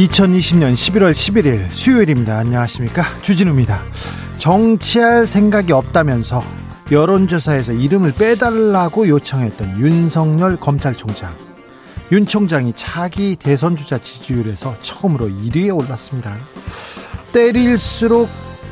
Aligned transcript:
2020년 0.00 0.72
11월 0.72 1.12
11일 1.12 1.68
수요일입니다. 1.72 2.38
안녕하십니까. 2.38 3.04
주진우입니다. 3.20 3.80
정치할 4.38 5.26
생각이 5.26 5.72
없다면서 5.72 6.42
여론조사에서 6.90 7.74
이름을 7.74 8.14
빼달라고 8.14 9.08
요청했던 9.08 9.78
윤석열 9.78 10.56
검찰총장. 10.56 11.36
윤 12.12 12.24
총장이 12.24 12.72
차기 12.74 13.36
대선주자 13.36 13.98
지지율에서 13.98 14.74
처음으로 14.80 15.28
1위에 15.28 15.76
올랐습니다. 15.76 16.34
때릴수록 17.32 18.28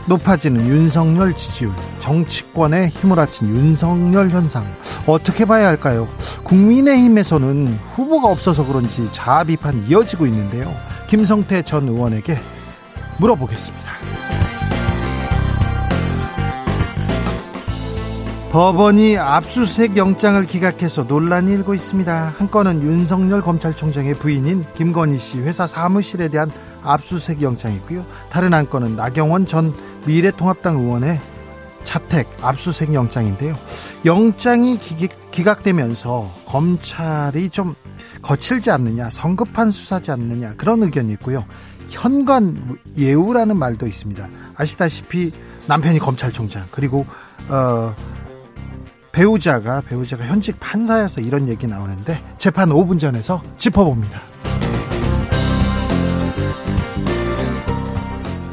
높아지는 0.06 0.66
윤석열 0.66 1.36
지지율, 1.36 1.72
정치권에 1.98 2.88
힘을 2.88 3.18
합친 3.18 3.54
윤석열 3.54 4.30
현상 4.30 4.64
어떻게 5.06 5.44
봐야 5.44 5.68
할까요? 5.68 6.08
국민의힘에서는 6.44 7.78
후보가 7.94 8.28
없어서 8.28 8.66
그런지 8.66 9.06
자아 9.12 9.44
비판이 9.44 9.88
이어지고 9.88 10.26
있는데요. 10.26 10.74
김성태 11.08 11.62
전 11.62 11.88
의원에게 11.88 12.36
물어보겠습니다. 13.18 13.92
법원이 18.52 19.18
압수수색 19.18 19.96
영장을 19.96 20.42
기각해서 20.46 21.02
논란이 21.02 21.52
일고 21.52 21.74
있습니다. 21.74 22.34
한 22.38 22.50
건은 22.50 22.82
윤석열 22.82 23.42
검찰총장의 23.42 24.14
부인인 24.14 24.64
김건희 24.74 25.18
씨 25.18 25.38
회사 25.40 25.66
사무실에 25.66 26.28
대한 26.28 26.50
압수수색 26.82 27.42
영장이고요. 27.42 28.04
다른 28.30 28.54
한 28.54 28.68
건은 28.68 28.96
나경원 28.96 29.46
전 29.46 29.74
미래통합당 30.06 30.78
의원의 30.78 31.20
자택 31.84 32.28
압수수색 32.42 32.92
영장인데요. 32.94 33.54
영장이 34.04 34.78
기각되면서 35.30 36.30
검찰이 36.46 37.50
좀 37.50 37.74
거칠지 38.22 38.70
않느냐, 38.70 39.10
성급한 39.10 39.70
수사지 39.70 40.10
않느냐 40.10 40.54
그런 40.56 40.82
의견이 40.82 41.12
있고요. 41.12 41.44
현관 41.90 42.78
예우라는 42.96 43.56
말도 43.56 43.86
있습니다. 43.86 44.28
아시다시피 44.56 45.32
남편이 45.66 45.98
검찰총장 45.98 46.66
그리고 46.70 47.06
어, 47.48 47.94
배우자가 49.12 49.80
배우자가 49.82 50.24
현직 50.24 50.58
판사여서 50.60 51.20
이런 51.20 51.48
얘기 51.48 51.66
나오는데 51.66 52.22
재판 52.38 52.68
5분 52.70 53.00
전에서 53.00 53.42
짚어봅니다. 53.56 54.20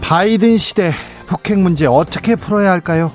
바이든 0.02 0.58
시대 0.58 0.92
북핵 1.26 1.60
문제 1.60 1.86
어떻게 1.88 2.36
풀어야 2.36 2.72
할까요? 2.72 3.12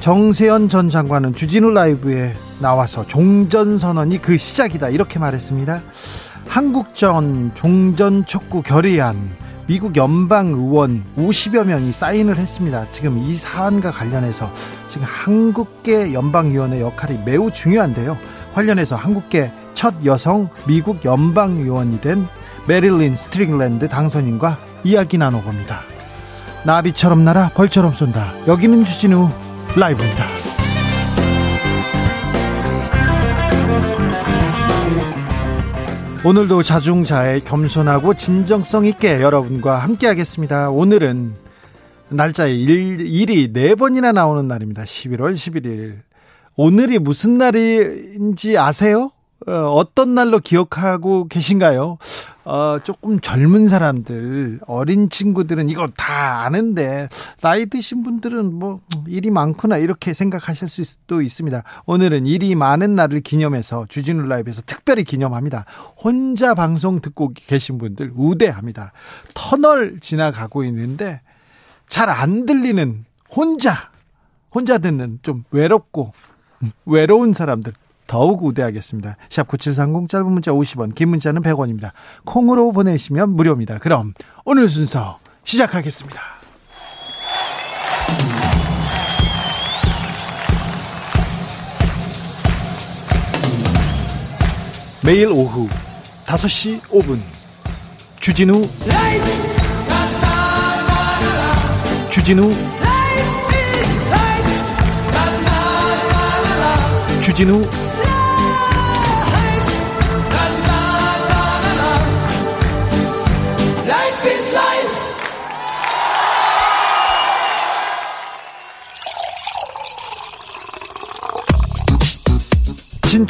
정세현 0.00 0.68
전 0.68 0.88
장관은 0.90 1.34
주진우 1.34 1.70
라이브에 1.70 2.34
나와서 2.60 3.06
종전선언이 3.06 4.22
그 4.22 4.36
시작이다 4.36 4.90
이렇게 4.90 5.18
말했습니다. 5.18 5.80
한국전 6.48 7.52
종전 7.54 8.26
촉구 8.26 8.62
결의안 8.62 9.30
미국 9.66 9.96
연방 9.96 10.48
의원 10.48 11.04
50여 11.16 11.64
명이 11.64 11.92
사인을 11.92 12.36
했습니다. 12.36 12.90
지금 12.90 13.18
이 13.18 13.36
사안과 13.36 13.92
관련해서 13.92 14.52
지금 14.88 15.06
한국계 15.08 16.12
연방위원회 16.12 16.80
역할이 16.80 17.20
매우 17.24 17.52
중요한데요. 17.52 18.18
관련해서 18.52 18.96
한국계 18.96 19.52
첫 19.74 19.94
여성 20.04 20.48
미국 20.66 21.04
연방 21.04 21.58
의원이 21.58 22.00
된 22.00 22.26
메릴린 22.66 23.14
스트릭랜드 23.14 23.88
당선인과 23.88 24.58
이야기 24.82 25.18
나눠봅니다. 25.18 25.82
나비처럼 26.64 27.24
날아 27.24 27.50
벌처럼 27.50 27.94
쏜다. 27.94 28.32
여기는 28.48 28.84
주진우 28.84 29.30
라이브입니다. 29.76 30.39
오늘도 36.22 36.62
자중자애 36.62 37.40
겸손하고 37.40 38.12
진정성 38.12 38.84
있게 38.84 39.22
여러분과 39.22 39.78
함께 39.78 40.06
하겠습니다. 40.06 40.68
오늘은 40.68 41.32
날짜에 42.10 42.52
일, 42.54 43.00
일이 43.00 43.50
네 43.54 43.74
번이나 43.74 44.12
나오는 44.12 44.46
날입니다. 44.46 44.82
11월 44.82 45.32
11일. 45.32 46.00
오늘이 46.56 46.98
무슨 46.98 47.38
날인지 47.38 48.58
아세요? 48.58 49.12
어, 49.46 49.82
떤 49.94 50.14
날로 50.14 50.38
기억하고 50.38 51.26
계신가요? 51.28 51.98
어, 52.44 52.78
조금 52.84 53.20
젊은 53.20 53.68
사람들, 53.68 54.60
어린 54.66 55.08
친구들은 55.08 55.70
이거 55.70 55.88
다 55.96 56.42
아는데, 56.42 57.08
나이 57.40 57.66
드신 57.66 58.02
분들은 58.02 58.52
뭐, 58.54 58.80
일이 59.06 59.30
많구나, 59.30 59.78
이렇게 59.78 60.12
생각하실 60.12 60.68
수도 60.68 61.22
있습니다. 61.22 61.62
오늘은 61.86 62.26
일이 62.26 62.54
많은 62.54 62.94
날을 62.94 63.20
기념해서 63.20 63.86
주진우 63.88 64.26
라이브에서 64.26 64.62
특별히 64.66 65.04
기념합니다. 65.04 65.64
혼자 65.96 66.54
방송 66.54 67.00
듣고 67.00 67.32
계신 67.34 67.78
분들 67.78 68.12
우대합니다. 68.14 68.92
터널 69.34 70.00
지나가고 70.00 70.64
있는데, 70.64 71.20
잘 71.88 72.08
안 72.10 72.46
들리는 72.46 73.04
혼자, 73.30 73.90
혼자 74.52 74.78
듣는 74.78 75.20
좀 75.22 75.44
외롭고, 75.50 76.12
외로운 76.84 77.32
사람들 77.32 77.72
더욱 78.10 78.42
우대하겠습니다. 78.42 79.16
샵 79.28 79.46
9730 79.46 80.08
짧은 80.08 80.26
문자 80.26 80.50
50원, 80.50 80.96
긴 80.96 81.10
문자는 81.10 81.42
100원입니다. 81.42 81.92
콩으로 82.24 82.72
보내시면 82.72 83.36
무료입니다. 83.36 83.78
그럼 83.78 84.14
오늘 84.44 84.68
순서 84.68 85.20
시작하겠습니다. 85.44 86.20
매일 95.06 95.28
오후 95.28 95.68
5시 96.26 96.80
5분 96.80 97.20
주진우 98.18 98.68
주진우 102.10 102.50
주진우 107.22 107.89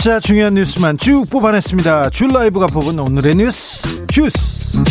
진짜 0.00 0.18
중요한 0.18 0.54
뉴스만 0.54 0.96
쭉 0.96 1.26
뽑아냈습니다. 1.30 2.08
줄 2.08 2.28
라이브가 2.28 2.68
뽑은 2.68 2.98
오늘의 2.98 3.34
뉴스 3.34 4.06
주스. 4.06 4.82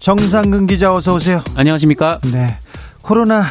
정상근 0.00 0.66
기자 0.66 0.90
어서 0.94 1.12
오세요. 1.16 1.42
안녕하십니까? 1.54 2.20
네. 2.32 2.56
코로나 3.02 3.44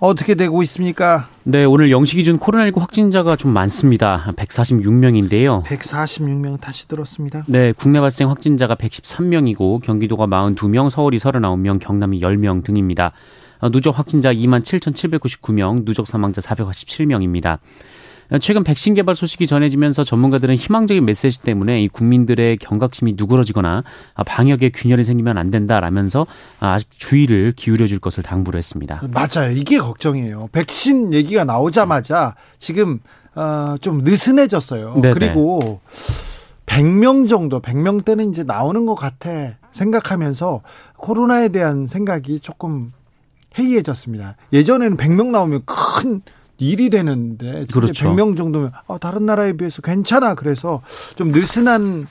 어떻게 0.00 0.36
되고 0.36 0.62
있습니까? 0.62 1.28
네, 1.42 1.66
오늘 1.66 1.90
영시 1.90 2.16
기준 2.16 2.38
코로나19 2.38 2.78
확진자가 2.78 3.36
좀 3.36 3.52
많습니다. 3.52 4.32
146명인데요. 4.36 5.62
146명 5.62 6.58
다시 6.62 6.88
들었습니다. 6.88 7.44
네, 7.46 7.74
국내 7.76 8.00
발생 8.00 8.30
확진자가 8.30 8.74
113명이고 8.76 9.82
경기도가 9.82 10.26
42명, 10.26 10.88
서울이 10.88 11.18
39명, 11.18 11.78
경남이 11.78 12.20
10명 12.20 12.64
등입니다. 12.64 13.12
누적 13.70 13.98
확진자 13.98 14.32
2만 14.32 14.62
7,799명, 14.62 15.84
누적 15.84 16.06
사망자 16.06 16.40
487명입니다. 16.40 17.58
최근 18.40 18.64
백신 18.64 18.94
개발 18.94 19.14
소식이 19.14 19.46
전해지면서 19.46 20.04
전문가들은 20.04 20.56
희망적인 20.56 21.04
메시지 21.04 21.42
때문에 21.42 21.82
이 21.82 21.88
국민들의 21.88 22.56
경각심이 22.58 23.14
누그러지거나 23.16 23.84
방역에 24.26 24.70
균열이 24.70 25.04
생기면 25.04 25.38
안 25.38 25.50
된다라면서 25.50 26.26
아직 26.60 26.88
주의를 26.96 27.52
기울여 27.56 27.86
줄 27.86 27.98
것을 27.98 28.22
당부를 28.22 28.58
했습니다. 28.58 29.02
맞아요. 29.12 29.52
이게 29.52 29.78
걱정이에요. 29.78 30.48
백신 30.52 31.12
얘기가 31.12 31.44
나오자마자 31.44 32.34
지금 32.58 33.00
어, 33.34 33.76
좀 33.80 33.98
느슨해졌어요. 34.04 35.00
네네. 35.00 35.14
그리고 35.14 35.80
100명 36.66 37.28
정도, 37.28 37.60
100명대는 37.60 38.30
이제 38.30 38.42
나오는 38.42 38.86
것 38.86 38.94
같아 38.94 39.30
생각하면서 39.72 40.62
코로나에 40.96 41.48
대한 41.48 41.86
생각이 41.86 42.40
조금 42.40 42.92
해이해졌습니다. 43.58 44.36
예전에는 44.52 44.96
100명 44.96 45.26
나오면 45.26 45.62
큰 45.66 46.22
일이 46.64 46.90
되는데 46.90 47.66
그렇죠. 47.72 48.08
100명 48.08 48.36
정도면 48.36 48.72
어, 48.86 48.98
다른 48.98 49.26
나라에 49.26 49.52
비해서 49.52 49.82
괜찮아. 49.82 50.34
그래서 50.34 50.82
좀 51.16 51.28
느슨한 51.28 52.06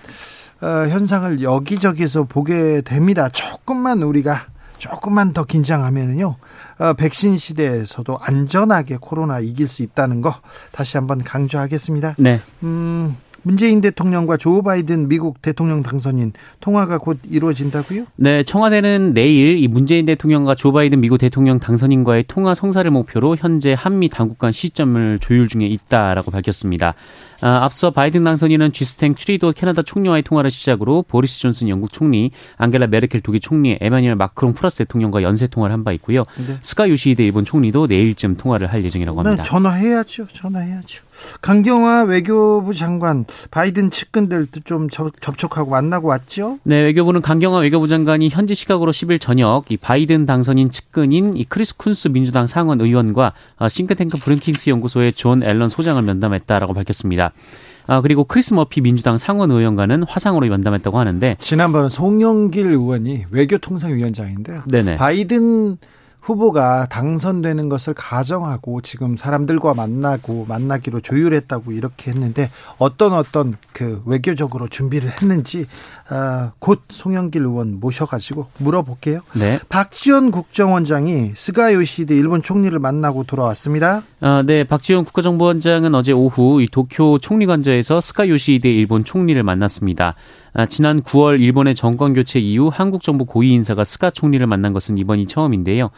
어, 0.62 0.68
현상을 0.88 1.42
여기저기서 1.42 2.24
보게 2.24 2.82
됩니다. 2.82 3.30
조금만 3.30 4.02
우리가 4.04 4.48
조금만 4.78 5.34
더 5.34 5.44
긴장하면은요. 5.46 6.36
어, 6.80 6.94
백신 6.94 7.38
시대에서도 7.38 8.18
안전하게 8.20 8.98
코로나 9.00 9.40
이길 9.40 9.68
수 9.68 9.82
있다는 9.84 10.22
거 10.22 10.36
다시 10.72 10.98
한번 10.98 11.24
강조하겠습니다. 11.24 12.16
네. 12.18 12.42
음, 12.64 13.16
문재인 13.44 13.82
대통령과 13.82 14.38
조 14.38 14.62
바이든 14.62 15.08
미국 15.10 15.42
대통령 15.42 15.84
당선인 15.84 16.34
통화가 16.60 16.98
곧 16.98 17.20
이루어진다고요? 17.30 18.06
네, 18.16 18.44
청와대는 18.44 19.14
내일 19.14 19.58
이 19.58 19.68
문재인 19.68 20.06
대통령과 20.06 20.56
조 20.56 20.72
바이든 20.72 21.02
미국 21.02 21.18
대통령 21.18 21.60
당선인과의 21.60 22.26
통화 22.28 22.56
성사를 22.56 22.90
목표로 22.90 23.36
현재 23.38 23.76
한미 23.78 24.10
당국 24.10 24.38
간 24.40 24.52
시점을 24.52 25.20
조율 25.20 25.48
중에 25.48 25.66
있다라고 25.68 26.32
밝혔습니다. 26.32 26.96
아, 27.42 27.66
앞서 27.66 27.92
바이든 27.92 28.24
당선인은 28.24 28.72
쥐스탱 28.72 29.16
트뤼도 29.16 29.52
캐나다 29.52 29.82
총리와의 29.82 30.24
통화를 30.24 30.50
시작으로 30.50 31.04
보리스 31.06 31.40
존슨 31.40 31.68
영국 31.68 31.92
총리, 31.92 32.32
안겔라 32.58 32.88
메르켈 32.88 33.20
독일 33.20 33.42
총리, 33.42 33.78
에마뉴엘 33.82 34.16
마크롱 34.16 34.54
프랑스 34.54 34.78
대통령과 34.78 35.22
연쇄 35.24 35.48
통화를 35.48 35.74
한 35.74 35.84
바 35.84 35.92
있고요. 35.92 36.24
네. 36.48 36.56
스가 36.62 36.88
요시히데 36.88 37.26
일본 37.26 37.44
총리도 37.44 37.88
내일쯤 37.88 38.38
통화를 38.38 38.72
할 38.72 38.86
예정이라고 38.86 39.22
네, 39.24 39.28
합니다. 39.28 39.44
네, 39.44 39.50
전화해야죠. 39.50 40.28
전화해야죠. 40.32 41.04
강경화 41.42 42.04
외교부 42.04 42.74
장관 42.74 43.26
바이든 43.52 43.92
측근들도 43.92 44.62
좀 44.62 44.90
접촉하고 44.90 45.72
만나고 45.72 46.08
왔죠? 46.08 46.60
네, 46.64 46.78
외교부는 46.82 47.22
강경화 47.22 47.60
외교부 47.60 47.88
장관이 47.88 48.30
현지 48.30 48.56
시각으로 48.56 48.92
10일 48.92 49.20
저녁 49.20 49.64
이 49.70 49.78
바이든 49.78 50.26
당선인 50.26 50.72
측근인 50.72 51.36
이 51.38 51.44
크리스 51.46 51.76
쿤스 51.78 52.12
민주당 52.12 52.48
상원 52.48 52.82
의원과 52.82 53.34
어, 53.58 53.70
싱크탱크 53.70 54.18
브루킹스 54.18 54.70
연구소의 54.70 55.14
존 55.14 55.44
앨런 55.44 55.70
소장을 55.70 56.02
면담했다라고 56.02 56.74
밝혔습니다. 56.74 57.32
아, 57.86 58.02
그리고 58.02 58.24
크리스 58.24 58.54
머피 58.54 58.82
민주당 58.82 59.18
상원 59.18 59.52
의원과는 59.52 60.04
화상으로 60.04 60.48
면담했다고 60.48 60.98
하는데 60.98 61.36
지난번 61.40 61.90
송영길 61.90 62.68
의원이 62.68 63.26
외교통상위원장인데요. 63.32 64.64
네네. 64.70 64.96
바이든 64.96 65.78
후보가 66.24 66.88
당선되는 66.88 67.68
것을 67.70 67.94
가정하고 67.94 68.82
지금 68.82 69.18
사람들과 69.18 69.74
만나고 69.74 70.46
만나기로 70.48 71.02
조율했다고 71.02 71.74
이렇게 71.74 72.12
했는데 72.12 72.50
어떤 72.78 73.14
어떤 73.14 73.58
그 73.74 74.02
외교적으로 74.06 74.70
준비를 74.70 75.12
했는지 75.12 75.66
어, 76.10 76.52
곧 76.60 76.82
송영길 76.90 77.42
의원 77.44 77.80
모셔가지고 77.80 78.48
물어볼게요. 78.58 79.20
네. 79.34 79.60
박지원 79.68 80.32
국정원장이 80.32 81.32
스가 81.36 81.74
요시히데 81.74 82.16
일본 82.16 82.42
총리를 82.42 82.78
만나고 82.80 83.26
돌아왔습니다. 83.26 84.04
아, 84.22 84.44
네, 84.46 84.64
박지원 84.64 85.04
국가정보원장은 85.04 85.94
어제 85.94 86.14
오후 86.14 86.62
이 86.62 86.68
도쿄 86.72 87.20
총리관저에서 87.22 88.00
스가 88.00 88.30
요시히데 88.30 88.72
일본 88.72 89.04
총리를 89.04 89.42
만났습니다. 89.44 90.16
아, 90.54 90.66
지난 90.68 91.02
9월 91.02 91.42
일본의 91.42 91.76
정권 91.76 92.14
교체 92.14 92.40
이후 92.40 92.70
한국 92.72 93.02
정부 93.02 93.26
고위 93.26 93.52
인사가 93.52 93.84
스가 93.84 94.12
총리를 94.12 94.46
만난 94.46 94.72
것은 94.74 94.98
이번이 94.98 95.26
처음인데요. 95.26 95.90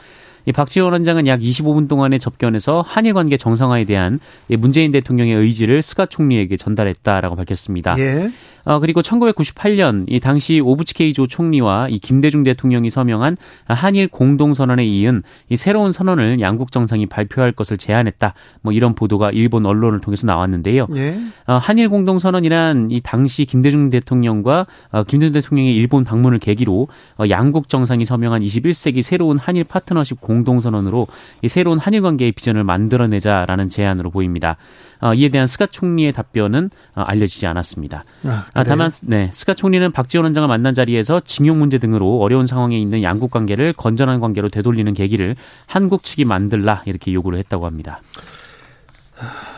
이 0.46 0.52
박지원 0.52 0.94
원장은 0.94 1.28
약 1.28 1.40
25분 1.40 1.90
동안의 1.90 2.20
접견에서 2.20 2.82
한일 2.82 3.14
관계 3.14 3.36
정상화에 3.36 3.86
대한 3.86 4.20
문재인 4.60 4.92
대통령의 4.92 5.36
의지를 5.36 5.82
스가 5.82 6.06
총리에게 6.06 6.56
전달했다라고 6.58 7.36
밝혔습니다. 7.36 7.96
예. 7.98 8.32
어, 8.66 8.80
그리고 8.80 9.02
1998년 9.02 10.06
이 10.08 10.20
당시 10.20 10.60
오부치 10.60 10.94
게이조 10.94 11.28
총리와 11.28 11.88
이 11.90 12.00
김대중 12.00 12.44
대통령이 12.44 12.90
서명한 12.90 13.38
한일 13.66 14.08
공동선언에 14.08 14.86
이은 14.86 15.24
이 15.50 15.56
새로운 15.56 15.92
선언을 15.92 16.42
양국 16.42 16.72
정상이 16.72 17.06
발표할 17.06 17.52
것을 17.52 17.78
제안했다. 17.78 18.34
뭐 18.62 18.74
이런 18.74 18.96
보도가 18.96 19.32
일본 19.32 19.66
언론을 19.66 20.00
통해서 20.00 20.26
나왔는데요. 20.28 20.88
예. 20.96 21.18
어, 21.48 21.56
한일 21.56 21.90
공동선언이란 21.90 22.90
이 22.92 23.02
당시 23.02 23.46
김대중 23.46 23.90
대통령과 23.92 24.66
어, 24.92 25.04
김대중 25.04 25.34
대통령의 25.34 25.76
일본 25.76 26.04
방문을 26.04 26.40
계기로 26.40 26.88
어, 27.20 27.24
양국 27.30 27.70
정상이 27.70 28.04
서명한 28.06 28.42
21세기 28.42 29.04
새로운 29.04 29.38
한일 29.38 29.64
파트너십 29.64 30.20
공동선언으로 30.22 31.08
이 31.44 31.48
새로운 31.48 31.78
한일 31.78 32.02
관계의 32.02 32.32
비전을 32.32 32.64
만들어내자라는 32.64 33.70
제안으로 33.70 34.10
보입니다. 34.10 34.58
어, 35.02 35.14
이에 35.14 35.30
대한 35.30 35.48
스가 35.48 35.66
총리의 35.66 36.14
답변은 36.14 36.70
어, 36.96 37.02
알려지지 37.02 37.48
않았습니다. 37.48 38.04
아, 38.26 38.46
아, 38.54 38.64
다만 38.64 38.92
네, 39.04 39.30
스가 39.34 39.54
총리는 39.54 39.92
박지원 39.92 40.26
원장을 40.26 40.48
만난 40.48 40.74
자리에서 40.74 41.20
징용 41.20 41.60
문제 41.60 41.78
등으로 41.78 42.20
어려운 42.20 42.48
상황에 42.48 42.78
있는 42.78 43.04
양국 43.04 43.32
관계를 43.32 43.74
건전한 43.74 44.20
관계로 44.20 44.50
되돌리는 44.50 44.94
계기를 44.94 45.36
한국 45.66 46.04
측이 46.04 46.26
만들라 46.26 46.84
이렇게 46.86 47.14
요구를 47.14 47.40
했다고 47.40 47.66
합니다. 47.66 48.02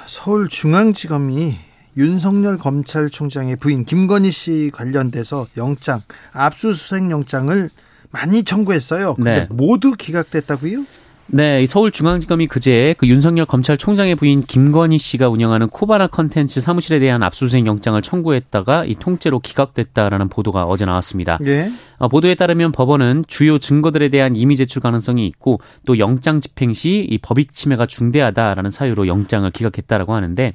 서울중앙지검이 0.05 1.55
윤석열 1.97 2.57
검찰총장의 2.57 3.55
부인 3.55 3.83
김건희 3.83 4.29
씨 4.29 4.71
관련돼서 4.73 5.47
영장 5.57 6.01
압수수색 6.31 7.09
영장을 7.09 7.69
많이 8.11 8.43
청구했어요. 8.43 9.15
근데 9.15 9.41
네. 9.41 9.47
모두 9.49 9.93
기각됐다고요? 9.93 10.85
네, 11.29 11.65
서울중앙지검이 11.65 12.47
그제 12.47 12.95
그 12.97 13.07
윤석열 13.07 13.45
검찰총장의 13.45 14.15
부인 14.15 14.43
김건희 14.43 14.97
씨가 14.97 15.27
운영하는 15.27 15.67
코바나 15.67 16.07
컨텐츠 16.07 16.61
사무실에 16.61 16.99
대한 16.99 17.21
압수수색 17.21 17.65
영장을 17.65 18.01
청구했다가 18.01 18.85
이 18.85 18.95
통째로 18.95 19.39
기각됐다라는 19.39 20.29
보도가 20.29 20.63
어제 20.63 20.85
나왔습니다. 20.85 21.37
네. 21.41 21.71
어, 21.97 22.07
보도에 22.07 22.35
따르면 22.35 22.71
법원은 22.71 23.25
주요 23.27 23.59
증거들에 23.59 24.09
대한 24.09 24.35
이미 24.35 24.55
제출 24.55 24.81
가능성이 24.81 25.27
있고 25.27 25.59
또 25.85 25.99
영장 25.99 26.39
집행 26.39 26.71
시 26.73 27.07
이 27.09 27.17
법익 27.17 27.51
침해가 27.51 27.85
중대하다라는 27.85 28.71
사유로 28.71 29.07
영장을 29.07 29.49
기각했다라고 29.51 30.13
하는데 30.13 30.53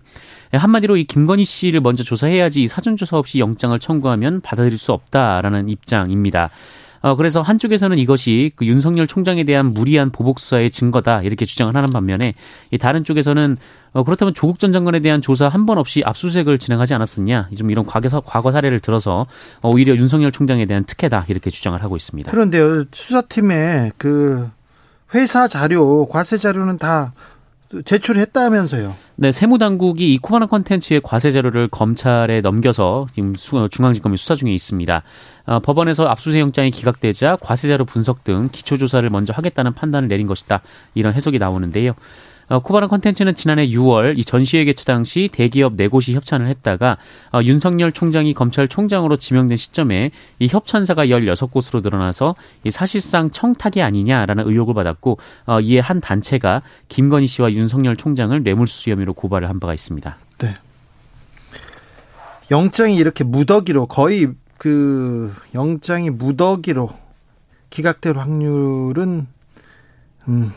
한마디로 0.52 0.96
이 0.96 1.04
김건희 1.04 1.44
씨를 1.44 1.80
먼저 1.80 2.04
조사해야지 2.04 2.68
사전 2.68 2.96
조사 2.96 3.16
없이 3.16 3.38
영장을 3.38 3.78
청구하면 3.78 4.40
받아들일 4.40 4.78
수 4.78 4.92
없다라는 4.92 5.68
입장입니다. 5.68 6.50
어, 7.02 7.16
그래서 7.16 7.42
한쪽에서는 7.42 7.98
이것이 7.98 8.52
그 8.56 8.64
윤석열 8.64 9.06
총장에 9.06 9.44
대한 9.44 9.74
무리한 9.74 10.10
보복 10.10 10.38
수사의 10.40 10.70
증거다 10.70 11.22
이렇게 11.22 11.44
주장을 11.44 11.74
하는 11.74 11.90
반면에 11.90 12.34
이 12.70 12.78
다른 12.78 13.04
쪽에서는 13.04 13.56
어, 13.92 14.04
그렇다면 14.04 14.32
조국 14.34 14.58
전 14.58 14.72
장관에 14.72 15.00
대한 15.00 15.20
조사 15.20 15.48
한 15.48 15.66
번 15.66 15.78
없이 15.78 16.02
압수수색을 16.04 16.58
진행하지 16.58 16.94
않았었냐 16.94 17.50
좀 17.58 17.70
이런 17.70 17.84
과거, 17.84 18.20
과거 18.20 18.50
사례를 18.52 18.80
들어서 18.80 19.26
어, 19.60 19.70
오히려 19.70 19.94
윤석열 19.96 20.32
총장에 20.32 20.64
대한 20.66 20.84
특혜다 20.84 21.26
이렇게 21.28 21.50
주장을 21.50 21.80
하고 21.82 21.96
있습니다. 21.96 22.30
그런데요 22.30 22.84
수사팀에 22.92 23.90
그 23.98 24.48
회사 25.14 25.46
자료 25.48 26.06
과세 26.08 26.38
자료는 26.38 26.78
다 26.78 27.12
제출했다면서요. 27.84 28.94
네, 29.16 29.32
세무당국이 29.32 30.12
이 30.12 30.18
코바나 30.18 30.46
컨텐츠의 30.46 31.00
과세 31.02 31.30
자료를 31.30 31.68
검찰에 31.68 32.40
넘겨서 32.40 33.06
지금 33.14 33.34
중앙지검이 33.34 34.16
수사 34.16 34.34
중에 34.34 34.52
있습니다. 34.52 35.02
어, 35.46 35.60
법원에서 35.60 36.06
압수수색 36.06 36.40
영장이 36.40 36.70
기각되자 36.70 37.36
과세 37.40 37.68
자료 37.68 37.84
분석 37.84 38.24
등 38.24 38.48
기초 38.52 38.76
조사를 38.76 39.08
먼저 39.10 39.32
하겠다는 39.32 39.74
판단을 39.74 40.08
내린 40.08 40.26
것이다. 40.26 40.62
이런 40.94 41.14
해석이 41.14 41.38
나오는데요. 41.38 41.94
어, 42.48 42.58
코바나 42.58 42.86
컨텐츠는 42.86 43.34
지난해 43.34 43.66
6월 43.68 44.18
이 44.18 44.24
전시회 44.24 44.64
개최 44.64 44.84
당시 44.84 45.30
대기업 45.32 45.74
네 45.76 45.88
곳이 45.88 46.12
협찬을 46.12 46.48
했다가 46.48 46.98
어, 47.32 47.40
윤석열 47.42 47.92
총장이 47.92 48.34
검찰총장으로 48.34 49.16
지명된 49.16 49.56
시점에 49.56 50.10
이 50.38 50.48
협찬사가 50.48 51.06
16곳으로 51.06 51.82
늘어나서 51.82 52.34
이 52.64 52.70
사실상 52.70 53.30
청탁이 53.30 53.82
아니냐라는 53.82 54.46
의혹을 54.46 54.74
받았고 54.74 55.18
어, 55.46 55.60
이에 55.60 55.78
한 55.78 56.00
단체가 56.00 56.62
김건희 56.88 57.26
씨와 57.26 57.52
윤석열 57.52 57.96
총장을 57.96 58.42
뇌물수수 58.42 58.90
혐의로 58.90 59.14
고발을 59.14 59.48
한 59.48 59.58
바가 59.58 59.72
있습니다. 59.72 60.16
네. 60.38 60.54
영장이 62.50 62.96
이렇게 62.96 63.24
무더기로 63.24 63.86
거의 63.86 64.28
그 64.62 65.34
영장이 65.54 66.10
무더기로 66.10 66.88
기각될 67.68 68.16
확률은 68.16 69.26
음 70.28 70.52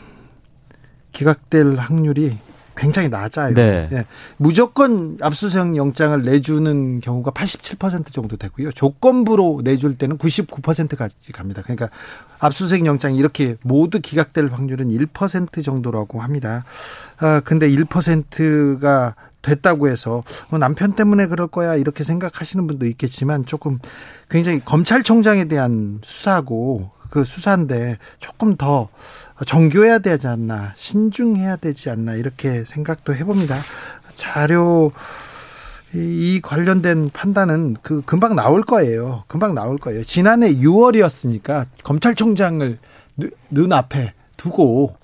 기각될 1.10 1.74
확률이 1.74 2.38
굉장히 2.76 3.08
낮아요. 3.08 3.52
네. 3.54 3.88
예. 3.90 4.04
무조건 4.36 5.18
압수수색 5.20 5.74
영장을 5.74 6.22
내주는 6.22 7.00
경우가 7.00 7.32
87% 7.32 8.12
정도 8.12 8.36
되고요. 8.36 8.70
조건부로 8.70 9.62
내줄 9.64 9.98
때는 9.98 10.18
99%까지 10.18 11.32
갑니다. 11.32 11.62
그러니까 11.62 11.88
압수수색 12.38 12.86
영장이 12.86 13.18
이렇게 13.18 13.56
모두 13.62 13.98
기각될 13.98 14.50
확률은 14.52 14.86
1% 14.86 15.64
정도라고 15.64 16.20
합니다. 16.20 16.64
아, 17.18 17.40
근데 17.40 17.68
1%가 17.68 19.16
됐다고 19.46 19.88
해서 19.88 20.24
뭐 20.50 20.58
남편 20.58 20.94
때문에 20.94 21.26
그럴 21.26 21.46
거야 21.46 21.76
이렇게 21.76 22.04
생각하시는 22.04 22.66
분도 22.66 22.84
있겠지만 22.86 23.46
조금 23.46 23.78
굉장히 24.28 24.60
검찰총장에 24.64 25.44
대한 25.44 26.00
수사고 26.02 26.90
그 27.10 27.24
수사인데 27.24 27.98
조금 28.18 28.56
더 28.56 28.88
정교해야 29.46 30.00
되지 30.00 30.26
않나, 30.26 30.72
신중해야 30.76 31.56
되지 31.56 31.90
않나, 31.90 32.14
이렇게 32.14 32.64
생각도 32.64 33.14
해봅니다. 33.14 33.58
자료, 34.16 34.92
이 35.94 36.40
관련된 36.42 37.10
판단은 37.12 37.76
그 37.82 38.02
금방 38.02 38.34
나올 38.34 38.62
거예요. 38.62 39.24
금방 39.28 39.54
나올 39.54 39.78
거예요. 39.78 40.04
지난해 40.04 40.52
6월이었으니까 40.54 41.66
검찰총장을 41.84 42.78
눈 43.50 43.72
앞에 43.72 44.12
두고 44.36 44.96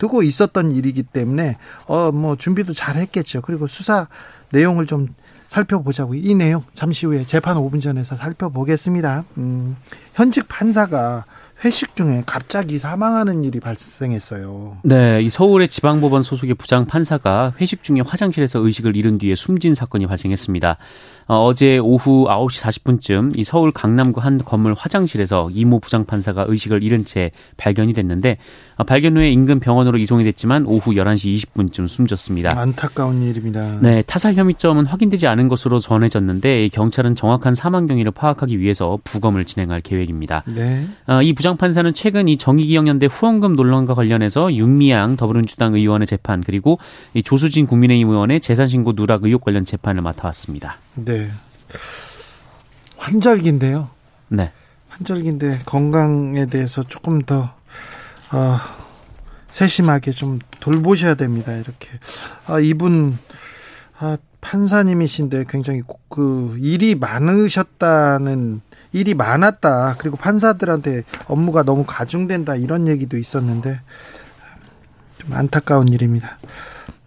두고 0.00 0.22
있었던 0.24 0.72
일이기 0.72 1.02
때문에 1.04 1.56
어 1.86 2.10
뭐 2.12 2.34
준비도 2.36 2.72
잘 2.72 2.96
했겠죠. 2.96 3.40
그리고 3.42 3.66
수사 3.68 4.08
내용을 4.50 4.86
좀 4.86 5.08
살펴보자고 5.48 6.14
이 6.14 6.34
내용 6.34 6.62
잠시 6.74 7.06
후에 7.06 7.24
재판 7.24 7.56
5분 7.56 7.80
전에서 7.80 8.16
살펴보겠습니다. 8.16 9.24
음, 9.38 9.76
현직 10.14 10.46
판사가 10.48 11.24
회식 11.64 11.94
중에 11.94 12.22
갑자기 12.24 12.78
사망하는 12.78 13.44
일이 13.44 13.60
발생했어요. 13.60 14.78
네, 14.82 15.20
이 15.22 15.28
서울의 15.28 15.68
지방법원 15.68 16.22
소속의 16.22 16.54
부장 16.54 16.86
판사가 16.86 17.52
회식 17.60 17.82
중에 17.82 18.00
화장실에서 18.00 18.60
의식을 18.60 18.96
잃은 18.96 19.18
뒤에 19.18 19.34
숨진 19.34 19.74
사건이 19.74 20.06
발생했습니다. 20.06 20.78
어, 21.26 21.54
제 21.54 21.76
오후 21.78 22.26
9시 22.28 22.62
40분쯤 22.62 23.38
이 23.38 23.44
서울 23.44 23.72
강남구 23.72 24.20
한 24.20 24.38
건물 24.38 24.74
화장실에서 24.74 25.50
이모 25.52 25.80
부장 25.80 26.06
판사가 26.06 26.46
의식을 26.48 26.82
잃은 26.82 27.04
채 27.04 27.30
발견이 27.58 27.92
됐는데 27.92 28.38
어, 28.69 28.69
발견 28.84 29.16
후에 29.16 29.30
인근 29.30 29.60
병원으로 29.60 29.98
이송이 29.98 30.24
됐지만 30.24 30.66
오후 30.66 30.92
11시 30.92 31.34
20분쯤 31.34 31.88
숨졌습니다. 31.88 32.58
안타까운 32.58 33.22
일입니다. 33.22 33.78
네, 33.80 34.02
타살 34.02 34.34
혐의점은 34.34 34.86
확인되지 34.86 35.26
않은 35.26 35.48
것으로 35.48 35.78
전해졌는데 35.78 36.68
경찰은 36.68 37.14
정확한 37.14 37.54
사망 37.54 37.86
경위를 37.86 38.12
파악하기 38.12 38.58
위해서 38.58 38.98
부검을 39.04 39.44
진행할 39.44 39.80
계획입니다. 39.80 40.44
네. 40.46 40.86
어, 41.06 41.22
이 41.22 41.32
부장 41.32 41.56
판사는 41.56 41.92
최근 41.94 42.28
이 42.28 42.36
정의기억연대 42.36 43.06
후원금 43.06 43.56
논란과 43.56 43.94
관련해서 43.94 44.52
윤미향 44.54 45.16
더불어민주당 45.16 45.74
의원의 45.74 46.06
재판 46.06 46.42
그리고 46.42 46.78
이 47.14 47.22
조수진 47.22 47.66
국민의힘 47.66 48.08
의원의 48.08 48.40
재산신고 48.40 48.94
누락 48.94 49.24
의혹 49.24 49.44
관련 49.44 49.64
재판을 49.64 50.02
맡아왔습니다. 50.02 50.78
네. 50.94 51.30
환절기인데요. 52.96 53.88
네. 54.28 54.52
환절기인데 54.88 55.60
건강에 55.64 56.46
대해서 56.46 56.82
조금 56.82 57.22
더 57.22 57.54
어, 58.32 58.58
세심하게 59.48 60.12
좀 60.12 60.38
돌보셔야 60.60 61.14
됩니다. 61.14 61.52
이렇게 61.52 61.88
아, 62.46 62.60
이분 62.60 63.18
아, 63.98 64.16
판사님이신데 64.40 65.44
굉장히 65.48 65.82
그 66.08 66.56
일이 66.60 66.94
많으셨다는 66.94 68.60
일이 68.92 69.14
많았다. 69.14 69.96
그리고 69.98 70.16
판사들한테 70.16 71.02
업무가 71.26 71.62
너무 71.62 71.84
가중된다 71.86 72.56
이런 72.56 72.88
얘기도 72.88 73.16
있었는데 73.16 73.80
좀 75.18 75.32
안타까운 75.32 75.88
일입니다. 75.88 76.38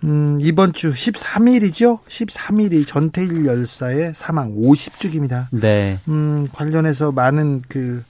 음, 0.04 0.38
이번 0.42 0.74
주 0.74 0.94
13일이죠? 0.94 2.00
13일이 2.08 2.86
전태일 2.86 3.46
열사의 3.46 4.14
사망 4.14 4.54
50주기입니다. 4.56 5.48
네. 5.52 6.00
음, 6.10 6.48
관련해서 6.54 7.12
많은 7.14 7.64
그 7.68 8.04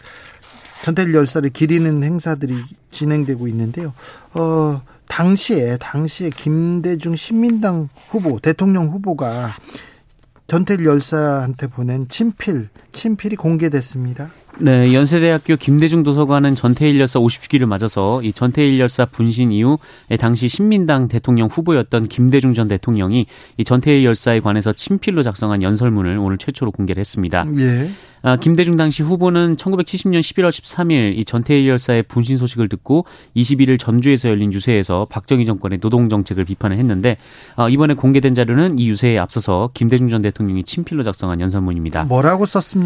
전태일 0.84 1.14
열사를 1.14 1.50
기리는 1.50 2.04
행사들이 2.04 2.56
진행되고 2.92 3.48
있는데요. 3.48 3.94
어, 4.34 4.82
당시에 5.08 5.78
당시에 5.78 6.30
김대중 6.30 7.16
신민당 7.16 7.88
후보 8.10 8.40
대통령 8.40 8.90
후보가 8.90 9.54
전태일 10.46 10.86
열사한테 10.86 11.68
보낸 11.68 12.10
친필 12.10 12.68
친필이 12.94 13.36
공개됐습니다. 13.36 14.30
네, 14.60 14.94
연세대학교 14.94 15.56
김대중 15.56 16.04
도서관은 16.04 16.56
전태일 16.56 17.00
열사 17.00 17.20
50주기를 17.20 17.66
맞아서 17.66 18.22
이 18.22 18.32
전태일 18.32 18.80
열사 18.80 19.06
분신 19.06 19.52
이후 19.52 19.80
당시 20.20 20.48
신민당 20.48 21.08
대통령 21.08 21.48
후보였던 21.48 22.08
김대중 22.08 22.54
전 22.54 22.68
대통령이 22.68 23.26
이 23.58 23.64
전태일 23.64 24.06
열사에 24.06 24.40
관해서 24.40 24.72
친필로 24.72 25.24
작성한 25.24 25.64
연설문을 25.64 26.18
오늘 26.18 26.38
최초로 26.38 26.72
공개를 26.72 27.02
했습니다. 27.02 27.46
예. 27.58 27.90
아, 28.26 28.38
김대중 28.38 28.78
당시 28.78 29.04
후보는 29.04 29.58
1970년 29.58 30.22
11월 30.22 30.50
13일 30.50 31.18
이 31.18 31.26
전태일 31.26 31.68
열사의 31.68 32.04
분신 32.04 32.38
소식을 32.38 32.70
듣고 32.70 33.06
21일 33.36 33.78
전주에서 33.78 34.30
열린 34.30 34.54
유세에서 34.54 35.08
박정희 35.10 35.44
정권의 35.44 35.80
노동 35.80 36.08
정책을 36.08 36.46
비판을 36.46 36.78
했는데 36.78 37.18
아, 37.58 37.68
이번에 37.68 37.96
공개된 37.96 38.34
자료는 38.34 38.80
이 38.80 38.88
유세에 38.88 39.18
앞서서 39.18 39.72
김대중 39.74 40.08
전 40.08 40.22
대통령이 40.22 40.64
친필로 40.64 41.04
작성한 41.04 41.42
연설문입니다. 41.42 42.06
뭐라고 42.06 42.46
썼습니까? 42.46 42.83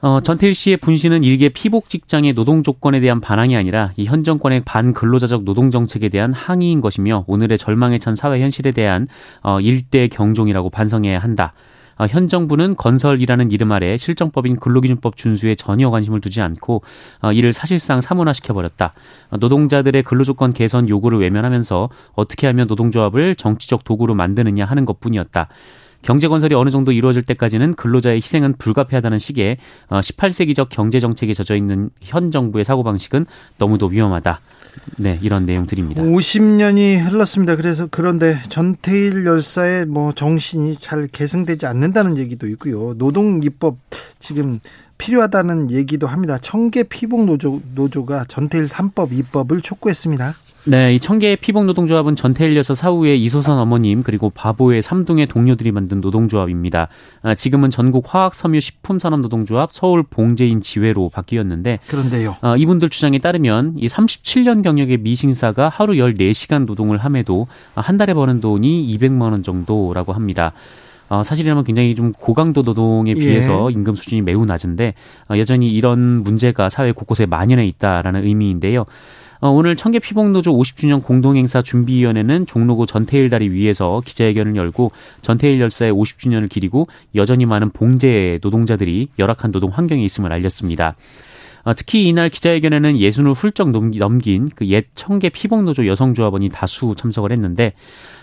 어, 0.00 0.20
전태일 0.20 0.54
씨의 0.54 0.76
분신은 0.76 1.24
일개 1.24 1.48
피복 1.48 1.88
직장의 1.88 2.34
노동 2.34 2.62
조건에 2.62 3.00
대한 3.00 3.20
반항이 3.20 3.56
아니라 3.56 3.92
이 3.96 4.04
현 4.04 4.22
정권의 4.22 4.62
반근로자적 4.64 5.42
노동 5.42 5.72
정책에 5.72 6.08
대한 6.08 6.32
항의인 6.32 6.80
것이며 6.80 7.24
오늘의 7.26 7.58
절망에 7.58 7.98
찬 7.98 8.14
사회 8.14 8.40
현실에 8.40 8.70
대한 8.70 9.08
어, 9.42 9.60
일대 9.60 10.06
경종이라고 10.06 10.70
반성해야 10.70 11.18
한다. 11.18 11.52
어, 11.96 12.06
현 12.06 12.28
정부는 12.28 12.76
건설이라는 12.76 13.50
이름 13.50 13.72
아래 13.72 13.96
실정법인 13.96 14.60
근로기준법 14.60 15.16
준수에 15.16 15.56
전혀 15.56 15.90
관심을 15.90 16.20
두지 16.20 16.40
않고 16.40 16.82
어, 17.22 17.32
이를 17.32 17.52
사실상 17.52 18.00
사문화시켜 18.00 18.54
버렸다. 18.54 18.94
어, 19.30 19.36
노동자들의 19.38 20.04
근로조건 20.04 20.52
개선 20.52 20.88
요구를 20.88 21.18
외면하면서 21.18 21.88
어떻게 22.14 22.46
하면 22.46 22.68
노동조합을 22.68 23.34
정치적 23.34 23.82
도구로 23.82 24.14
만드느냐 24.14 24.64
하는 24.64 24.84
것뿐이었다. 24.84 25.48
경제 26.02 26.28
건설이 26.28 26.54
어느 26.54 26.70
정도 26.70 26.92
이루어질 26.92 27.22
때까지는 27.22 27.74
근로자의 27.74 28.16
희생은 28.16 28.54
불가피하다는 28.58 29.18
식의 29.18 29.58
18세기적 29.90 30.60
어, 30.60 30.66
경제 30.70 31.00
정책에 31.00 31.32
젖어 31.34 31.56
있는 31.56 31.90
현 32.00 32.30
정부의 32.30 32.64
사고 32.64 32.82
방식은 32.82 33.26
너무도 33.58 33.86
위험하다. 33.86 34.40
네, 34.96 35.18
이런 35.22 35.44
내용들입니다. 35.44 36.02
50년이 36.02 37.04
흘렀습니다. 37.04 37.56
그래서 37.56 37.88
그런데 37.90 38.38
전태일 38.48 39.26
열사의 39.26 39.86
뭐 39.86 40.12
정신이 40.12 40.76
잘 40.76 41.08
계승되지 41.08 41.66
않는다는 41.66 42.16
얘기도 42.16 42.46
있고요. 42.48 42.94
노동 42.96 43.40
입법 43.42 43.78
지금 44.18 44.60
필요하다는 44.98 45.70
얘기도 45.70 46.06
합니다. 46.06 46.38
청계 46.40 46.84
피복 46.84 47.24
노조 47.24 47.60
노조가 47.74 48.26
전태일 48.28 48.66
3법 48.66 49.12
입법을 49.12 49.60
촉구했습니다. 49.60 50.34
네, 50.68 50.94
이 50.94 51.00
청계 51.00 51.36
피복 51.36 51.64
노동조합은 51.64 52.14
전태일 52.14 52.54
열사 52.54 52.74
사후에 52.74 53.16
이소선 53.16 53.58
어머님 53.58 54.02
그리고 54.02 54.28
바보회 54.28 54.82
삼동회 54.82 55.26
동료들이 55.28 55.72
만든 55.72 56.02
노동조합입니다. 56.02 56.88
아, 57.22 57.34
지금은 57.34 57.70
전국 57.70 58.04
화학 58.06 58.34
섬유 58.34 58.60
식품 58.60 58.98
산업 58.98 59.20
노동조합 59.20 59.72
서울 59.72 60.02
봉제인 60.02 60.60
지회로 60.60 61.08
바뀌었는데 61.08 61.78
그런데요. 61.86 62.36
아, 62.42 62.54
이분들 62.58 62.90
주장에 62.90 63.18
따르면 63.18 63.76
이 63.78 63.86
37년 63.86 64.62
경력의 64.62 64.98
미싱사가 64.98 65.70
하루 65.70 65.94
14시간 65.94 66.66
노동을 66.66 66.98
함에도 66.98 67.46
한 67.74 67.96
달에 67.96 68.12
버는 68.12 68.42
돈이 68.42 68.94
200만 68.94 69.22
원 69.22 69.42
정도라고 69.42 70.12
합니다. 70.12 70.52
어, 71.08 71.22
사실이라면 71.22 71.64
굉장히 71.64 71.94
좀 71.94 72.12
고강도 72.12 72.60
노동에 72.60 73.12
예. 73.12 73.14
비해서 73.14 73.70
예. 73.70 73.72
임금 73.72 73.94
수준이 73.94 74.20
매우 74.20 74.44
낮은데 74.44 74.92
어, 75.30 75.38
여전히 75.38 75.70
이런 75.72 75.98
문제가 75.98 76.68
사회 76.68 76.92
곳곳에 76.92 77.24
만연해 77.24 77.66
있다라는 77.66 78.26
의미인데요. 78.26 78.84
어, 79.40 79.50
오늘 79.50 79.76
청계 79.76 80.00
피복노조 80.00 80.52
50주년 80.52 81.02
공동행사 81.02 81.62
준비위원회는 81.62 82.46
종로구 82.46 82.86
전태일 82.86 83.30
다리 83.30 83.48
위에서 83.50 84.02
기자회견을 84.04 84.56
열고 84.56 84.90
전태일 85.22 85.60
열사의 85.60 85.92
50주년을 85.92 86.48
기리고 86.48 86.88
여전히 87.14 87.46
많은 87.46 87.70
봉제 87.70 88.40
노동자들이 88.42 89.08
열악한 89.16 89.52
노동 89.52 89.70
환경에 89.70 90.02
있음을 90.02 90.32
알렸습니다. 90.32 90.96
어, 91.68 91.74
특히 91.74 92.08
이날 92.08 92.30
기자회견에는 92.30 92.96
예순을 92.98 93.34
훌쩍 93.34 93.70
넘긴 93.70 94.48
그 94.48 94.64
옛 94.64 94.88
청계 94.94 95.28
피복노조 95.28 95.86
여성조합원이 95.86 96.48
다수 96.48 96.94
참석을 96.96 97.30
했는데 97.30 97.74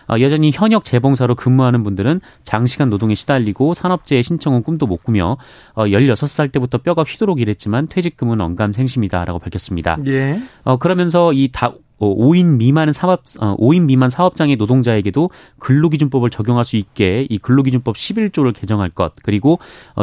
어, 0.07 0.19
여전히 0.19 0.51
현역 0.51 0.83
재봉사로 0.83 1.35
근무하는 1.35 1.83
분들은 1.83 2.21
장시간 2.43 2.89
노동에 2.89 3.13
시달리고 3.13 3.75
산업재해 3.75 4.23
신청은 4.23 4.63
꿈도 4.63 4.87
못 4.87 5.03
꾸며 5.03 5.37
16살 5.75 6.47
어, 6.47 6.51
때부터 6.51 6.79
뼈가 6.79 7.03
휘도록 7.03 7.39
일했지만 7.39 7.87
퇴직금은 7.87 8.41
언감생심이다라고 8.41 9.37
밝혔습니다. 9.37 9.99
예. 10.07 10.41
어, 10.63 10.77
그러면서 10.77 11.31
이 11.33 11.49
다 11.51 11.73
5인 12.13 12.57
미만 12.57 12.91
사업 12.93 13.23
5인 13.25 13.83
미만 13.85 14.09
사업장의 14.09 14.55
노동자에게도 14.57 15.29
근로기준법을 15.59 16.29
적용할 16.29 16.65
수 16.65 16.75
있게 16.75 17.27
이 17.29 17.37
근로기준법 17.37 17.95
11조를 17.95 18.53
개정할 18.53 18.89
것 18.89 19.13
그리고 19.23 19.59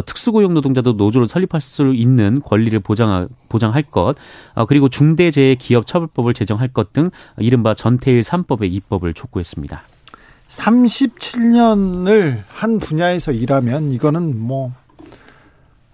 특수고용 0.07 0.55
노동자도 0.55 0.93
노조를 0.95 1.29
설립할 1.29 1.61
수 1.61 1.93
있는 1.95 2.41
권리를 2.41 2.79
보장 2.81 3.29
보장할 3.49 3.83
것 3.83 4.15
그리고 4.69 4.89
중대재해 4.89 5.55
기업 5.57 5.87
처벌법을 5.87 6.35
제정할 6.35 6.69
것 6.69 6.93
등 6.93 7.11
이른바 7.39 7.75
전태일 7.75 8.21
3법의 8.21 8.71
입법을 8.73 9.15
촉구했습니다. 9.15 9.83
37년을 10.49 12.43
한 12.49 12.79
분야에서 12.79 13.33
일하면 13.33 13.93
이거는 13.93 14.39
뭐 14.39 14.73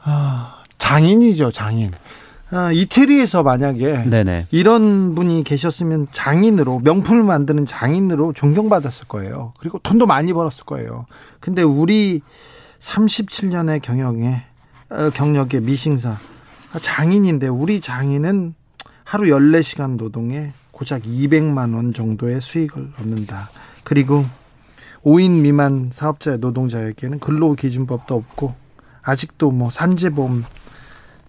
아, 0.02 0.62
장인이죠, 0.78 1.50
장인. 1.52 1.92
아, 2.50 2.72
이태리에서 2.72 3.42
만약에 3.42 4.04
네네. 4.04 4.46
이런 4.50 5.14
분이 5.14 5.44
계셨으면 5.44 6.08
장인으로 6.12 6.80
명품을 6.82 7.22
만드는 7.22 7.66
장인으로 7.66 8.32
존경받았을 8.32 9.06
거예요. 9.06 9.52
그리고 9.58 9.78
돈도 9.80 10.06
많이 10.06 10.32
벌었을 10.32 10.64
거예요. 10.64 11.06
근데 11.40 11.62
우리 11.62 12.22
37년의 12.78 13.82
경영에 13.82 14.44
어, 14.90 15.10
경력의 15.10 15.60
미싱사 15.60 16.16
장인인데 16.80 17.48
우리 17.48 17.80
장인은 17.80 18.54
하루 19.04 19.26
14시간 19.26 19.96
노동에 19.96 20.52
고작 20.70 21.02
200만 21.02 21.74
원 21.74 21.92
정도의 21.92 22.40
수익을 22.40 22.92
얻는다. 22.98 23.50
그리고 23.84 24.24
5인 25.04 25.40
미만 25.40 25.90
사업자 25.92 26.36
노동자에게는 26.36 27.18
근로 27.18 27.54
기준법도 27.54 28.14
없고 28.14 28.54
아직도 29.02 29.50
뭐 29.50 29.70
산재보험 29.70 30.44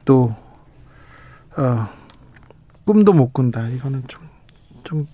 또 0.05 0.35
어, 1.59 1.87
꿈도 2.85 3.13
못 3.13 3.33
꾼다. 3.33 3.67
이거는 3.69 4.03
좀 4.07 4.29
좀 4.83 5.05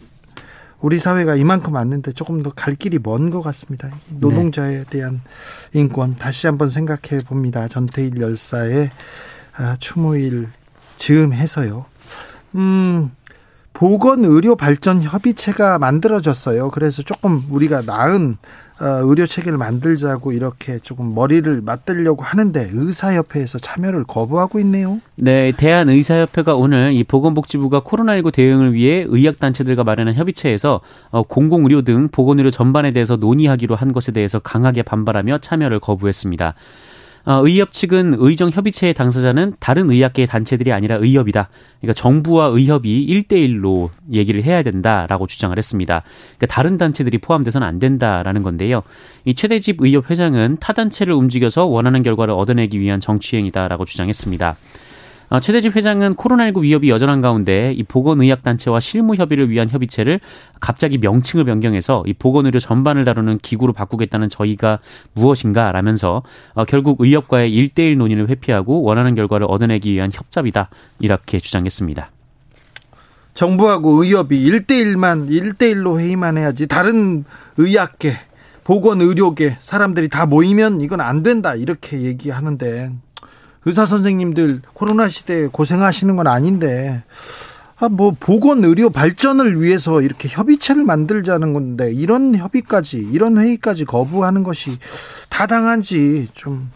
우리 0.80 1.00
사회가 1.00 1.36
이만큼 1.36 1.74
왔는데 1.74 2.12
조금 2.14 2.44
더 2.44 2.52
갈 2.56 2.76
길이 2.76 3.00
먼 3.02 3.30
것 3.30 3.42
같습니다. 3.42 3.90
노동자에 4.12 4.84
대한 4.90 5.22
인권 5.74 6.16
다시 6.16 6.48
한번 6.48 6.70
생각해 6.70 7.24
봅니다. 7.28 7.68
전태일 7.68 8.22
열사의 8.22 8.90
아, 9.58 9.76
추모일 9.80 10.50
즈음해서요. 10.98 11.86
음, 12.56 13.12
보건의료발전협의체가 13.76 15.78
만들어졌어요. 15.78 16.72
그래서 16.72 17.04
조금 17.04 17.44
우리가 17.50 17.84
나은 17.86 18.38
어, 18.82 18.86
의료 19.04 19.26
체계를 19.26 19.58
만들자고 19.58 20.34
이렇게 20.34 20.80
조금 20.80 21.16
머리를 21.16 21.62
맞들려고 21.62 22.24
하는데 22.24 22.70
의사협회에서 22.74 23.60
참여를 23.60 24.04
거부하고 24.04 24.60
있네요. 24.60 25.00
네, 25.16 25.54
대한의사협회가 25.54 26.56
오늘 26.56 26.92
이 26.94 27.06
보건복지부가 27.06 27.82
코로나19 27.82 28.34
대응을 28.34 28.74
위해 28.74 29.06
의학 29.08 29.40
단체들과 29.40 29.86
마련한 29.86 30.16
협의체에서 30.16 30.82
어, 31.10 31.24
공공의료 31.24 31.84
등 31.84 32.10
보건의료 32.10 32.52
전반에 32.52 32.92
대해서 32.92 33.16
논의하기로 33.16 33.76
한 33.76 33.94
것에 33.94 34.12
대해서 34.12 34.40
강하게 34.40 34.84
반발하며 34.84 35.38
참여를 35.38 35.80
거부했습니다. 35.80 36.54
어, 37.26 37.42
의협 37.44 37.72
측은 37.72 38.18
의정 38.20 38.52
협의체의 38.52 38.94
당사자는 38.94 39.56
다른 39.60 39.90
의학계 39.90 40.28
단체들이 40.28 40.72
아니라 40.72 40.96
의협이다. 40.96 41.50
그러니까 41.82 41.94
정부와 42.00 42.48
의협이 42.48 43.08
1대1로 43.08 43.90
얘기를 44.12 44.44
해야 44.44 44.62
된다라고 44.62 45.26
주장을 45.26 45.58
했습니다. 45.58 46.04
그러니까 46.38 46.46
다른 46.48 46.78
단체들이 46.78 47.18
포함돼서는 47.18 47.66
안 47.66 47.80
된다라는 47.80 48.44
건데요. 48.44 48.84
이 49.26 49.34
최대집 49.34 49.78
의협 49.80 50.12
회장은 50.12 50.58
타 50.60 50.74
단체를 50.74 51.14
움직여서 51.14 51.66
원하는 51.66 52.04
결과를 52.04 52.34
얻어내기 52.34 52.80
위한 52.80 53.00
정치행위다라고 53.00 53.86
주장했습니다. 53.86 54.56
어, 55.30 55.40
최대집 55.40 55.76
회장은 55.76 56.16
코로나19 56.16 56.62
위협이 56.62 56.90
여전한 56.90 57.22
가운데 57.22 57.74
이 57.76 57.84
보건의학단체와 57.84 58.80
실무 58.80 59.16
협의를 59.16 59.50
위한 59.50 59.70
협의체를 59.70 60.20
갑자기 60.60 60.98
명칭을 60.98 61.46
변경해서 61.46 62.04
이 62.06 62.14
보건의료 62.14 62.60
전반을 62.60 63.06
다루는 63.06 63.40
기구로 63.40 63.74
바꾸겠다는 63.74 64.30
저희가 64.30 64.80
무엇인가 65.14 65.72
라면서 65.72 66.24
어, 66.54 66.66
결국 66.66 67.02
의협과의 67.02 67.54
일대일 67.54 67.98
논의를 67.98 68.30
회피하고 68.30 68.84
원하는 68.84 69.16
결과를 69.16 69.48
얻어내기 69.50 69.92
위한 69.92 70.12
협잡이다 70.14 70.70
이렇게 71.00 71.40
주장했습니다. 71.40 72.12
정부하고 73.34 74.02
의협이 74.02 74.42
일대일만일대일로 74.42 76.00
회의만 76.00 76.38
해야지 76.38 76.68
다른 76.68 77.26
의학계 77.58 78.16
보건 78.64 79.02
의료계 79.02 79.58
사람들이 79.60 80.10
다 80.10 80.26
모이면 80.26 80.82
이건 80.82 81.02
안 81.02 81.22
된다 81.22 81.54
이렇게 81.54 82.02
얘기하는데 82.02 82.92
의사 83.66 83.86
선생님들 83.86 84.62
코로나 84.74 85.10
시대에 85.10 85.48
고생하시는 85.48 86.16
건 86.16 86.28
아닌데 86.28 87.04
아, 87.78 87.90
뭐 87.90 88.16
보건 88.18 88.64
의료 88.64 88.90
발전을 88.90 89.62
위해서 89.62 90.02
이렇게 90.02 90.30
협의체를 90.30 90.84
만들자는 90.86 91.52
건데 91.54 91.92
이런 91.92 92.36
협의까지 92.36 92.98
이런 93.12 93.38
회의까지 93.38 93.86
거부하는 93.86 94.44
것이 94.44 94.78
타당한지 95.30 96.30
좀 96.34 96.72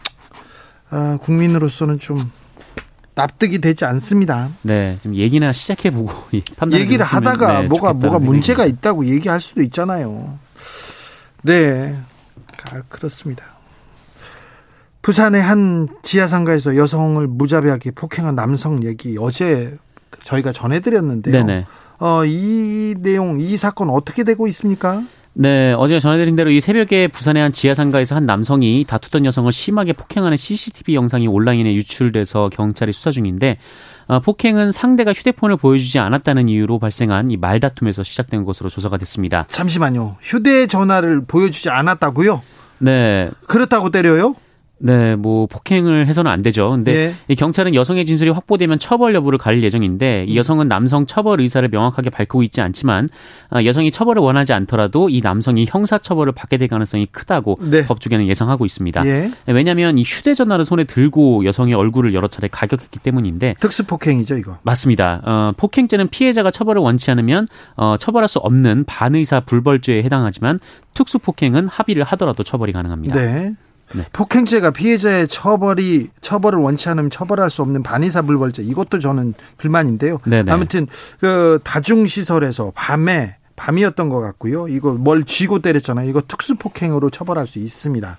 아, 0.90 1.18
국민으로서는 1.22 1.98
좀 1.98 2.30
납득이 3.14 3.60
되지 3.60 3.84
않습니다. 3.84 4.50
네, 4.62 4.98
좀 5.02 5.14
얘기나 5.14 5.52
시작해 5.52 5.90
보고 5.90 6.12
판단 6.56 6.80
얘기를 6.80 7.04
하다가 7.04 7.62
네, 7.62 7.68
뭐가 7.68 7.92
뭐가 7.94 8.18
문제가 8.18 8.66
있다고 8.66 9.06
얘기할 9.06 9.40
수도 9.40 9.62
있잖아요. 9.62 10.38
네, 11.42 11.96
아, 12.70 12.82
그렇습니다. 12.88 13.44
부산의 15.02 15.40
한 15.42 15.88
지하상가에서 16.02 16.76
여성을 16.76 17.26
무자비하게 17.26 17.92
폭행한 17.92 18.34
남성 18.34 18.84
얘기 18.84 19.16
어제 19.18 19.76
저희가 20.24 20.52
전해드렸는데요. 20.52 21.32
네네. 21.32 21.66
어, 22.00 22.24
이 22.24 22.94
내용, 22.98 23.38
이 23.40 23.56
사건 23.56 23.90
어떻게 23.90 24.24
되고 24.24 24.46
있습니까? 24.48 25.02
네, 25.32 25.72
어제 25.72 26.00
전해드린 26.00 26.34
대로 26.34 26.50
이 26.50 26.60
새벽에 26.60 27.08
부산의 27.08 27.42
한 27.42 27.52
지하상가에서 27.52 28.16
한 28.16 28.26
남성이 28.26 28.84
다투던 28.86 29.24
여성을 29.24 29.50
심하게 29.52 29.92
폭행하는 29.92 30.36
CCTV 30.36 30.94
영상이 30.94 31.28
온라인에 31.28 31.72
유출돼서 31.74 32.50
경찰이 32.52 32.92
수사 32.92 33.10
중인데 33.10 33.58
어, 34.08 34.18
폭행은 34.18 34.72
상대가 34.72 35.12
휴대폰을 35.12 35.56
보여주지 35.56 36.00
않았다는 36.00 36.48
이유로 36.48 36.80
발생한 36.80 37.30
이 37.30 37.36
말다툼에서 37.36 38.02
시작된 38.02 38.44
것으로 38.44 38.68
조사가 38.68 38.96
됐습니다. 38.98 39.46
잠시만요. 39.48 40.16
휴대전화를 40.20 41.24
보여주지 41.26 41.70
않았다고요? 41.70 42.42
네. 42.78 43.30
그렇다고 43.46 43.90
때려요? 43.90 44.34
네, 44.82 45.14
뭐 45.14 45.46
폭행을 45.46 46.06
해서는 46.06 46.30
안 46.30 46.42
되죠. 46.42 46.70
근데 46.70 46.94
예. 46.94 47.14
이 47.28 47.34
경찰은 47.34 47.74
여성의 47.74 48.06
진술이 48.06 48.30
확보되면 48.30 48.78
처벌 48.78 49.14
여부를 49.14 49.38
가릴 49.38 49.62
예정인데 49.62 50.24
이 50.26 50.32
음. 50.32 50.36
여성은 50.36 50.68
남성 50.68 51.04
처벌 51.04 51.40
의사를 51.40 51.68
명확하게 51.68 52.08
밝히고 52.08 52.42
있지 52.44 52.62
않지만 52.62 53.10
아, 53.50 53.62
여성이 53.64 53.90
처벌을 53.90 54.22
원하지 54.22 54.54
않더라도 54.54 55.10
이 55.10 55.20
남성이 55.20 55.66
형사 55.68 55.98
처벌을 55.98 56.32
받게 56.32 56.56
될 56.56 56.68
가능성이 56.68 57.06
크다고 57.12 57.58
네. 57.60 57.84
법조계는 57.84 58.26
예상하고 58.26 58.64
있습니다. 58.64 59.06
예. 59.06 59.30
왜냐하면 59.46 59.98
이 59.98 60.02
휴대전화를 60.02 60.64
손에 60.64 60.84
들고 60.84 61.44
여성의 61.44 61.74
얼굴을 61.74 62.14
여러 62.14 62.26
차례 62.28 62.48
가격했기 62.48 63.00
때문인데 63.00 63.56
특수 63.60 63.84
폭행이죠, 63.84 64.38
이거. 64.38 64.56
맞습니다. 64.62 65.20
어, 65.24 65.52
폭행죄는 65.58 66.08
피해자가 66.08 66.50
처벌을 66.50 66.80
원치 66.80 67.10
않으면 67.10 67.46
어, 67.76 67.96
처벌할 67.98 68.28
수 68.28 68.38
없는 68.38 68.84
반의사 68.84 69.40
불벌죄에 69.40 70.02
해당하지만 70.04 70.58
특수 70.94 71.18
폭행은 71.18 71.68
합의를 71.68 72.04
하더라도 72.04 72.42
처벌이 72.42 72.72
가능합니다. 72.72 73.14
네. 73.20 73.52
네. 73.94 74.04
폭행죄가 74.12 74.70
피해자의 74.70 75.28
처벌이 75.28 76.08
처벌을 76.20 76.58
원치 76.58 76.88
않으면 76.88 77.10
처벌할 77.10 77.50
수 77.50 77.62
없는 77.62 77.82
반의사 77.82 78.22
불벌죄 78.22 78.62
이것도 78.62 78.98
저는 78.98 79.34
불만인데요. 79.58 80.20
네네. 80.24 80.50
아무튼 80.50 80.86
그 81.18 81.58
다중 81.64 82.06
시설에서 82.06 82.72
밤에 82.74 83.36
밤이었던 83.56 84.08
것 84.08 84.20
같고요. 84.20 84.68
이거 84.68 84.92
뭘 84.92 85.24
쥐고 85.24 85.58
때렸잖아요. 85.60 86.08
이거 86.08 86.22
특수 86.26 86.54
폭행으로 86.56 87.10
처벌할 87.10 87.46
수 87.46 87.58
있습니다. 87.58 88.16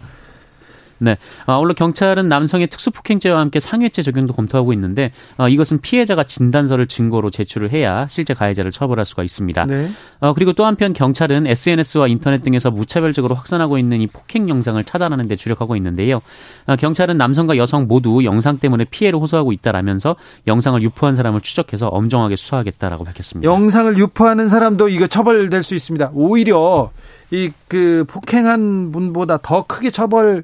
네. 1.02 1.18
아울러 1.48 1.74
경찰은 1.74 2.30
남성의 2.30 2.68
특수폭행죄와 2.68 3.40
함께 3.40 3.60
상해죄 3.60 4.04
적용도 4.04 4.34
검토하고 4.34 4.72
있는데 4.74 5.12
어, 5.38 5.50
이것은 5.50 5.82
피해자가 5.82 6.24
진단서를 6.24 6.86
증거로 6.86 7.32
제출을 7.32 7.72
해야 7.72 8.06
실제 8.08 8.36
가해자를 8.36 8.72
처벌할 8.72 9.04
수가 9.06 9.24
있습니다. 9.24 9.66
네. 9.66 9.90
어, 10.20 10.34
그리고 10.34 10.54
또 10.54 10.64
한편 10.66 10.94
경찰은 10.94 11.48
SNS와 11.48 12.08
인터넷 12.08 12.44
등에서 12.44 12.70
무차별적으로 12.70 13.34
확산하고 13.34 13.80
있는 13.80 14.00
이 14.02 14.06
폭행 14.06 14.48
영상을 14.48 14.82
차단하는 14.84 15.28
데 15.28 15.36
주력하고 15.36 15.76
있는데요. 15.76 16.22
어, 16.68 16.76
경찰은 16.76 17.18
남성과 17.18 17.58
여성 17.58 17.88
모두 17.88 18.24
영상 18.24 18.60
때문에 18.60 18.86
피해를 18.86 19.20
호소하고 19.20 19.54
있다라면서 19.54 20.16
영상을 20.46 20.80
유포한 20.84 21.16
사람을 21.16 21.42
추적해서 21.42 21.88
엄정하게 21.88 22.36
수사하겠다라고 22.36 23.06
밝혔습니다. 23.06 23.52
영상을 23.52 23.98
유포하는 23.98 24.48
사람도 24.48 24.90
이거 24.90 25.08
처벌될 25.08 25.64
수 25.64 25.74
있습니다. 25.74 26.12
오히려 26.14 26.92
이 27.32 27.50
그 27.72 28.04
폭행한 28.06 28.92
분보다 28.92 29.38
더 29.38 29.64
크게 29.66 29.92
처벌 29.92 30.44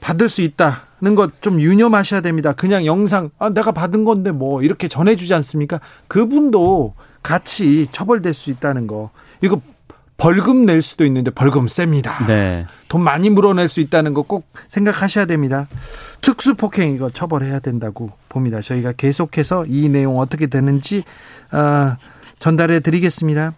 받을 0.00 0.28
수 0.28 0.42
있다는 0.42 1.14
것 1.16 1.40
좀 1.40 1.60
유념하셔야 1.60 2.20
됩니다. 2.20 2.52
그냥 2.52 2.84
영상 2.86 3.30
아 3.38 3.48
내가 3.50 3.72
받은 3.72 4.04
건데 4.04 4.30
뭐 4.30 4.62
이렇게 4.62 4.88
전해주지 4.88 5.32
않습니까? 5.34 5.80
그분도 6.08 6.94
같이 7.22 7.86
처벌될 7.92 8.34
수 8.34 8.50
있다는 8.50 8.86
거 8.86 9.10
이거 9.42 9.60
벌금 10.16 10.66
낼 10.66 10.82
수도 10.82 11.04
있는데 11.06 11.30
벌금 11.30 11.68
셉니다. 11.68 12.26
네. 12.26 12.66
돈 12.88 13.02
많이 13.04 13.30
물어낼 13.30 13.68
수 13.68 13.78
있다는 13.80 14.14
거 14.14 14.22
꼭 14.22 14.46
생각하셔야 14.68 15.26
됩니다. 15.26 15.68
특수 16.20 16.54
폭행 16.56 16.92
이거 16.94 17.08
처벌해야 17.08 17.60
된다고 17.60 18.10
봅니다. 18.28 18.60
저희가 18.60 18.92
계속해서 18.92 19.64
이 19.68 19.88
내용 19.88 20.18
어떻게 20.18 20.48
되는지 20.48 21.04
어, 21.52 21.96
전달해 22.40 22.80
드리겠습니다. 22.80 23.54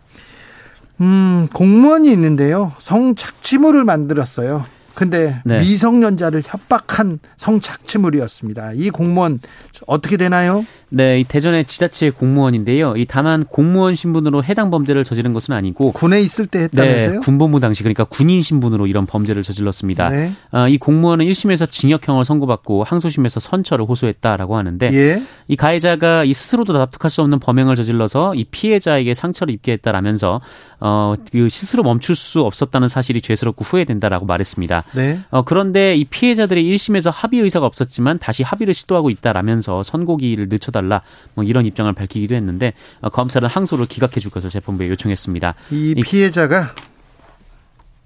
음, 1.01 1.49
공무원이 1.55 2.11
있는데요. 2.13 2.73
성착취물을 2.79 3.83
만들었어요. 3.85 4.65
근데 4.95 5.41
네. 5.45 5.59
미성년자를 5.59 6.43
협박한 6.45 7.21
성착취물이었습니다. 7.37 8.73
이 8.75 8.91
공무원 8.91 9.41
어떻게 9.87 10.17
되나요? 10.17 10.65
네, 10.93 11.21
이 11.21 11.25
대전의 11.25 11.65
지자체 11.67 12.11
공무원인데요. 12.11 12.97
이 12.97 13.07
다만 13.07 13.45
공무원 13.45 13.95
신분으로 13.95 14.43
해당 14.43 14.71
범죄를 14.71 15.05
저지른 15.05 15.33
것은 15.33 15.55
아니고 15.55 15.93
군에 15.93 16.21
있을 16.21 16.47
때 16.47 16.63
했다면서요? 16.63 17.13
네, 17.13 17.19
군법무 17.19 17.61
당시 17.61 17.85
그러니까 17.85 18.05
군인 18.05 18.43
신분으로 18.43 18.89
이런 18.89 19.07
범죄를 19.07 19.45
저질렀습니다. 19.45 20.09
네. 20.09 20.33
아, 20.51 20.67
이 20.69 20.79
공무원은 20.79 21.25
1심에서 21.27 21.71
징역형을 21.71 22.25
선고받고 22.25 22.83
항소심에서 22.83 23.39
선처를 23.39 23.85
호소했다라고 23.85 24.57
하는데 24.57 24.91
예. 24.93 25.23
이 25.47 25.55
가해자가 25.55 26.25
이 26.25 26.33
스스로도 26.33 26.73
납득할 26.73 27.09
수 27.09 27.23
없는 27.23 27.39
범행을 27.39 27.77
저질러서 27.77 28.35
이 28.35 28.45
피해자에게 28.45 29.15
상처를 29.15 29.55
입게 29.55 29.73
했다라면서 29.73 30.41
어, 30.81 31.15
그 31.31 31.49
스스로 31.51 31.83
멈출 31.83 32.17
수 32.17 32.41
없었다는 32.41 32.89
사실이 32.89 33.21
죄스럽고 33.21 33.65
후회된다라고 33.65 34.27
말했습니다. 34.27 34.85
네. 34.95 35.21
어, 35.31 35.43
그런데 35.45 35.95
이 35.95 36.05
피해자들이 36.05 36.65
1심에서 36.75 37.11
합의 37.13 37.41
의사가 37.41 37.67
없었지만 37.67 38.19
다시 38.19 38.43
합의를 38.43 38.73
시도하고 38.75 39.11
있다라면서 39.11 39.83
선고기를 39.83 40.49
늦춰달라 40.49 41.03
뭐 41.35 41.45
이런 41.45 41.67
입장을 41.67 41.93
밝히기도 41.93 42.35
했는데 42.35 42.73
어, 43.01 43.11
검찰은 43.11 43.49
항소를 43.49 43.87
기각해 43.87 44.21
줄 44.21 44.31
것을 44.31 44.49
재판부에 44.51 44.89
요청했습니다. 44.89 45.55
이 45.71 45.95
피해자가 46.03 46.75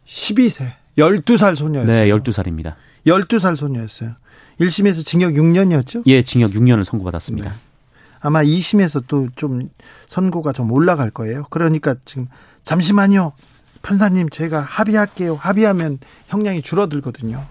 12세, 0.07 0.73
12살 0.99 1.57
소녀였어요. 1.57 2.05
네, 2.05 2.11
12살입니다. 2.11 2.75
12살 3.07 3.57
소녀였어요. 3.57 4.13
1심에서 4.61 5.05
징역 5.05 5.33
6년이었죠? 5.33 6.03
예, 6.07 6.23
징역 6.23 6.53
6년을 6.53 6.85
선고받았습니다. 6.85 7.51
네. 7.51 7.57
아마 8.21 8.43
2심에서 8.43 9.07
또 9.07 9.27
좀 9.37 9.69
선고가 10.07 10.53
좀 10.53 10.71
올라갈 10.73 11.11
거예요. 11.11 11.45
그러니까 11.51 11.95
지금 12.05 12.29
잠시만요. 12.65 13.33
판사님 13.83 14.31
제가 14.31 14.61
합의할게요. 14.61 15.37
합의하면 15.37 15.99
형량이 16.29 16.63
줄어들거든요. 16.63 17.45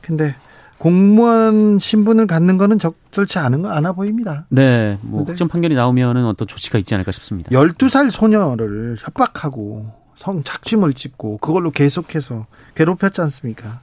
근데 0.00 0.34
공무원 0.78 1.78
신분을 1.78 2.26
갖는 2.26 2.56
거는 2.56 2.78
적절치 2.78 3.38
않은 3.38 3.62
거 3.62 3.70
않아 3.70 3.92
보입니다. 3.92 4.46
네. 4.48 4.98
뭐 5.02 5.24
확정 5.24 5.46
판결이 5.46 5.74
나오면은 5.74 6.24
어떤 6.24 6.48
조치가 6.48 6.78
있지 6.78 6.94
않을까 6.94 7.12
싶습니다. 7.12 7.50
12살 7.50 8.10
소녀를 8.10 8.96
협박하고 8.98 9.92
성 10.16 10.42
착취물 10.42 10.94
찍고 10.94 11.38
그걸로 11.38 11.70
계속해서 11.70 12.46
괴롭혔지 12.74 13.20
않습니까? 13.20 13.80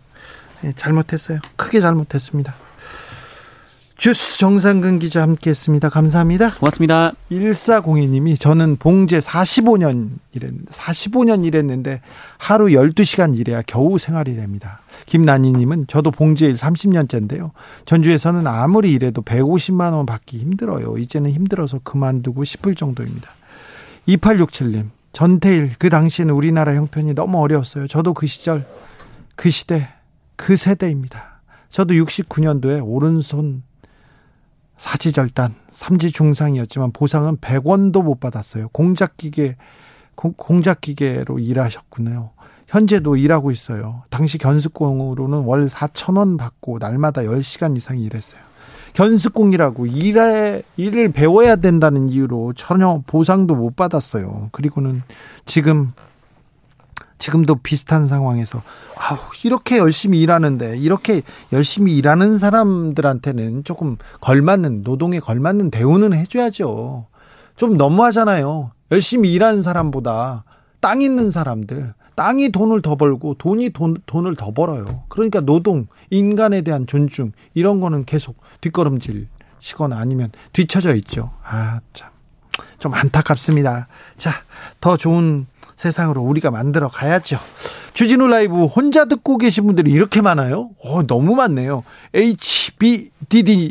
네, 0.61 0.73
잘못했어요. 0.75 1.39
크게 1.55 1.79
잘못했습니다. 1.79 2.55
주스 3.97 4.37
정상근 4.37 4.99
기자 4.99 5.23
함께 5.23 5.49
했습니다. 5.49 5.89
감사합니다. 5.89 6.51
고맙습니다. 6.53 7.13
1402님이 7.31 8.39
저는 8.39 8.75
봉제 8.75 9.17
45년 9.17 10.19
일했는데 10.33 10.71
45년 10.71 11.43
일했는데 11.43 12.01
하루 12.37 12.67
12시간 12.67 13.35
일해야 13.35 13.63
겨우 13.63 13.97
생활이 13.97 14.35
됩니다. 14.35 14.81
김난희님은 15.07 15.87
저도 15.87 16.11
봉제 16.11 16.45
일 16.45 16.53
30년째인데요. 16.53 17.51
전주에서는 17.85 18.45
아무리 18.45 18.91
일해도 18.91 19.23
150만 19.23 19.93
원 19.93 20.05
받기 20.05 20.37
힘들어요. 20.37 20.99
이제는 20.99 21.31
힘들어서 21.31 21.79
그만두고 21.83 22.43
싶을 22.43 22.75
정도입니다. 22.75 23.31
2867님 24.07 24.89
전태일 25.11 25.71
그 25.79 25.89
당시에는 25.89 26.35
우리나라 26.35 26.75
형편이 26.75 27.15
너무 27.15 27.39
어려웠어요. 27.39 27.87
저도 27.87 28.13
그 28.13 28.27
시절 28.27 28.63
그 29.35 29.49
시대 29.49 29.89
그 30.35 30.55
세대입니다. 30.55 31.41
저도 31.71 31.95
69년도에 31.95 32.81
오른손 32.85 33.63
사지절단, 34.77 35.55
삼지 35.69 36.11
중상이었지만 36.11 36.91
보상은 36.91 37.37
100원도 37.37 38.03
못 38.03 38.19
받았어요. 38.19 38.69
공작기계, 38.69 39.55
공작기계로 40.15 41.39
일하셨군요. 41.39 42.31
현재도 42.67 43.15
일하고 43.15 43.51
있어요. 43.51 44.03
당시 44.09 44.37
견습공으로는 44.37 45.39
월 45.39 45.67
4천원 45.67 46.37
받고 46.37 46.79
날마다 46.79 47.21
10시간 47.21 47.77
이상 47.77 47.97
일했어요. 47.99 48.41
견습공이라고 48.93 49.85
일에, 49.85 50.63
일을 50.75 51.11
배워야 51.11 51.55
된다는 51.55 52.09
이유로 52.09 52.53
전혀 52.53 53.01
보상도 53.05 53.55
못 53.55 53.75
받았어요. 53.75 54.49
그리고는 54.51 55.03
지금 55.45 55.93
지금도 57.17 57.55
비슷한 57.55 58.07
상황에서 58.07 58.61
아우 58.97 59.17
이렇게 59.43 59.77
열심히 59.77 60.21
일하는데 60.21 60.77
이렇게 60.77 61.21
열심히 61.51 61.95
일하는 61.97 62.37
사람들한테는 62.37 63.63
조금 63.63 63.97
걸맞는 64.21 64.83
노동에 64.83 65.19
걸맞는 65.19 65.71
대우는 65.71 66.13
해줘야죠. 66.13 67.07
좀 67.55 67.77
너무하잖아요. 67.77 68.71
열심히 68.91 69.33
일하는 69.33 69.61
사람보다 69.61 70.43
땅 70.79 71.01
있는 71.01 71.31
사람들 71.31 71.93
땅이 72.15 72.51
돈을 72.51 72.81
더 72.81 72.95
벌고 72.95 73.35
돈이 73.35 73.69
돈, 73.69 73.95
돈을 74.07 74.35
더 74.35 74.51
벌어요. 74.51 75.03
그러니까 75.07 75.39
노동, 75.39 75.85
인간에 76.09 76.61
대한 76.61 76.87
존중 76.87 77.31
이런 77.53 77.79
거는 77.79 78.05
계속 78.05 78.37
뒷걸음질 78.61 79.27
치거나 79.59 79.97
아니면 79.97 80.31
뒤쳐져 80.51 80.95
있죠. 80.95 81.31
아 81.43 81.79
참. 81.93 82.09
좀 82.79 82.93
안타깝습니다. 82.93 83.87
자, 84.17 84.31
더 84.81 84.97
좋은 84.97 85.47
세상으로 85.77 86.21
우리가 86.21 86.51
만들어 86.51 86.89
가야죠. 86.89 87.39
주진우 87.93 88.27
라이브 88.27 88.65
혼자 88.65 89.05
듣고 89.05 89.37
계신 89.37 89.65
분들이 89.65 89.91
이렇게 89.91 90.21
많아요? 90.21 90.71
어, 90.83 91.03
너무 91.03 91.35
많네요. 91.35 91.83
HBDDHS님이 92.13 93.61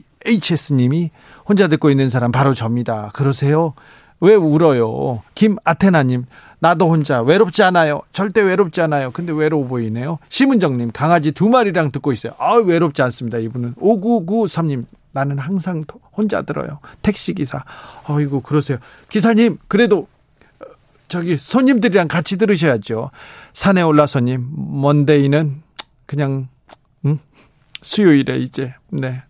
혼자 1.46 1.68
듣고 1.68 1.90
있는 1.90 2.08
사람 2.08 2.32
바로 2.32 2.54
접니다. 2.54 3.10
그러세요? 3.12 3.74
왜 4.20 4.34
울어요? 4.34 5.22
김아테나님, 5.34 6.24
나도 6.58 6.88
혼자 6.88 7.20
외롭지 7.20 7.62
않아요. 7.64 8.00
절대 8.12 8.40
외롭지 8.40 8.80
않아요. 8.80 9.10
근데 9.10 9.32
외로워 9.32 9.66
보이네요. 9.66 10.18
심은정님, 10.30 10.90
강아지 10.92 11.32
두 11.32 11.48
마리랑 11.48 11.90
듣고 11.90 12.12
있어요. 12.12 12.32
아, 12.38 12.54
외롭지 12.54 13.02
않습니다. 13.02 13.38
이분은. 13.38 13.74
5993님, 13.74 14.86
나는 15.12 15.38
항상 15.38 15.84
혼자 16.16 16.42
들어요. 16.42 16.78
택시기사. 17.02 17.62
어이구, 18.08 18.40
그러세요. 18.40 18.78
기사님, 19.08 19.58
그래도 19.68 20.08
저기 21.08 21.36
손님들이랑 21.36 22.08
같이 22.08 22.36
들으셔야죠. 22.36 23.10
산에 23.52 23.82
올라서님 23.82 24.48
먼데이는 24.80 25.62
그냥 26.06 26.48
음? 27.04 27.18
수요일에 27.82 28.38
이제 28.38 28.74
네. 28.90 29.22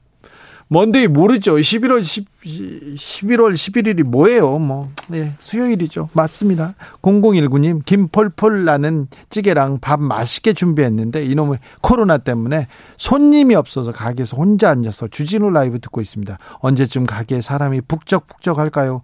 먼데이 0.69 1.07
모르죠. 1.07 1.57
11월 1.57 2.03
10, 2.03 2.27
11월 2.43 3.55
11일이 3.55 4.03
뭐예요? 4.03 4.59
뭐. 4.59 4.91
네, 5.07 5.33
수요일이죠. 5.39 6.09
맞습니다. 6.13 6.75
0019님, 7.03 7.85
김폴폴 7.85 8.65
나는 8.65 9.07
찌개랑 9.31 9.79
밥 9.81 10.01
맛있게 10.01 10.55
준비했는데 10.55 11.25
이놈의 11.25 11.61
코로나 11.83 12.19
때문에 12.19 12.67
손님이 12.97 13.55
없어서 13.55 13.93
가게에서 13.93 14.37
혼자 14.37 14.71
앉아서 14.71 15.07
주진우 15.09 15.51
라이브 15.51 15.81
듣고 15.81 16.01
있습니다. 16.01 16.37
언제쯤 16.59 17.07
가게에 17.07 17.41
사람이 17.41 17.83
북적북적 17.83 18.59
할까요? 18.59 19.03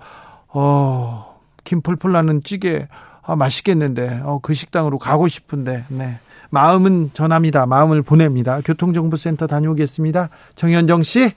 어, 0.49 1.32
김펄펄 1.65 2.13
나는 2.13 2.43
찌개 2.43 2.89
아, 3.23 3.37
맛있겠는데 3.37 4.21
어, 4.25 4.41
그 4.43 4.55
식당으로 4.55 4.99
가고 4.99 5.29
싶은데 5.29 5.85
네. 5.89 6.19
마음은 6.51 7.11
전합니다. 7.15 7.67
마음을 7.67 8.03
보냅니다. 8.03 8.61
교통정보센터 8.63 9.47
다녀오겠습니다. 9.47 10.29
정현정 10.55 11.03
씨. 11.03 11.33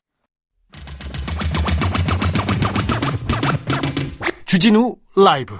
주진우 4.45 4.95
라이브. 5.15 5.55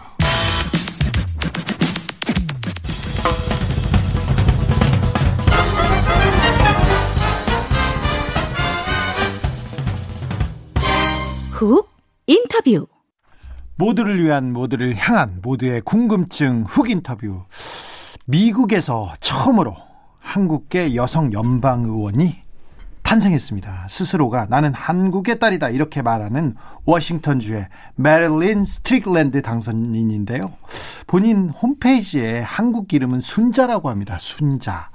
훅 11.52 11.90
인터뷰. 12.28 12.88
모두를 13.78 14.24
위한 14.24 14.54
모두를 14.54 14.96
향한 14.96 15.40
모두의 15.42 15.82
궁금증 15.82 16.64
훅 16.68 16.90
인터뷰. 16.90 17.44
미국에서 18.26 19.14
처음으로 19.20 19.76
한국계 20.20 20.96
여성 20.96 21.32
연방 21.34 21.84
의원이 21.84 22.38
탄생했습니다. 23.04 23.88
스스로가 23.90 24.48
나는 24.50 24.74
한국의 24.74 25.40
딸이다 25.40 25.70
이렇게 25.70 26.02
말하는 26.02 26.56
워싱턴주의 26.86 27.68
메릴린 27.96 28.66
스트릭랜드 28.66 29.42
당선인인데요. 29.44 30.54
본인 31.06 31.50
홈페이지에 31.50 32.40
한국 32.40 32.94
이름은 32.94 33.20
순자라고 33.20 33.90
합니다. 33.90 34.18
순자. 34.20 34.90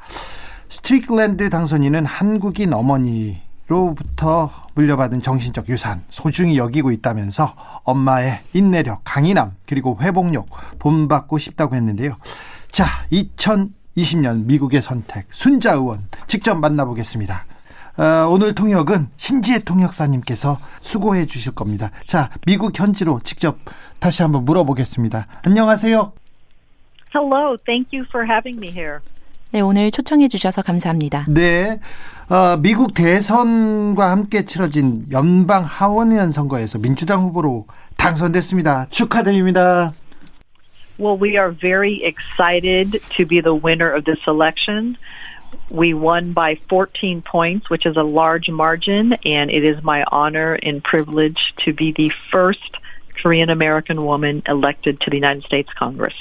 스트릭랜드 0.69 1.51
당선인은 1.51 2.05
한국인 2.05 2.73
어머니 2.73 3.41
로부터 3.71 4.51
물려받은 4.75 5.23
정신적 5.23 5.69
유산 5.69 6.03
소중히 6.11 6.59
여기고 6.59 6.91
있다면서 6.91 7.55
엄마의 7.85 8.41
인내력, 8.53 9.03
강인함 9.05 9.53
그리고 9.65 9.97
회복력 10.01 10.47
본받고 10.81 11.39
싶다고 11.39 11.77
했는데요. 11.77 12.17
자, 12.73 13.07
2020년 13.13 14.47
미국의 14.47 14.83
선택 14.83 15.27
순자 15.31 15.75
의원 15.75 16.09
직접 16.27 16.57
만나보겠습니다. 16.57 17.47
어, 17.97 18.29
오늘 18.29 18.55
통역은 18.55 19.09
신지혜 19.17 19.61
통역사님께서 19.61 20.59
수고해 20.81 21.27
주실 21.27 21.55
겁니다. 21.55 21.91
자, 22.07 22.31
미국 22.47 22.77
현지로 22.77 23.21
직접 23.23 23.59
다시 24.01 24.23
한번 24.23 24.45
물어보겠습니다. 24.47 25.27
안녕하세요. 25.45 26.13
Hello, 27.15 27.57
thank 27.67 27.97
you 27.97 28.05
for 28.11 28.27
having 28.27 28.59
me 28.59 28.69
here. 28.69 29.01
네, 29.53 29.61
오늘 29.61 29.91
초청해 29.91 30.29
주셔서 30.29 30.63
감사합니다. 30.63 31.27
네. 31.29 31.81
어, 32.29 32.57
미국 32.57 32.95
대선과 32.95 34.11
함께 34.11 34.45
치러진 34.45 35.07
연방 35.11 35.65
하원의원 35.65 36.31
선거에서 36.31 36.79
민주당 36.79 37.23
후보로 37.23 37.67
당선됐습니다. 37.97 38.87
축하드립니다. 38.91 39.93
Well, 41.01 41.19
we 41.21 41.37
are 41.37 41.51
very 41.51 42.01
excited 42.05 43.01
to 43.17 43.27
be 43.27 43.41
the 43.41 43.53
winner 43.53 43.91
of 43.91 44.05
this 44.05 44.21
election. 44.29 44.97
We 45.69 45.95
won 45.95 46.33
by 46.33 46.61
14 46.69 47.23
points, 47.23 47.69
which 47.69 47.87
is 47.87 47.97
a 47.97 48.05
large 48.05 48.49
margin, 48.49 49.15
and 49.25 49.51
it 49.51 49.65
is 49.65 49.83
my 49.83 50.05
honor 50.13 50.59
and 50.63 50.85
privilege 50.85 51.41
to 51.65 51.73
be 51.73 51.91
the 51.91 52.13
first 52.31 52.79
Korean 53.21 53.51
American 53.51 54.05
woman 54.05 54.43
elected 54.47 55.01
to 55.01 55.11
the 55.11 55.17
United 55.17 55.43
States 55.43 55.73
Congress. 55.77 56.15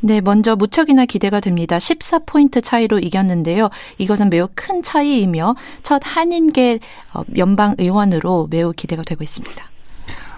네, 0.00 0.20
먼저 0.20 0.54
무척이나 0.56 1.06
기대가 1.06 1.40
됩니다. 1.40 1.78
14포인트 1.78 2.62
차이로 2.62 2.98
이겼는데요. 2.98 3.70
이것은 3.98 4.28
매우 4.30 4.48
큰 4.54 4.82
차이이며 4.82 5.54
첫 5.82 6.02
한인계 6.04 6.80
어, 7.14 7.22
연방 7.36 7.74
의원으로 7.78 8.48
매우 8.50 8.72
기대가 8.72 9.02
되고 9.02 9.22
있습니다. 9.22 9.64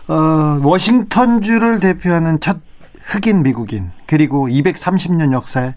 어, 0.08 0.60
워싱턴주를 0.62 1.80
대표하는 1.80 2.38
첫 2.40 2.58
흑인 3.04 3.42
미국인 3.42 3.90
그리고 4.06 4.48
230년 4.48 5.32
역사의 5.32 5.74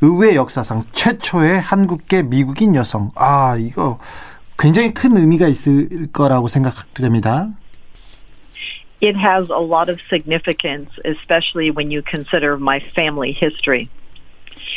의회 0.00 0.34
역사상 0.34 0.84
최초의 0.92 1.60
한국계 1.60 2.22
미국인 2.24 2.74
여성. 2.74 3.08
아, 3.14 3.56
이거 3.56 3.98
굉장히 4.58 4.92
큰 4.92 5.16
의미가 5.16 5.48
있을 5.48 6.08
거라고 6.12 6.48
생각됩니다. 6.48 7.48
It 9.02 9.16
has 9.16 9.48
a 9.48 9.56
lot 9.56 9.88
of 9.88 10.00
significance, 10.08 10.88
especially 11.04 11.72
when 11.72 11.90
you 11.90 12.02
consider 12.02 12.56
my 12.56 12.78
family 12.78 13.32
history. 13.32 13.90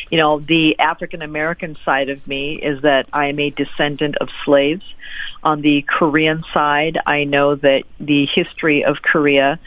You 0.10 0.18
know, 0.18 0.40
the 0.40 0.80
African 0.80 1.22
American 1.22 1.78
side 1.86 2.10
of 2.10 2.28
me 2.28 2.56
is 2.56 2.82
that 2.82 3.08
I 3.14 3.28
am 3.28 3.40
a 3.40 3.52
descendant 3.52 4.18
of 4.18 4.30
slaves. 4.44 4.84
On 5.44 5.62
the 5.62 5.84
Korean 5.84 6.42
side, 6.52 6.98
I 7.06 7.26
know 7.26 7.54
that 7.54 7.84
the 8.00 8.26
history 8.26 8.84
of 8.84 9.04
Korea 9.04 9.60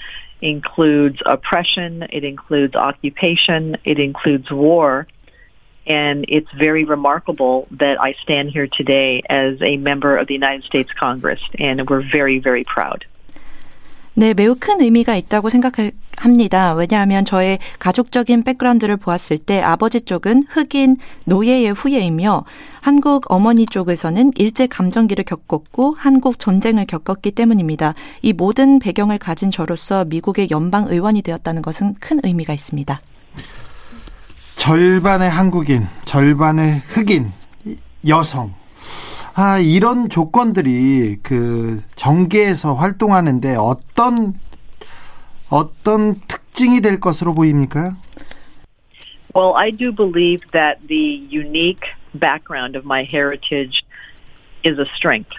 includes 0.42 1.22
oppression, 1.24 2.08
it 2.10 2.24
includes 2.24 2.74
occupation, 2.74 3.76
it 3.84 4.00
includes 4.00 4.50
war. 4.50 5.06
And 5.86 6.24
it's 6.26 6.50
very 6.50 6.82
remarkable 6.82 7.68
that 7.70 8.00
I 8.00 8.14
stand 8.24 8.50
here 8.50 8.66
today 8.66 9.22
as 9.30 9.62
a 9.62 9.76
member 9.76 10.16
of 10.16 10.26
the 10.26 10.34
United 10.34 10.64
States 10.64 10.90
Congress, 10.92 11.40
and 11.60 11.88
we're 11.88 12.02
very, 12.02 12.40
very 12.40 12.64
proud. 12.64 13.04
네, 14.18 14.34
매우 14.34 14.56
큰 14.58 14.80
의미가 14.80 15.14
있다고 15.14 15.48
생각합니다. 15.48 16.74
왜냐하면 16.74 17.24
저의 17.24 17.60
가족적인 17.78 18.42
백그라운드를 18.42 18.96
보았을 18.96 19.38
때 19.38 19.62
아버지 19.62 20.00
쪽은 20.00 20.42
흑인 20.48 20.96
노예의 21.26 21.70
후예이며 21.70 22.44
한국 22.80 23.26
어머니 23.28 23.64
쪽에서는 23.64 24.32
일제 24.34 24.66
감정기를 24.66 25.22
겪었고 25.22 25.94
한국 25.96 26.40
전쟁을 26.40 26.86
겪었기 26.86 27.30
때문입니다. 27.30 27.94
이 28.20 28.32
모든 28.32 28.80
배경을 28.80 29.18
가진 29.18 29.52
저로서 29.52 30.04
미국의 30.06 30.48
연방 30.50 30.88
의원이 30.88 31.22
되었다는 31.22 31.62
것은 31.62 31.94
큰 32.00 32.18
의미가 32.24 32.52
있습니다. 32.52 33.00
절반의 34.56 35.30
한국인, 35.30 35.86
절반의 36.04 36.82
흑인, 36.88 37.30
여성. 38.08 38.57
아, 39.40 39.58
이런 39.58 40.08
조건들이 40.08 41.18
그 41.22 41.80
정계에서 41.94 42.74
활동하는데 42.74 43.54
어떤 43.54 44.34
어떤 45.48 46.20
특징이 46.26 46.80
될 46.80 46.98
것으로 46.98 47.34
보입니까? 47.34 47.94
Well, 49.36 49.54
I 49.54 49.70
do 49.70 49.92
believe 49.92 50.40
that 50.50 50.80
the 50.88 51.24
unique 51.30 51.86
background 52.14 52.76
of 52.76 52.84
my 52.84 53.04
heritage 53.04 53.84
is 54.64 54.76
a 54.80 54.86
strength. 54.96 55.36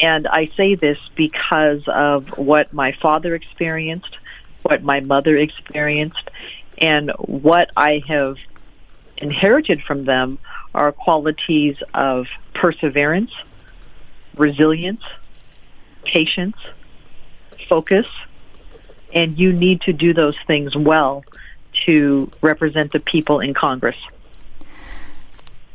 And 0.00 0.28
I 0.28 0.46
say 0.56 0.76
this 0.76 0.98
because 1.16 1.82
of 1.88 2.28
what 2.38 2.72
my 2.72 2.92
father 3.02 3.34
experienced, 3.34 4.18
what 4.62 4.84
my 4.84 5.00
mother 5.00 5.36
experienced, 5.36 6.30
and 6.78 7.10
what 7.26 7.70
I 7.76 8.04
have 8.06 8.38
inherited 9.16 9.82
from 9.82 10.04
them 10.04 10.38
are 10.74 10.92
qualities 10.92 11.76
of 11.94 12.26
perseverance, 12.54 13.32
resilience, 14.36 15.02
patience, 16.04 16.56
focus, 17.68 18.06
and 19.14 19.38
you 19.38 19.52
need 19.52 19.80
to 19.82 19.92
do 19.92 20.12
those 20.12 20.36
things 20.46 20.76
well 20.76 21.24
to 21.86 22.30
represent 22.42 22.92
the 22.92 23.00
people 23.00 23.40
in 23.40 23.54
Congress. 23.54 23.96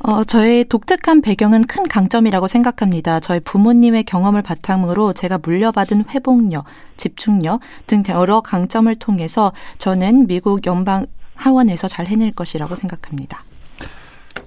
어, 0.01 0.23
저의 0.23 0.63
독특한 0.63 1.21
배경은 1.21 1.65
큰 1.65 1.83
강점이라고 1.83 2.47
생각합니다. 2.47 3.19
저희 3.19 3.41
부모님의 3.41 4.05
경험을 4.05 4.41
바탕으로 4.41 5.11
제가 5.11 5.39
물려받은 5.39 6.05
회복력, 6.09 6.63
집중력 6.95 7.59
등 7.85 8.03
여러 8.07 8.39
강점을 8.39 8.93
통해서 8.95 9.51
저는 9.77 10.27
미국 10.27 10.65
연방 10.65 11.05
하원에서 11.35 11.89
잘 11.89 12.07
해낼 12.07 12.31
것이라고 12.31 12.75
생각합니다. 12.75 13.43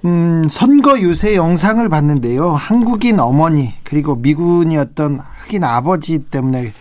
음, 0.04 0.48
선거 0.48 0.98
유세 0.98 1.36
영상을 1.36 1.88
봤는데요. 1.88 2.50
한국인 2.50 3.20
어머니 3.20 3.74
그리고 3.84 4.16
미군이었던 4.16 5.20
흑인 5.40 5.64
아버지 5.64 6.18
때문에 6.30 6.72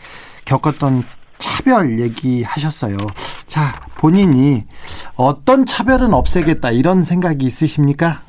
겪었던 0.46 1.04
차별 1.38 2.00
얘기하셨어요. 2.00 2.98
자, 3.48 3.82
본인이 3.98 4.64
어떤 5.16 5.66
차별은 5.66 6.14
없애겠다 6.14 6.72
이런 6.72 7.04
생각이 7.04 7.46
있으십니까? 7.46 8.22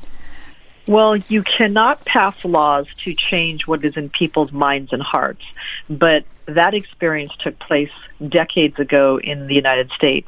Well, 0.85 1.15
you 1.29 1.43
cannot 1.43 2.03
pass 2.03 2.35
laws 2.43 2.87
to 3.05 3.13
change 3.15 3.65
what 3.67 3.85
is 3.85 3.95
in 3.95 4.09
people's 4.09 4.51
minds 4.51 4.91
and 4.91 5.01
hearts, 5.01 5.45
but 5.89 6.25
that 6.45 6.73
experience 6.73 7.31
took 7.39 7.57
place 7.59 7.93
decades 8.19 8.77
ago 8.79 9.17
in 9.23 9.47
the 9.47 9.55
United 9.55 9.91
States. 9.95 10.27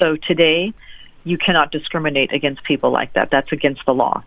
So 0.00 0.16
today, 0.16 0.72
you 1.24 1.38
cannot 1.38 1.70
discriminate 1.70 2.32
against 2.32 2.62
people 2.64 2.90
like 2.90 3.12
that. 3.14 3.30
That's 3.30 3.52
against 3.52 3.84
the 3.86 3.94
law. 3.96 4.22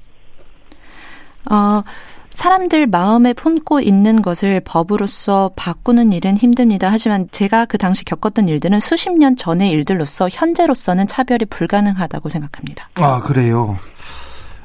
어, 1.50 1.84
사람들 2.32 2.88
마음에 2.88 3.34
품고 3.34 3.80
있는 3.80 4.22
것을 4.22 4.60
법으로서 4.66 5.52
바꾸는 5.56 6.12
일은 6.12 6.36
힘듭니다. 6.38 6.90
하지만 6.92 7.30
제가 7.32 7.66
그 7.66 7.78
당시 7.78 8.04
겪었던 8.04 8.50
일들은 8.50 8.80
수십 8.80 9.12
년 9.12 9.36
전의 9.36 9.70
일들로서 9.72 10.28
현재로서는 10.30 11.08
차별이 11.08 11.46
불가능하다고 11.46 12.30
생각합니다. 12.30 12.90
아, 12.96 13.22
그래요. 13.22 13.78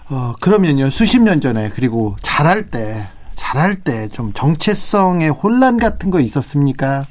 어, 0.09 0.35
그러면요. 0.41 0.91
수십 0.91 1.21
년 1.21 1.41
전에 1.41 1.69
그리고 1.71 2.17
잘할 2.23 2.71
때 2.71 3.07
잘할 3.35 3.77
때 3.77 4.09
좀 4.09 4.33
정체성의 4.33 5.31
혼란 5.31 5.79
같은 5.79 6.11
거 6.11 6.21
있었습니까? 6.21 7.07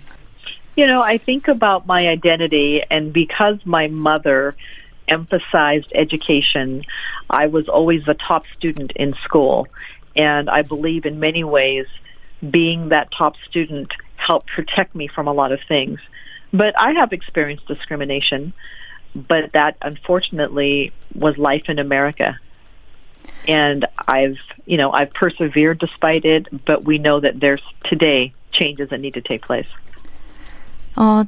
You 0.78 0.88
know, 0.88 1.02
I 1.04 1.18
think 1.18 1.52
about 1.52 1.86
my 1.88 2.08
identity 2.08 2.82
and 2.92 3.12
because 3.14 3.60
my 3.66 3.86
mother 3.86 4.54
emphasized 5.10 5.92
education, 5.94 6.86
I 7.30 7.48
was 7.48 7.68
always 7.68 8.06
the 8.06 8.14
top 8.14 8.46
student 8.56 8.92
in 8.92 9.14
school. 9.24 9.68
And 10.16 10.50
I 10.50 10.62
believe 10.62 11.06
in 11.06 11.20
many 11.20 11.44
ways 11.44 11.88
being 12.48 12.90
that 12.90 13.12
top 13.12 13.36
student 13.48 13.94
helped 14.16 14.48
protect 14.48 14.96
me 14.96 15.08
from 15.08 15.28
a 15.28 15.34
lot 15.34 15.52
of 15.52 15.60
things. 15.68 16.00
But 16.52 16.74
I 16.80 16.92
have 16.94 17.14
experienced 17.14 17.68
discrimination, 17.68 18.54
but 19.16 19.52
that 19.54 19.78
unfortunately 19.82 20.92
was 21.14 21.38
life 21.38 21.70
in 21.70 21.80
America. 21.80 22.40
And 23.48 23.86
I've, 24.08 24.38
you 24.66 24.78
know, 24.78 24.92
I've 24.92 25.14
persevered 25.14 25.80
despite 25.80 26.26
it, 26.26 26.48
but 26.66 26.84
we 26.84 26.98
know 26.98 27.20
that 27.20 27.40
there's 27.40 27.62
today 27.84 28.34
changes 28.52 28.90
that 28.90 29.00
need 29.00 29.14
to 29.16 29.22
take 29.22 29.44
place. 29.44 29.68
어, 30.96 31.24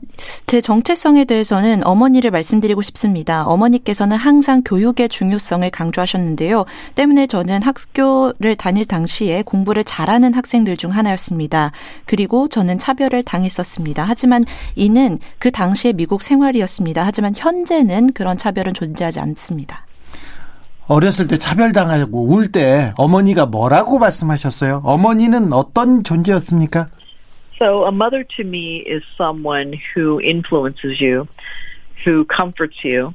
제 0.48 0.60
정체성에 0.60 1.24
대해서는 1.26 1.86
어머니를 1.86 2.30
말씀드리고 2.32 2.82
싶습니다. 2.82 3.46
어머니께서는 3.46 4.18
항상 4.18 4.64
교육의 4.66 5.08
중요성을 5.08 5.70
강조하셨는데요. 5.70 6.66
때문에 6.96 7.28
저는 7.28 7.62
학교를 7.64 8.56
다닐 8.58 8.86
당시에 8.86 9.44
공부를 9.44 9.84
잘하는 9.86 10.34
학생들 10.34 10.76
중 10.76 10.92
하나였습니다. 10.92 11.72
그리고 12.06 12.50
저는 12.50 12.80
차별을 12.80 13.24
당했었습니다. 13.24 14.04
하지만 14.06 14.44
이는 14.76 15.20
그 15.40 15.52
당시의 15.52 15.94
미국 15.94 16.22
생활이었습니다. 16.22 17.06
하지만 17.06 17.34
현재는 17.36 18.12
그런 18.14 18.38
차별은 18.38 18.74
존재하지 18.74 19.20
않습니다. 19.22 19.86
어렸을 20.88 21.28
때 21.28 21.38
차별당하고 21.38 22.26
울 22.34 22.52
때 22.52 22.92
어머니가 22.98 23.46
뭐라고 23.46 24.00
말씀하셨어요? 24.00 24.82
어머니는 24.84 25.54
어떤 25.54 26.04
존재였습니까? 26.04 26.88
So 27.61 27.85
a 27.85 27.93
mother 27.93 28.23
to 28.37 28.45
me 28.45 28.79
is 28.79 29.03
someone 29.17 29.73
who 29.95 30.21
influences 30.21 31.01
you, 31.01 31.27
who 32.05 32.25
comforts 32.27 32.85
you, 32.85 33.15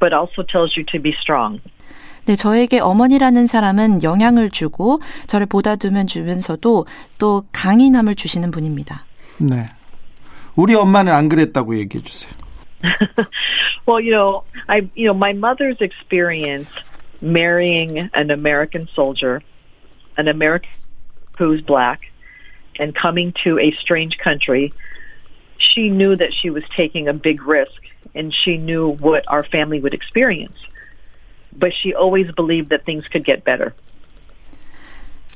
but 0.00 0.12
also 0.12 0.42
tells 0.42 0.76
you 0.76 0.84
to 0.92 0.98
be 0.98 1.12
strong. 1.12 1.60
네, 2.24 2.36
저에게 2.36 2.78
어머니라는 2.78 3.46
사람은 3.46 4.02
영향을 4.02 4.50
주고 4.50 5.00
저를 5.26 5.46
보다두면 5.46 6.06
주면서도 6.06 6.86
또 7.18 7.44
강인함을 7.52 8.14
주시는 8.14 8.52
분입니다. 8.52 9.04
네. 9.38 9.66
우리 10.54 10.74
엄마는 10.74 11.12
안 11.12 11.28
그랬다고 11.28 11.76
얘기해 11.78 12.02
주세요. 12.04 12.32
well, 13.86 14.00
you 14.00 14.10
know, 14.10 14.44
I 14.68 14.88
you 14.94 15.06
know, 15.06 15.14
my 15.14 15.32
mother's 15.32 15.80
experience 15.80 16.68
marrying 17.20 18.10
an 18.14 18.30
American 18.30 18.88
soldier, 18.94 19.40
an 20.16 20.28
American 20.28 20.70
who's 21.38 21.62
black, 21.64 22.00
and 22.79 22.95
coming 22.95 23.33
to 23.43 23.59
a 23.59 23.71
strange 23.71 24.17
country, 24.17 24.73
she 25.57 25.89
knew 25.89 26.15
that 26.15 26.33
she 26.33 26.49
was 26.49 26.63
taking 26.75 27.07
a 27.07 27.13
big 27.13 27.41
risk 27.45 27.81
and 28.15 28.33
she 28.33 28.57
knew 28.57 28.97
what 28.99 29.23
our 29.27 29.43
family 29.43 29.79
would 29.79 29.93
experience. 29.93 30.57
But 31.57 31.73
she 31.73 31.93
always 31.93 32.31
believed 32.35 32.69
that 32.69 32.85
things 32.85 33.07
could 33.07 33.25
get 33.25 33.43
better. 33.43 33.73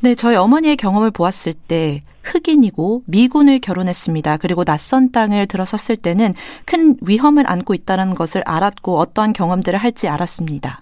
네, 0.01 0.15
저희 0.15 0.35
어머니의 0.35 0.77
경험을 0.77 1.11
보았을 1.11 1.53
때 1.53 2.01
흑인이고 2.23 3.03
미군을 3.05 3.59
결혼했습니다. 3.59 4.37
그리고 4.37 4.63
낯선 4.63 5.11
땅을 5.11 5.47
들어섰을 5.47 5.97
때는 5.97 6.33
큰 6.65 6.97
위험을 7.01 7.49
안고 7.49 7.73
있다는 7.73 8.15
것을 8.15 8.41
알았고 8.45 8.97
어떠한 8.97 9.33
경험들을 9.33 9.77
할지 9.77 10.07
알았습니다. 10.07 10.81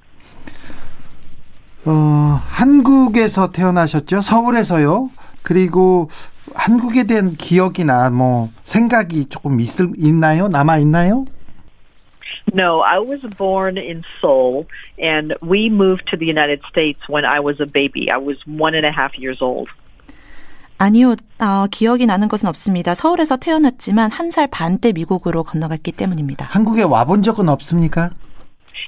어, 1.85 2.41
한국에서 2.45 3.51
태어나셨죠? 3.51 4.21
서울에서요? 4.21 5.09
그리고 5.43 6.09
한국에 6.53 7.03
대한 7.03 7.35
기억이나 7.35 8.09
뭐 8.09 8.49
생각이 8.65 9.25
조금 9.29 9.59
있을, 9.59 9.91
있나요? 9.97 10.47
남아 10.47 10.77
있나요? 10.79 11.25
No, 12.53 12.81
I 12.83 12.99
was 12.99 13.21
born 13.37 13.77
in 13.77 14.03
Seoul, 14.21 14.65
and 15.01 15.35
we 15.41 15.67
moved 15.69 16.05
to 16.11 16.17
the 16.17 16.27
United 16.27 16.61
States 16.69 16.99
when 17.09 17.25
I 17.25 17.39
was 17.39 17.59
a 17.59 17.65
baby. 17.65 18.09
I 18.11 18.17
was 18.17 18.37
one 18.47 18.75
and 18.75 18.85
a 18.85 18.91
half 18.91 19.17
years 19.17 19.41
old. 19.43 19.69
아니요, 20.77 21.15
어, 21.39 21.67
기억이 21.69 22.05
나는 22.05 22.27
것은 22.27 22.47
없습니다. 22.49 22.95
서울에서 22.95 23.37
태어났지만 23.37 24.11
한 24.11 24.31
살 24.31 24.47
반 24.47 24.79
때 24.79 24.91
미국으로 24.93 25.43
건너갔기 25.43 25.91
때문입니다. 25.91 26.45
한국에 26.51 26.83
와본 26.83 27.21
적은 27.23 27.49
없습니까? 27.49 28.11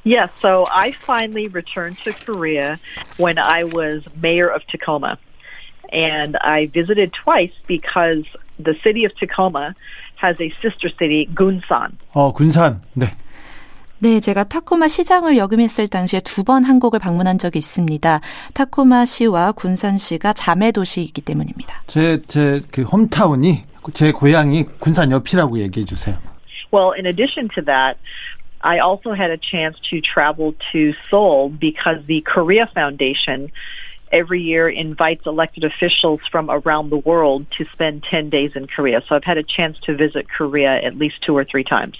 Yes, 0.05 0.29
so 0.39 0.65
I 0.71 0.91
finally 0.93 1.49
returned 1.51 1.97
to 2.05 2.13
Korea 2.13 2.77
when 3.19 3.37
I 3.37 3.65
was 3.65 4.07
mayor 4.23 4.47
of 4.47 4.61
Tacoma. 4.71 5.17
And 5.91 6.37
I 6.41 6.67
visited 6.67 7.11
twice 7.13 7.51
because 7.67 8.23
the 8.59 8.75
city 8.83 9.05
of 9.05 9.13
Tacoma 9.15 9.75
has 10.15 10.39
a 10.39 10.49
sister 10.61 10.89
city, 10.89 11.27
Gunsan. 11.33 11.97
어, 12.13 12.31
군산. 12.33 12.81
네. 12.93 13.07
네, 13.99 14.19
제가 14.19 14.45
타코마 14.45 14.87
시장을 14.87 15.37
역임했을 15.37 15.87
당시에 15.87 16.21
두 16.21 16.43
번 16.43 16.63
한국을 16.63 16.97
방문한 16.99 17.37
적이 17.37 17.59
있습니다. 17.59 18.19
타코마 18.55 19.05
시와 19.05 19.51
군산 19.51 19.95
시가 19.97 20.33
자매 20.33 20.71
도시이기 20.71 21.21
때문입니다. 21.21 21.83
제, 21.85 22.19
제, 22.25 22.61
그, 22.71 22.81
홈타운이, 22.81 23.63
제 23.93 24.11
고향이 24.11 24.63
군산 24.79 25.11
옆이라고 25.11 25.59
얘기해 25.59 25.85
주세요. 25.85 26.17
Well, 26.71 26.93
in 26.97 27.05
addition 27.05 27.49
to 27.55 27.61
that, 27.65 27.97
I 28.63 28.79
also 28.79 29.13
had 29.13 29.29
a 29.31 29.37
chance 29.37 29.77
to 29.89 29.99
travel 30.01 30.53
to 30.71 30.93
Seoul 31.09 31.49
because 31.49 31.99
the 32.07 32.21
Korea 32.21 32.65
Foundation 32.73 33.51
every 34.11 34.41
year 34.41 34.69
invites 34.69 35.25
elected 35.25 35.63
officials 35.63 36.21
from 36.31 36.49
around 36.49 36.89
the 36.89 36.97
world 36.97 37.45
to 37.57 37.65
spend 37.73 38.03
10 38.03 38.29
days 38.29 38.51
in 38.55 38.67
Korea. 38.67 39.01
So 39.07 39.15
I've 39.15 39.23
had 39.23 39.37
a 39.37 39.43
chance 39.43 39.79
to 39.81 39.95
visit 39.95 40.27
Korea 40.29 40.81
at 40.81 40.95
least 40.95 41.21
two 41.21 41.35
or 41.35 41.43
three 41.43 41.63
times. 41.63 41.97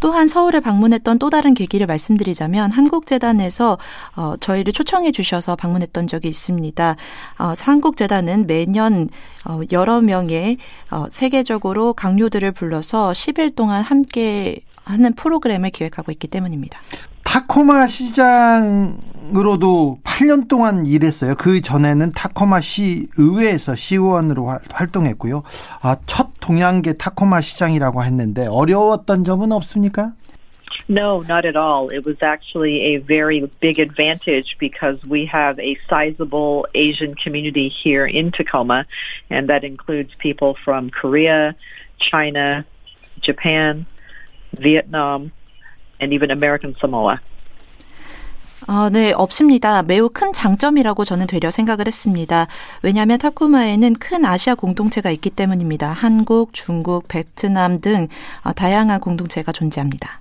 또한 0.00 0.28
서울을 0.28 0.60
방문했던 0.60 1.18
또 1.18 1.28
다른 1.28 1.54
계기를 1.54 1.86
말씀드리자면 1.86 2.70
한국재단에서 2.70 3.78
어, 4.16 4.36
저희를 4.38 4.72
초청해 4.72 5.12
주셔서 5.12 5.56
방문했던 5.56 6.06
적이 6.06 6.28
있습니다. 6.28 6.96
어, 7.38 7.52
한국재단은 7.60 8.46
매년 8.46 9.08
어, 9.44 9.60
여러 9.72 10.00
명의 10.00 10.58
어, 10.90 11.06
세계적으로 11.10 11.94
강요들을 11.94 12.52
불러서 12.52 13.10
10일 13.10 13.56
동안 13.56 13.82
함께 13.82 14.60
하는 14.84 15.14
프로그램을 15.14 15.70
기획하고 15.70 16.12
있기 16.12 16.28
때문입니다. 16.28 16.80
타코마 17.28 17.86
시장으로도 17.88 18.88
8년 20.02 20.48
동안 20.48 20.86
일했어요. 20.86 21.34
그 21.34 21.60
전에는 21.60 22.12
타코마 22.12 22.62
시 22.62 23.06
의회에서 23.18 23.74
시의원으로 23.74 24.48
활동했고요. 24.72 25.42
아, 25.82 25.98
첫 26.06 26.30
동양계 26.40 26.94
타코마 26.94 27.42
시장이라고 27.42 28.02
했는데 28.02 28.46
어려웠던 28.46 29.24
점은 29.24 29.52
없습니까? 29.52 30.14
No, 30.88 31.22
not 31.28 31.46
at 31.46 31.54
all. 31.54 31.90
It 31.90 32.06
was 32.06 32.16
actually 32.22 32.94
a 32.94 32.96
very 32.96 33.46
big 33.60 33.78
advantage 33.78 34.56
because 34.58 34.98
we 35.04 35.26
have 35.26 35.58
a 35.58 35.76
sizable 35.86 36.66
Asian 36.74 37.14
community 37.14 37.68
here 37.68 38.06
in 38.06 38.32
Tacoma, 38.32 38.86
and 39.28 39.50
that 39.50 39.64
includes 39.64 40.14
people 40.18 40.56
from 40.64 40.88
Korea, 40.88 41.54
China, 41.98 42.64
Japan, 43.20 43.84
Vietnam, 44.56 45.30
and 46.00 46.14
even 46.14 46.30
American 46.30 46.74
Samoa. 46.78 47.18
아, 48.66 48.90
네, 48.92 49.12
없습니다. 49.12 49.82
매우 49.82 50.10
큰 50.10 50.32
장점이라고 50.32 51.04
저는 51.04 51.26
되려 51.26 51.50
생각을 51.50 51.86
했습니다. 51.86 52.48
왜냐하면 52.82 53.18
타코마에는 53.18 53.94
큰 53.94 54.26
아시아 54.26 54.54
공동체가 54.54 55.10
있기 55.10 55.30
때문입니다. 55.30 55.90
한국, 55.90 56.52
중국, 56.52 57.08
베트남 57.08 57.80
등 57.80 58.08
어, 58.44 58.52
다양한 58.52 59.00
공동체가 59.00 59.52
존재합니다. 59.52 60.20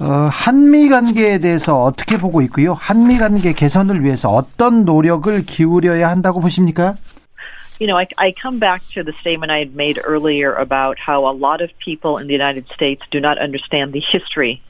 어, 0.00 0.28
한미 0.32 0.88
관계에 0.88 1.38
대해서 1.38 1.80
어떻게 1.82 2.18
보고 2.18 2.40
있고요? 2.42 2.74
한미 2.74 3.18
관계 3.18 3.52
개선을 3.52 4.02
위해서 4.02 4.30
어떤 4.30 4.84
노력을 4.84 5.44
기울여야 5.44 6.08
한다고 6.08 6.40
보십니까? 6.40 6.94
you 7.79 7.87
know, 7.87 7.97
I, 7.97 8.07
I 8.17 8.31
come 8.31 8.59
back 8.59 8.81
to 8.93 9.03
the 9.03 9.13
statement 9.21 9.51
I 9.51 9.59
had 9.59 9.75
made 9.75 9.99
earlier 10.03 10.53
about 10.53 10.97
how 10.99 11.25
a 11.27 11.33
lot 11.33 11.61
of 11.61 11.69
people 11.79 12.17
in 12.17 12.27
the 12.27 12.33
United 12.33 12.67
States 12.73 13.01
do 13.11 13.19
not 13.19 13.37
understand 13.37 13.93
the 13.93 13.99
history 13.99 14.61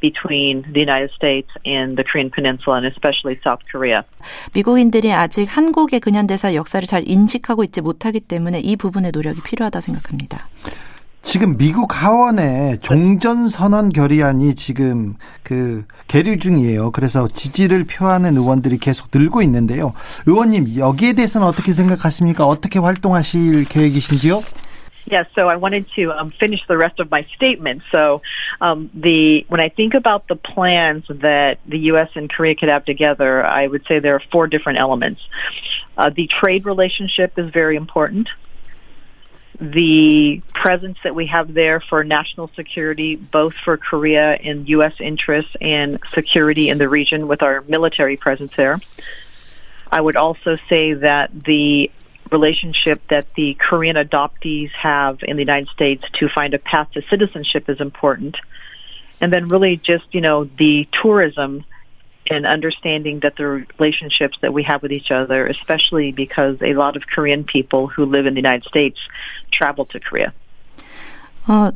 between 0.00 0.62
the 0.72 0.80
United 0.80 1.10
States 1.12 1.48
and 1.64 1.96
the 1.96 2.04
Korean 2.04 2.30
Peninsula 2.30 2.76
and 2.76 2.86
especially 2.86 3.38
South 3.42 3.60
Korea. 3.70 4.04
미국인들이 4.52 5.12
아직 5.12 5.44
한국의 5.44 6.00
근현대사 6.00 6.54
역사를 6.54 6.86
잘 6.86 7.02
인식하고 7.06 7.64
있지 7.64 7.80
못하기 7.80 8.20
때문에 8.20 8.60
이 8.60 8.76
부분의 8.76 9.12
노력이 9.12 9.40
필요하다 9.42 9.80
생각합니다. 9.80 10.48
지금 11.21 11.55
미국 11.55 12.03
하원에 12.03 12.77
종전 12.81 13.47
선언 13.47 13.89
결의안이 13.89 14.55
지금 14.55 15.15
그 15.43 15.85
계류 16.07 16.37
중이에요. 16.37 16.91
그래서 16.91 17.27
지지를 17.27 17.85
표하는 17.85 18.35
의원들이 18.35 18.79
계속 18.79 19.09
늘고 19.13 19.41
있는데요. 19.43 19.93
의원님 20.25 20.77
여기에 20.77 21.13
대해서는 21.13 21.47
어떻게 21.47 21.73
생각하십니까? 21.73 22.45
어떻게 22.45 22.79
활동하실 22.79 23.65
계획이신지요? 23.65 24.41
Yes, 25.09 25.25
so 25.33 25.49
I 25.49 25.55
wanted 25.55 25.87
to 25.95 26.11
um, 26.11 26.31
finish 26.39 26.61
the 26.67 26.77
rest 26.77 26.99
of 26.99 27.09
my 27.09 27.25
statement. 27.35 27.81
So, 27.91 28.21
um, 28.61 28.89
the 28.93 29.45
when 29.49 29.59
I 29.59 29.69
think 29.69 29.95
about 29.95 30.27
the 30.27 30.35
plans 30.35 31.05
that 31.09 31.57
the 31.67 31.79
U.S. 31.91 32.09
and 32.15 32.29
Korea 32.29 32.53
could 32.55 32.69
have 32.69 32.85
together, 32.85 33.43
I 33.43 33.65
would 33.65 33.83
say 33.87 33.97
there 33.99 34.15
are 34.15 34.23
four 34.31 34.45
different 34.45 34.77
elements. 34.77 35.21
Uh, 35.97 36.11
the 36.11 36.27
trade 36.27 36.65
relationship 36.65 37.39
is 37.39 37.49
very 37.51 37.75
important. 37.77 38.29
The 39.61 40.41
presence 40.55 40.97
that 41.03 41.13
we 41.13 41.27
have 41.27 41.53
there 41.53 41.79
for 41.79 42.03
national 42.03 42.49
security, 42.55 43.15
both 43.15 43.53
for 43.53 43.77
Korea 43.77 44.33
and 44.33 44.67
U.S. 44.69 44.93
interests 44.99 45.55
and 45.61 45.99
security 46.13 46.69
in 46.69 46.79
the 46.79 46.89
region 46.89 47.27
with 47.27 47.43
our 47.43 47.61
military 47.67 48.17
presence 48.17 48.51
there. 48.57 48.79
I 49.91 50.01
would 50.01 50.15
also 50.15 50.57
say 50.67 50.93
that 50.93 51.43
the 51.43 51.91
relationship 52.31 53.07
that 53.09 53.31
the 53.35 53.53
Korean 53.53 53.97
adoptees 53.97 54.71
have 54.71 55.19
in 55.21 55.35
the 55.35 55.43
United 55.43 55.69
States 55.69 56.03
to 56.13 56.27
find 56.27 56.55
a 56.55 56.59
path 56.59 56.89
to 56.93 57.03
citizenship 57.03 57.69
is 57.69 57.79
important. 57.79 58.37
And 59.19 59.31
then 59.31 59.47
really 59.47 59.77
just, 59.77 60.05
you 60.11 60.21
know, 60.21 60.45
the 60.45 60.87
tourism 60.91 61.65
and 62.29 62.45
understanding 62.45 63.19
that 63.21 63.35
the 63.35 63.45
relationships 63.45 64.37
that 64.41 64.53
we 64.53 64.63
have 64.63 64.81
with 64.81 64.91
each 64.91 65.11
other, 65.11 65.47
especially 65.47 66.11
because 66.11 66.57
a 66.61 66.73
lot 66.73 66.95
of 66.95 67.07
Korean 67.07 67.43
people 67.43 67.87
who 67.87 68.05
live 68.05 68.25
in 68.25 68.33
the 68.35 68.39
United 68.39 68.67
States 68.67 68.99
travel 69.51 69.85
to 69.85 69.99
Korea. 69.99 70.33
어, 71.47 71.73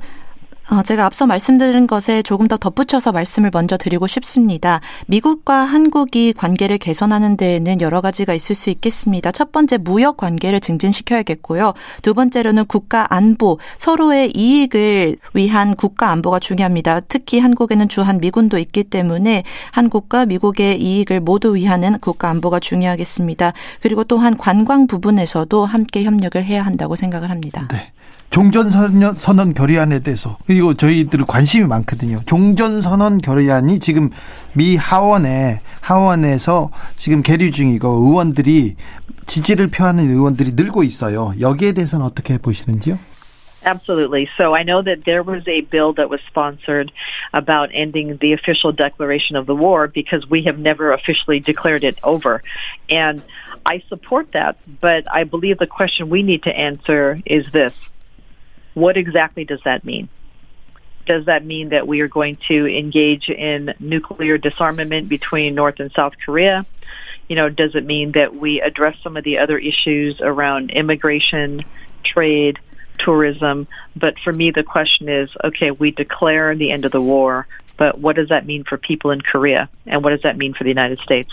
어, 0.69 0.81
제가 0.81 1.05
앞서 1.05 1.27
말씀드린 1.27 1.85
것에 1.85 2.23
조금 2.23 2.47
더 2.47 2.57
덧붙여서 2.57 3.11
말씀을 3.11 3.51
먼저 3.53 3.77
드리고 3.77 4.07
싶습니다. 4.07 4.81
미국과 5.05 5.59
한국이 5.59 6.33
관계를 6.33 6.79
개선하는 6.79 7.37
데에는 7.37 7.81
여러 7.81 8.01
가지가 8.01 8.33
있을 8.33 8.55
수 8.55 8.71
있겠습니다. 8.71 9.31
첫 9.31 9.51
번째 9.51 9.77
무역 9.77 10.17
관계를 10.17 10.59
증진시켜야겠고요. 10.59 11.73
두 12.01 12.15
번째로는 12.15 12.65
국가 12.65 13.05
안보, 13.13 13.59
서로의 13.77 14.31
이익을 14.35 15.17
위한 15.33 15.75
국가 15.75 16.09
안보가 16.09 16.39
중요합니다. 16.39 17.01
특히 17.01 17.39
한국에는 17.39 17.87
주한 17.87 18.19
미군도 18.19 18.57
있기 18.57 18.85
때문에 18.85 19.43
한국과 19.71 20.25
미국의 20.25 20.81
이익을 20.81 21.19
모두 21.19 21.55
위하는 21.55 21.99
국가 21.99 22.29
안보가 22.29 22.59
중요하겠습니다. 22.59 23.53
그리고 23.81 24.03
또한 24.03 24.35
관광 24.35 24.87
부분에서도 24.87 25.63
함께 25.65 26.03
협력을 26.03 26.43
해야 26.43 26.65
한다고 26.65 26.95
생각을 26.95 27.29
합니다. 27.29 27.67
네. 27.71 27.91
종전선언 28.29 29.53
결의안에 29.53 29.99
대해서 29.99 30.37
그리고 30.45 30.73
저희들 30.73 31.25
관심이 31.25 31.65
많거든요. 31.67 32.19
종전선언 32.25 33.19
결의안이 33.19 33.79
지금 33.79 34.09
미 34.53 34.75
하원에 34.75 35.61
하원에서 35.81 36.69
지금 36.95 37.21
계류 37.21 37.51
중이고 37.51 37.87
의원들이 37.87 38.75
지지를 39.25 39.67
표하는 39.67 40.09
의원들이 40.09 40.53
늘고 40.53 40.83
있어요. 40.83 41.33
여기에 41.39 41.73
대해서는 41.73 42.05
어떻게 42.05 42.37
보시는지요? 42.37 42.97
Absolutely. 43.65 44.29
So 44.37 44.53
I 44.53 44.63
know 44.63 44.83
that 44.83 45.05
there 45.05 45.23
was 45.23 45.47
a 45.47 45.61
bill 45.61 45.93
that 45.93 46.09
was 46.09 46.21
sponsored 46.27 46.91
about 47.33 47.69
ending 47.73 48.17
the 48.21 48.33
official 48.33 48.71
declaration 48.71 49.35
of 49.35 49.47
the 49.47 49.55
war 49.55 49.87
because 49.87 50.29
we 50.29 50.43
have 50.43 50.59
never 50.59 50.93
officially 50.93 51.39
declared 51.39 51.83
it 51.83 51.97
over. 52.03 52.43
And 52.89 53.23
I 53.65 53.81
support 53.89 54.33
that, 54.33 54.57
but 54.79 55.11
I 55.11 55.23
believe 55.23 55.57
the 55.57 55.65
question 55.65 56.09
we 56.09 56.21
need 56.21 56.43
to 56.43 56.55
answer 56.55 57.17
is 57.25 57.51
this. 57.51 57.73
What 58.75 58.97
exactly 58.97 59.45
does 59.45 59.61
that 59.65 59.83
mean? 59.83 60.09
Does 61.07 61.25
that 61.25 61.45
mean 61.45 61.69
that 61.69 61.87
we 61.87 62.01
are 62.01 62.07
going 62.07 62.37
to 62.47 62.67
engage 62.67 63.29
in 63.29 63.73
nuclear 63.79 64.37
disarmament 64.37 65.07
between 65.09 65.55
North 65.55 65.79
and 65.79 65.91
South 65.93 66.13
Korea? 66.23 66.65
You 67.27 67.35
know, 67.35 67.49
does 67.49 67.73
it 67.73 67.85
mean 67.85 68.11
that 68.11 68.35
we 68.35 68.61
address 68.61 68.97
some 69.01 69.17
of 69.17 69.23
the 69.23 69.39
other 69.39 69.57
issues 69.57 70.19
around 70.21 70.71
immigration, 70.71 71.63
trade, 72.03 72.59
tourism? 72.99 73.67
But 73.95 74.19
for 74.19 74.33
me, 74.33 74.51
the 74.51 74.63
question 74.63 75.09
is, 75.09 75.29
okay, 75.43 75.71
we 75.71 75.91
declare 75.91 76.55
the 76.55 76.71
end 76.71 76.85
of 76.85 76.91
the 76.91 77.01
war, 77.01 77.47
but 77.77 77.97
what 77.97 78.15
does 78.15 78.29
that 78.29 78.45
mean 78.45 78.63
for 78.63 78.77
people 78.77 79.11
in 79.11 79.21
Korea? 79.21 79.69
And 79.85 80.03
what 80.03 80.11
does 80.11 80.21
that 80.23 80.37
mean 80.37 80.53
for 80.53 80.63
the 80.63 80.69
United 80.69 80.99
States? 80.99 81.31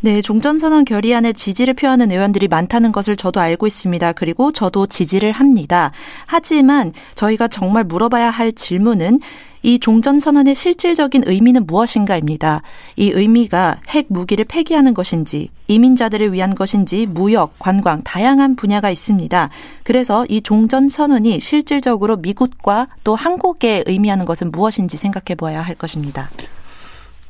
네, 0.00 0.22
종전선언 0.22 0.84
결의안에 0.84 1.32
지지를 1.32 1.74
표하는 1.74 2.12
의원들이 2.12 2.46
많다는 2.46 2.92
것을 2.92 3.16
저도 3.16 3.40
알고 3.40 3.66
있습니다. 3.66 4.12
그리고 4.12 4.52
저도 4.52 4.86
지지를 4.86 5.32
합니다. 5.32 5.90
하지만 6.26 6.92
저희가 7.16 7.48
정말 7.48 7.82
물어봐야 7.82 8.30
할 8.30 8.52
질문은 8.52 9.18
이 9.62 9.80
종전선언의 9.80 10.54
실질적인 10.54 11.24
의미는 11.26 11.66
무엇인가입니다. 11.66 12.62
이 12.94 13.10
의미가 13.10 13.78
핵 13.88 14.06
무기를 14.08 14.44
폐기하는 14.44 14.94
것인지, 14.94 15.50
이민자들을 15.66 16.32
위한 16.32 16.54
것인지, 16.54 17.06
무역, 17.06 17.58
관광, 17.58 18.02
다양한 18.04 18.54
분야가 18.54 18.90
있습니다. 18.90 19.50
그래서 19.82 20.24
이 20.28 20.40
종전선언이 20.42 21.40
실질적으로 21.40 22.18
미국과 22.18 22.86
또 23.02 23.16
한국에 23.16 23.82
의미하는 23.86 24.26
것은 24.26 24.52
무엇인지 24.52 24.96
생각해 24.96 25.34
보아야 25.36 25.60
할 25.60 25.74
것입니다. 25.74 26.30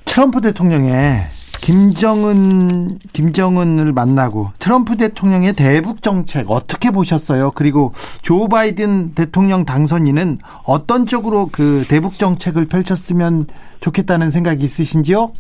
트럼프 0.05 0.43
대통령의 0.43 1.38
김정은 1.61 2.99
김정은을 3.13 3.93
만나고 3.93 4.53
트럼프 4.59 4.97
대통령의 4.97 5.53
대북 5.55 6.03
정책 6.03 6.51
어떻게 6.51 6.91
보셨어요? 6.91 7.51
그리고 7.53 7.93
조 8.23 8.49
바이든 8.49 9.15
대통령 9.15 9.65
당선인은 9.65 10.39
어떤 10.65 11.07
쪽으로 11.07 11.49
그 11.53 11.85
대북 11.89 12.15
정책을 12.15 12.69
펼쳤으면 12.69 13.47
좋겠다는 13.81 14.31
생각이 14.31 14.65
있으신지요? 14.65 15.33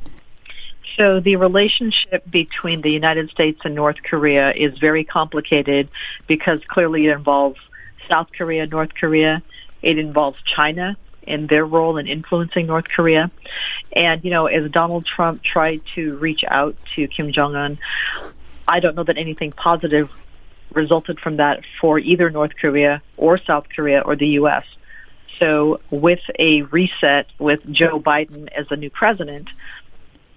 So 0.99 1.21
the 1.21 1.37
relationship 1.37 2.29
between 2.31 2.83
the 2.83 2.91
United 2.91 3.31
States 3.31 3.61
and 3.65 3.75
North 3.77 4.03
Korea 4.03 4.53
is 4.57 4.77
very 4.81 5.05
complicated 5.05 5.89
because 6.27 6.61
clearly 6.67 7.07
it 7.07 7.15
involves 7.17 7.57
South 8.11 8.27
Korea, 8.37 8.67
North 8.67 8.93
Korea, 8.99 9.41
it 9.83 9.97
involves 9.99 10.43
China, 10.43 10.97
and 11.29 11.49
their 11.49 11.65
role 11.65 11.99
in 11.99 12.07
influencing 12.07 12.67
North 12.67 12.89
Korea. 12.89 13.31
And, 13.95 14.25
you 14.25 14.31
know, 14.31 14.47
as 14.47 14.71
Donald 14.71 15.07
Trump 15.07 15.43
tried 15.43 15.83
to 15.95 16.17
reach 16.17 16.45
out 16.47 16.77
to 16.97 17.07
Kim 17.09 17.33
Jong 17.33 17.55
un, 17.55 17.79
I 18.67 18.81
don't 18.81 18.97
know 18.97 19.05
that 19.05 19.19
anything 19.19 19.53
positive 19.53 20.11
resulted 20.73 21.21
from 21.21 21.37
that 21.37 21.65
for 21.81 21.99
either 21.99 22.31
North 22.31 22.53
Korea 22.61 23.03
or 23.17 23.39
South 23.39 23.69
Korea 23.75 24.01
or 24.01 24.17
the 24.17 24.29
U.S. 24.41 24.65
So, 25.39 25.81
with 25.91 26.21
a 26.39 26.63
reset 26.63 27.27
with 27.39 27.71
Joe 27.71 28.01
Biden 28.01 28.49
as 28.49 28.69
the 28.69 28.77
new 28.77 28.91
president, 28.91 29.49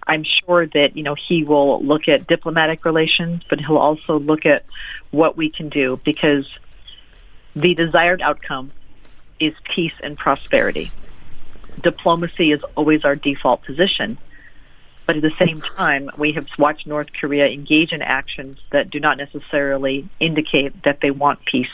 I'm 0.07 0.23
sure 0.23 0.67
that 0.67 0.95
you 0.95 1.03
know 1.03 1.15
he 1.15 1.43
will 1.43 1.83
look 1.83 2.07
at 2.07 2.27
diplomatic 2.27 2.85
relations, 2.85 3.43
but 3.49 3.59
he'll 3.59 3.77
also 3.77 4.19
look 4.19 4.45
at 4.45 4.65
what 5.09 5.35
we 5.35 5.49
can 5.49 5.69
do 5.69 5.99
because 6.03 6.47
the 7.55 7.75
desired 7.75 8.21
outcome 8.21 8.71
is 9.40 9.54
peace 9.64 9.94
and 10.02 10.16
prosperity. 10.16 10.90
Diplomacy 11.82 12.52
is 12.52 12.62
always 12.74 13.04
our 13.04 13.16
default 13.16 13.62
position. 13.62 14.18
But 15.07 15.16
at 15.16 15.22
the 15.22 15.34
same 15.38 15.61
time, 15.61 16.11
we 16.18 16.32
have 16.32 16.46
watched 16.59 16.86
North 16.86 17.12
Korea 17.12 17.46
engage 17.46 17.92
in 17.92 18.02
actions 18.02 18.59
that 18.72 18.90
do 18.90 18.98
not 18.98 19.18
necessarily 19.18 20.09
indicate 20.18 20.82
that 20.82 21.00
they 21.00 21.12
want 21.12 21.44
peace. 21.44 21.70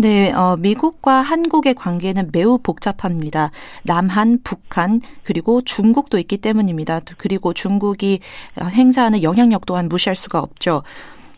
네, 0.00 0.32
어, 0.32 0.56
미국과 0.56 1.22
한국의 1.22 1.74
관계는 1.74 2.30
매우 2.30 2.58
복잡합니다. 2.58 3.50
남한, 3.82 4.42
북한, 4.44 5.00
그리고 5.24 5.60
중국도 5.62 6.18
있기 6.18 6.38
때문입니다. 6.38 7.00
그리고 7.16 7.52
중국이 7.52 8.20
행사하는 8.60 9.24
영향력 9.24 9.66
또한 9.66 9.88
무시할 9.88 10.14
수가 10.14 10.38
없죠. 10.38 10.84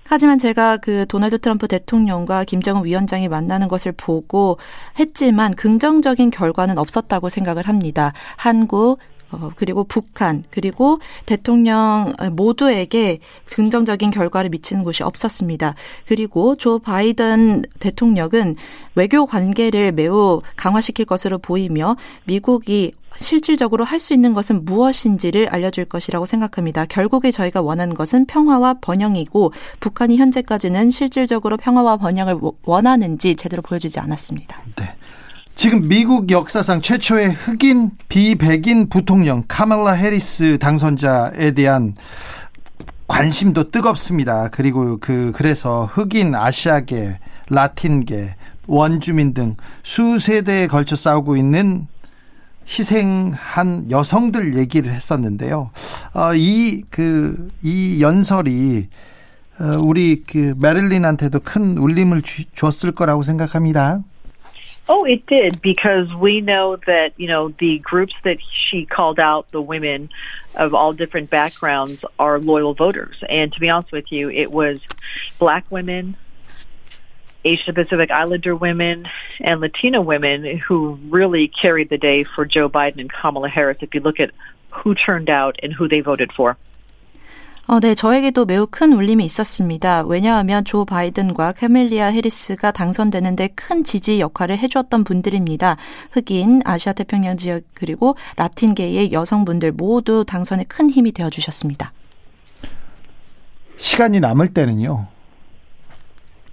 하지만 0.08 0.38
제가 0.38 0.78
그 0.78 1.06
도널드 1.08 1.40
트럼프 1.40 1.68
대통령과 1.68 2.44
김정은 2.44 2.86
위원장이 2.86 3.28
만나는 3.28 3.68
것을 3.68 3.92
보고 3.92 4.58
했지만 5.00 5.56
긍정적인 5.56 6.30
결과는 6.30 6.78
없었다고 6.78 7.30
생각을 7.30 7.68
합니다. 7.68 8.14
한국, 8.38 9.00
어, 9.32 9.52
그리고 9.56 9.84
북한, 9.84 10.44
그리고 10.50 11.00
대통령 11.26 12.14
모두에게 12.32 13.20
긍정적인 13.46 14.12
결과를 14.12 14.50
미치는 14.50 14.84
곳이 14.84 15.04
없었습니다. 15.04 15.76
그리고 16.06 16.56
조 16.56 16.80
바이든 16.80 17.64
대통령은 17.80 18.56
외교 18.96 19.26
관계를 19.26 19.92
매우 19.92 20.42
강화시킬 20.56 21.06
것으로 21.06 21.38
보이며 21.38 21.96
미국이 22.26 22.94
실질적으로 23.18 23.86
할 23.86 24.00
수 24.00 24.14
있는 24.14 24.34
것은 24.34 24.66
무엇인지를 24.66 25.48
알려줄 25.48 25.86
것이라고 25.86 26.26
생각합니다. 26.26 26.86
결국에 26.86 27.32
저희가 27.32 27.62
원하는 27.62 27.96
것은 27.96 28.26
평화와 28.26 28.76
번영이고 28.82 29.54
북한이 29.80 30.18
현재까지는 30.18 30.90
실질적으로 30.90 31.58
평화와 31.58 31.98
번영을 31.98 32.38
원하는지 32.64 33.36
제대로 33.38 33.62
보여주지 33.62 34.00
않았습니다. 34.00 34.62
네. 34.76 34.96
지금 35.56 35.88
미국 35.88 36.32
역사상 36.32 36.82
최초의 36.82 37.32
흑인 37.32 37.92
비백인 38.10 38.90
부통령 38.90 39.44
카말라 39.48 39.94
해리스 39.94 40.58
당선자에 40.60 41.52
대한 41.52 41.96
관심도 43.08 43.72
뜨겁습니다. 43.72 44.50
그리고 44.52 44.98
그 45.00 45.32
그래서 45.34 45.86
흑인 45.86 46.36
아시아계, 46.36 47.20
라틴계, 47.50 48.36
원주민 48.68 49.34
등 49.34 49.56
수세대에 49.84 50.68
걸쳐 50.68 50.98
싸우고 50.98 51.38
있는 51.38 51.88
희생한 52.68 53.92
여성들 53.92 54.58
얘기를 54.58 54.92
했었는데요. 54.92 55.70
어, 56.14 56.34
이, 56.36 56.84
그, 56.90 57.48
이 57.64 58.02
연설이, 58.02 58.90
어, 59.60 59.78
우리 59.80 60.22
그 60.22 60.54
메릴린한테도 60.58 61.42
큰 61.42 61.78
울림을 61.78 62.24
주, 62.24 62.44
줬을 62.56 62.92
거라고 62.92 63.24
생각합니다. 63.24 64.02
Oh, 64.88 65.04
it 65.04 65.26
did 65.26 65.62
because 65.62 66.14
we 66.14 66.42
know 66.42 66.76
that, 66.86 67.14
you 67.18 67.28
know, 67.28 67.50
the 67.50 67.80
groups 67.80 68.14
that 68.24 68.38
she 68.52 68.86
called 68.86 69.20
out, 69.20 69.50
the 69.52 69.62
women 69.62 70.10
of 70.54 70.76
all 70.76 70.94
different 70.94 71.32
backgrounds 71.32 72.06
are 72.20 72.40
loyal 72.40 72.76
voters. 72.76 73.16
And 73.28 73.52
to 73.54 73.60
be 73.60 73.70
honest 73.70 73.92
with 73.92 74.12
you, 74.12 74.30
it 74.30 74.52
was 74.52 74.80
black 75.40 75.66
women, 75.72 76.16
Asia 77.44 77.74
Pacific 77.74 78.12
Islander 78.12 78.56
women 78.56 79.08
and 79.40 79.60
Latina 79.60 80.02
women 80.02 80.58
who 80.58 81.00
really 81.10 81.48
carried 81.48 81.90
the 81.90 81.98
day 81.98 82.24
for 82.24 82.46
Joe 82.46 82.70
Biden 82.70 83.00
and 83.00 83.12
Kamala 83.12 83.50
Harris 83.50 83.78
if 83.82 83.94
you 83.96 84.02
look 84.02 84.20
at 84.20 84.32
who 84.70 84.94
turned 84.94 85.30
out 85.30 85.60
and 85.64 85.74
who 85.74 85.88
they 85.88 86.02
voted 86.02 86.32
for. 86.32 86.58
어, 87.68 87.80
네, 87.80 87.96
저에게도 87.96 88.46
매우 88.46 88.68
큰 88.70 88.94
울림이 88.94 89.26
있었습니다. 89.26 90.04
왜냐하면 90.04 90.64
조 90.66 90.86
바이든과 90.86 91.54
카멜리아 91.54 92.08
해리스가 92.08 92.72
당선되는데 92.72 93.50
큰 93.56 93.84
지지 93.84 94.20
역할을 94.20 94.60
해주었던 94.60 95.04
분들입니다. 95.04 95.76
흑인, 96.12 96.62
아시아 96.64 96.94
태평양 96.94 97.38
지역 97.38 97.64
그리고 97.74 98.16
라틴계의 98.36 99.12
여성분들 99.12 99.72
모두 99.72 100.26
당선에 100.26 100.66
큰 100.66 100.92
힘이 100.92 101.12
되어 101.12 101.32
주셨습니다. 101.32 101.92
시간이 103.78 104.20
남을 104.20 104.54
때는요. 104.54 105.08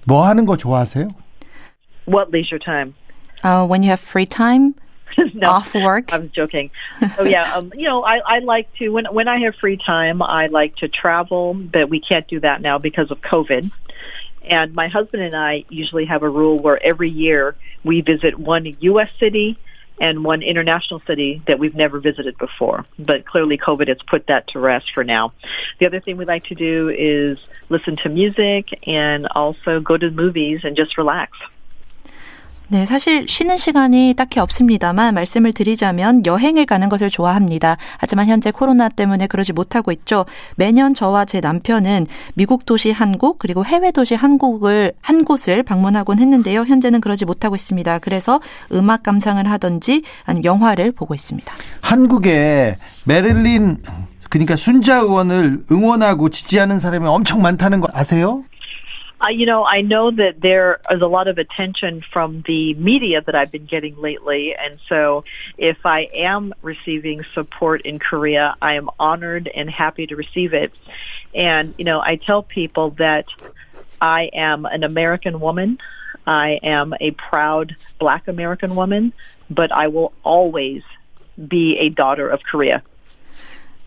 뭐 0.07 0.27
하는 0.27 0.47
거 0.47 0.57
좋아하세요? 0.57 1.09
What 2.09 2.31
leisure 2.33 2.59
time? 2.59 2.95
Uh, 3.45 3.69
when 3.69 3.83
you 3.83 3.91
have 3.91 4.01
free 4.03 4.27
time, 4.27 4.73
no, 5.35 5.49
off 5.49 5.75
work. 5.75 6.13
I'm 6.13 6.31
joking. 6.31 6.71
So 7.17 7.25
yeah, 7.25 7.55
um, 7.55 7.73
you 7.75 7.87
know, 7.87 8.05
I, 8.05 8.19
I 8.19 8.39
like 8.41 8.73
to 8.77 8.89
when 8.91 9.07
when 9.07 9.29
I 9.29 9.41
have 9.41 9.55
free 9.57 9.77
time, 9.77 10.23
I 10.23 10.47
like 10.47 10.77
to 10.77 10.89
travel, 10.89 11.55
but 11.55 11.89
we 11.89 12.01
can't 12.01 12.27
do 12.29 12.41
that 12.41 12.61
now 12.61 12.79
because 12.79 13.11
of 13.11 13.21
COVID. 13.21 13.71
And 14.45 14.75
my 14.75 14.89
husband 14.89 15.23
and 15.23 15.37
I 15.37 15.65
usually 15.69 16.05
have 16.07 16.23
a 16.23 16.29
rule 16.29 16.59
where 16.59 16.83
every 16.83 17.11
year 17.11 17.55
we 17.85 18.01
visit 18.01 18.39
one 18.39 18.77
U.S. 18.81 19.11
city 19.21 19.59
and 20.01 20.25
one 20.25 20.43
international 20.43 21.01
city 21.01 21.43
that 21.47 21.59
we've 21.59 21.77
never 21.77 22.01
visited 22.01 22.37
before. 22.39 22.85
But 22.99 23.25
clearly 23.25 23.57
COVID 23.57 23.89
has 23.89 23.99
put 24.07 24.27
that 24.27 24.49
to 24.49 24.59
rest 24.59 24.91
for 24.93 25.05
now. 25.05 25.33
The 25.79 25.87
other 25.87 26.01
thing 26.01 26.17
we 26.17 26.25
like 26.25 26.45
to 26.47 26.57
do 26.57 26.89
is 26.89 27.39
listen 27.69 27.97
to 27.99 28.09
music 28.09 28.71
and 28.87 29.29
also 29.29 29.81
go 29.81 29.97
to 29.97 30.11
movies 30.11 30.63
and 30.65 30.77
just 30.77 30.99
relax. 30.99 31.39
네, 32.73 32.87
사실 32.87 33.27
쉬는 33.29 33.59
시간이 33.59 34.15
딱히 34.17 34.41
없습니다만 34.41 35.13
말씀을 35.13 35.53
드리자면 35.53 36.25
여행을 36.25 36.65
가는 36.65 36.89
것을 36.89 37.11
좋아합니다. 37.11 37.77
하지만 37.99 38.29
현재 38.29 38.51
코로나 38.51 38.89
때문에 38.89 39.27
그러지 39.27 39.53
못하고 39.53 39.93
있죠. 39.93 40.25
매년 40.57 40.95
저와 40.95 41.27
제 41.27 41.41
남편은 41.41 42.07
미국 42.33 42.65
도시 42.65 42.91
한 42.91 43.13
곳 43.19 43.39
그리고 43.39 43.63
해외 43.63 43.91
도시 43.91 44.15
한 44.15 44.39
곳을 44.39 44.95
한 45.03 45.27
곳을 45.27 45.63
방문하곤 45.63 46.19
했는데요. 46.19 46.63
현재는 46.63 47.03
그러지 47.03 47.27
못하고 47.27 47.55
있습니다. 47.55 47.99
그래서 47.99 48.41
음악 48.73 49.03
감상을 49.03 49.47
하든지 49.51 50.03
아니면 50.25 50.45
영화를 50.47 50.93
보고 50.93 51.15
있습니다. 51.15 51.53
한국에 51.83 52.79
메릴린 53.05 53.83
그러니까 54.31 54.57
순자 54.57 55.01
의원을 55.01 55.65
응원하고 55.71 56.31
지지하는 56.31 56.79
사람이 56.79 57.07
엄청 57.07 57.43
많다는 57.43 57.81
거 57.81 57.89
아세요? 57.93 58.45
Uh, 59.23 59.29
you 59.29 59.47
know, 59.47 59.65
I 59.65 59.83
know 59.83 60.11
that 60.11 60.41
there 60.41 60.81
is 60.91 61.01
a 61.01 61.07
lot 61.07 61.29
of 61.29 61.39
attention 61.39 62.03
from 62.13 62.43
the 62.47 62.75
media 62.75 63.21
that 63.21 63.35
I've 63.37 63.53
been 63.53 63.67
getting 63.67 63.97
lately. 63.97 64.55
And 64.57 64.81
so 64.89 65.25
if 65.57 65.87
I 65.87 66.09
am 66.13 66.53
receiving 66.61 67.25
support 67.33 67.83
in 67.83 68.01
Korea, 68.01 68.57
I 68.61 68.75
am 68.75 68.91
honored 68.99 69.47
and 69.47 69.71
happy 69.71 70.09
to 70.09 70.17
receive 70.17 70.55
it. 70.55 70.73
And, 71.35 71.73
you 71.79 71.85
know, 71.85 72.01
I 72.01 72.17
tell 72.17 72.43
people 72.43 72.91
that 72.93 73.27
I 74.01 74.31
am 74.33 74.67
an 74.67 74.83
American 74.83 75.39
woman. 75.39 75.79
I 76.27 76.59
am 76.63 76.93
a 77.01 77.13
proud 77.13 77.77
black 78.01 78.27
American 78.27 78.75
woman, 78.75 79.13
but 79.49 79.71
I 79.71 79.87
will 79.87 80.13
always 80.25 80.83
be 81.49 81.79
a 81.79 81.91
daughter 81.91 82.29
of 82.29 82.43
Korea. 82.43 82.83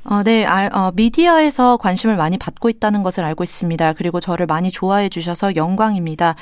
어, 0.07 0.21
네, 0.21 0.45
아, 0.45 0.69
어, 0.71 0.91
미디어에서 0.93 1.77
관심을 1.77 2.15
많이 2.15 2.37
받고 2.37 2.69
있다는 2.69 3.01
것을 3.01 3.23
알고 3.23 3.43
있습니다. 3.43 3.93
그리고 3.93 4.19
저를 4.19 4.45
많이 4.45 4.71
좋아해 4.71 5.09
주셔서 5.09 5.55
영광입니다. 5.55 6.35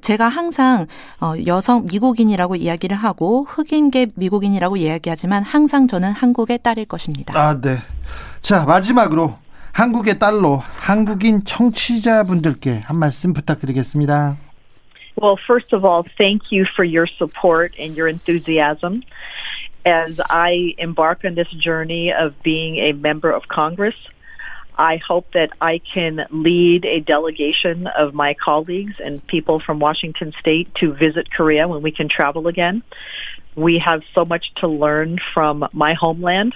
제가 0.00 0.28
항상 0.28 0.86
어, 1.20 1.34
여성 1.46 1.86
미국인이라고 1.86 2.56
이야기를 2.56 2.96
하고 2.96 3.44
흑인계 3.48 4.08
미국인이라고 4.14 4.78
이야기하지만 4.78 5.42
항상 5.42 5.86
저는 5.86 6.12
한국의 6.12 6.60
딸일 6.62 6.86
것입니다. 6.86 7.38
아, 7.38 7.60
네. 7.60 7.76
자, 8.40 8.64
마지막으로 8.64 9.34
한국의 9.72 10.18
딸로 10.18 10.62
한국인 10.78 11.44
청취자분들께 11.44 12.80
한 12.84 12.98
말씀 12.98 13.34
부탁드리겠습니다. 13.34 14.38
Well, 15.20 15.36
first 15.44 15.74
of 15.76 15.84
all, 15.84 16.02
thank 16.16 16.48
you 16.50 16.64
for 16.72 16.88
your 16.88 17.06
support 17.06 17.76
and 17.78 18.00
your 18.00 18.08
enthusiasm. 18.08 19.02
As 19.84 20.20
I 20.28 20.74
embark 20.78 21.24
on 21.24 21.34
this 21.34 21.48
journey 21.48 22.12
of 22.12 22.42
being 22.42 22.76
a 22.76 22.92
member 22.92 23.30
of 23.30 23.48
Congress, 23.48 23.94
I 24.76 24.96
hope 24.96 25.32
that 25.32 25.50
I 25.60 25.78
can 25.78 26.26
lead 26.30 26.86
a 26.86 27.00
delegation 27.00 27.86
of 27.86 28.14
my 28.14 28.34
colleagues 28.34 28.98
and 28.98 29.24
people 29.26 29.58
from 29.58 29.78
Washington 29.78 30.32
State 30.38 30.74
to 30.76 30.92
visit 30.92 31.30
Korea 31.30 31.68
when 31.68 31.82
we 31.82 31.90
can 31.90 32.08
travel 32.08 32.48
again. 32.48 32.82
We 33.54 33.78
have 33.78 34.02
so 34.14 34.24
much 34.24 34.54
to 34.56 34.68
learn 34.68 35.18
from 35.34 35.68
my 35.72 35.94
homeland, 35.94 36.54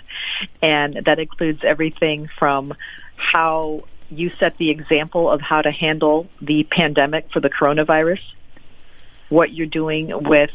and 0.62 0.94
that 1.04 1.18
includes 1.18 1.64
everything 1.64 2.30
from 2.38 2.72
how 3.16 3.80
you 4.10 4.30
set 4.38 4.56
the 4.56 4.70
example 4.70 5.30
of 5.30 5.40
how 5.40 5.60
to 5.60 5.70
handle 5.70 6.28
the 6.40 6.64
pandemic 6.64 7.30
for 7.32 7.40
the 7.40 7.50
coronavirus, 7.50 8.20
what 9.28 9.52
you're 9.52 9.66
doing 9.66 10.12
with 10.24 10.50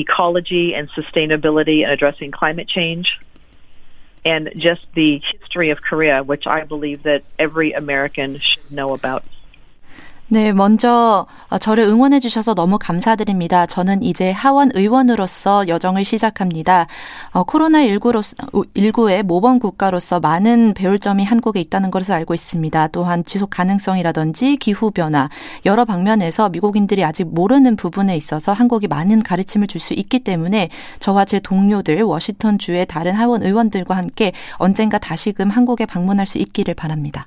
ecology 0.00 0.74
and 0.74 0.90
sustainability 0.90 1.82
and 1.82 1.92
addressing 1.92 2.30
climate 2.30 2.68
change, 2.68 3.18
and 4.24 4.50
just 4.56 4.86
the 4.94 5.22
history 5.40 5.70
of 5.70 5.80
Korea, 5.82 6.22
which 6.22 6.46
I 6.46 6.64
believe 6.64 7.04
that 7.04 7.22
every 7.38 7.72
American 7.72 8.40
should 8.40 8.70
know 8.70 8.92
about. 8.92 9.24
네, 10.28 10.52
먼저 10.52 11.26
어, 11.48 11.58
저를 11.58 11.84
응원해 11.84 12.18
주셔서 12.18 12.54
너무 12.54 12.78
감사드립니다. 12.78 13.66
저는 13.66 14.02
이제 14.02 14.32
하원 14.32 14.70
의원으로서 14.74 15.68
여정을 15.68 16.04
시작합니다. 16.04 16.86
어, 17.32 17.44
코로나19로, 17.44 18.22
19의 18.74 19.22
모범 19.22 19.58
국가로서 19.58 20.20
많은 20.20 20.72
배울 20.74 20.98
점이 20.98 21.24
한국에 21.24 21.60
있다는 21.60 21.90
것을 21.90 22.14
알고 22.14 22.32
있습니다. 22.32 22.88
또한 22.88 23.24
지속 23.26 23.50
가능성이라든지 23.50 24.56
기후 24.56 24.90
변화, 24.90 25.28
여러 25.66 25.84
방면에서 25.84 26.48
미국인들이 26.48 27.04
아직 27.04 27.24
모르는 27.24 27.76
부분에 27.76 28.16
있어서 28.16 28.54
한국이 28.54 28.88
많은 28.88 29.22
가르침을 29.22 29.66
줄 29.66 29.84
수 29.84 29.92
있기 29.92 30.20
때문에 30.20 30.70
저와 30.98 31.26
제 31.26 31.40
동료들, 31.40 32.00
워싱턴 32.02 32.58
주의 32.58 32.86
다른 32.86 33.12
하원 33.14 33.42
의원들과 33.42 33.94
함께 33.94 34.32
언젠가 34.54 34.96
다시금 34.96 35.50
한국에 35.50 35.84
방문할 35.84 36.26
수 36.26 36.38
있기를 36.38 36.72
바랍니다. 36.72 37.26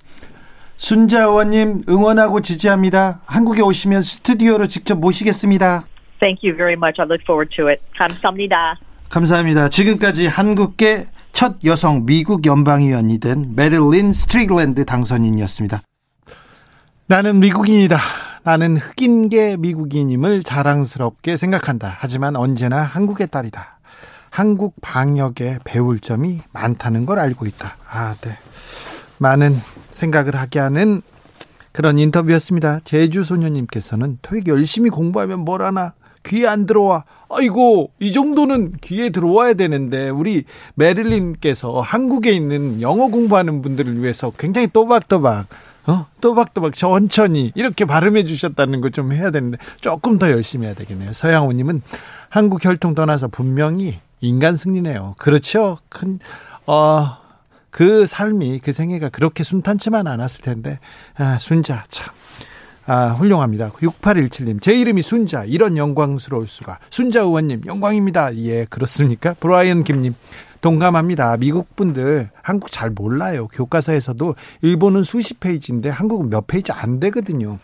순자 0.77 1.23
의원님 1.23 1.83
응원하고 1.89 2.41
지지합니다. 2.41 3.19
한국에 3.25 3.61
오시면 3.61 4.03
스튜디오로 4.03 4.67
직접 4.67 4.99
모시겠습니다. 4.99 5.83
Thank 6.19 6.47
you 6.47 6.55
very 6.55 6.73
much. 6.73 7.01
I 7.01 7.05
look 7.05 7.23
forward 7.23 7.55
to 7.55 7.67
it. 7.67 7.81
감사합니다. 7.97 8.77
감사합니다. 9.09 9.69
지금까지 9.69 10.27
한국계 10.27 11.07
첫 11.33 11.57
여성 11.65 12.05
미국 12.05 12.45
연방의원이 12.45 13.19
된 13.19 13.53
메릴린 13.55 14.13
스트릭랜드 14.13 14.85
당선인이었습니다. 14.85 15.81
나는 17.07 17.39
미국인이다. 17.39 17.97
나는 18.43 18.77
흑인계 18.77 19.57
미국인임을 19.57 20.43
자랑스럽게 20.43 21.37
생각한다. 21.37 21.95
하지만 21.99 22.35
언제나 22.35 22.81
한국의 22.81 23.27
딸이다. 23.27 23.79
한국 24.29 24.75
방역에 24.81 25.59
배울 25.63 25.99
점이 25.99 26.39
많다는 26.53 27.05
걸 27.05 27.19
알고 27.19 27.45
있다. 27.45 27.77
아, 27.89 28.15
네. 28.21 28.31
많은 29.17 29.59
생각을 29.97 30.35
하게 30.35 30.59
하는 30.59 31.01
그런 31.71 31.99
인터뷰였습니다. 31.99 32.79
제주 32.83 33.23
소녀님께서는 33.23 34.19
토익 34.21 34.47
열심히 34.47 34.89
공부하면 34.89 35.39
뭘 35.39 35.61
하나 35.61 35.93
귀에 36.23 36.47
안 36.47 36.65
들어와. 36.65 37.03
아이고, 37.29 37.91
이 37.99 38.11
정도는 38.11 38.73
귀에 38.81 39.09
들어와야 39.11 39.53
되는데, 39.53 40.09
우리 40.09 40.43
메릴린께서 40.75 41.81
한국에 41.81 42.31
있는 42.31 42.81
영어 42.81 43.07
공부하는 43.07 43.61
분들을 43.61 44.01
위해서 44.01 44.31
굉장히 44.37 44.67
또박또박, 44.67 45.47
어? 45.87 46.05
또박또박 46.19 46.75
천천히 46.75 47.51
이렇게 47.55 47.85
발음해 47.85 48.25
주셨다는 48.25 48.81
거 48.81 48.89
좀 48.89 49.13
해야 49.13 49.31
되는데, 49.31 49.57
조금 49.79 50.17
더 50.17 50.29
열심히 50.31 50.65
해야 50.65 50.75
되겠네요. 50.75 51.13
서양호님은 51.13 51.81
한국 52.29 52.63
혈통 52.65 52.93
떠나서 52.95 53.29
분명히 53.29 53.99
인간 54.19 54.57
승리네요. 54.57 55.15
그렇죠? 55.17 55.77
큰, 55.89 56.19
어, 56.65 57.17
그 57.77 58.07
삶이 58.07 58.59
그 58.63 58.73
생애가 58.73 59.09
그렇게 59.09 59.43
순탄치만 59.43 60.07
않았을 60.07 60.41
텐데 60.41 60.79
아, 61.15 61.37
순자 61.39 61.85
참 61.89 62.11
아, 62.87 63.09
훌륭합니다. 63.09 63.69
6817님, 63.69 64.61
제 64.61 64.73
이름이 64.73 65.03
순자, 65.03 65.43
이런 65.43 65.77
영광스러울 65.77 66.47
수가. 66.47 66.79
순자 66.89 67.19
의원님, 67.19 67.63
영광입니다. 67.67 68.35
예, 68.37 68.65
그렇습니까? 68.65 69.35
브라이언 69.41 69.83
김님, 69.83 70.15
동감합니다. 70.61 71.37
미국 71.37 71.75
분들 71.75 72.31
한국 72.41 72.71
잘 72.71 72.89
몰라요. 72.89 73.47
교과서에서도 73.49 74.33
일본은 74.63 75.03
수십 75.03 75.39
페이지인데 75.39 75.89
한국은 75.89 76.31
몇 76.31 76.47
페이지 76.47 76.71
안 76.71 76.99
되거든요. 76.99 77.59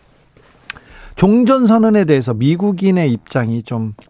종전선언에 1.16 2.06
대해서 2.06 2.36
미국인의 2.36 3.12
입장이 3.12 3.64
좀 3.64 3.96
어, 3.98 4.04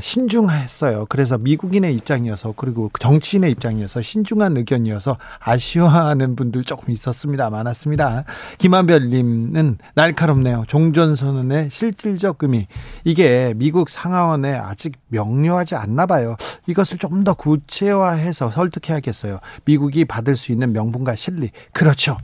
신중했어요. 0.00 1.06
그래서 1.08 1.36
미국인의 1.36 1.94
입장이어서 1.96 2.54
그리고 2.56 2.90
정치인의 2.98 3.50
입장이어서 3.52 4.00
신중한 4.00 4.56
의견이어서 4.56 5.16
아쉬워하는 5.40 6.36
분들 6.36 6.64
조금 6.64 6.92
있었습니다. 6.92 7.50
많았습니다. 7.50 8.24
김한별님은 8.58 9.78
날카롭네요. 9.94 10.64
종전선언의 10.68 11.70
실질적 11.70 12.38
의미 12.40 12.66
이게 13.04 13.52
미국 13.56 13.90
상하원에 13.90 14.54
아직 14.54 14.94
명료하지 15.08 15.74
않나 15.74 16.06
봐요. 16.06 16.36
이것을 16.66 16.98
좀 16.98 17.18
더 17.18 17.34
구체화해서 17.34 18.52
설득해야겠어요. 18.52 19.40
미국이 19.64 20.04
받을 20.04 20.36
수 20.36 20.52
있는 20.52 20.72
명분과 20.72 21.16
실리 21.16 21.50
그렇죠. 21.72 22.16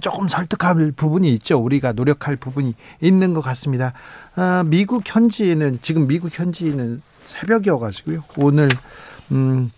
조금 0.00 0.28
설득할 0.28 0.92
부분이 0.92 1.32
있죠. 1.34 1.58
우리가 1.58 1.92
노력할 1.92 2.36
부분이 2.36 2.74
있는 3.00 3.34
것 3.34 3.40
같습니다. 3.40 3.92
아, 4.36 4.62
미국 4.66 5.02
현지는 5.04 5.78
지금 5.82 6.06
미국 6.06 6.38
현지는 6.38 7.02
새벽이어가지고요. 7.26 8.24
오늘 8.36 8.68
음. 9.32 9.70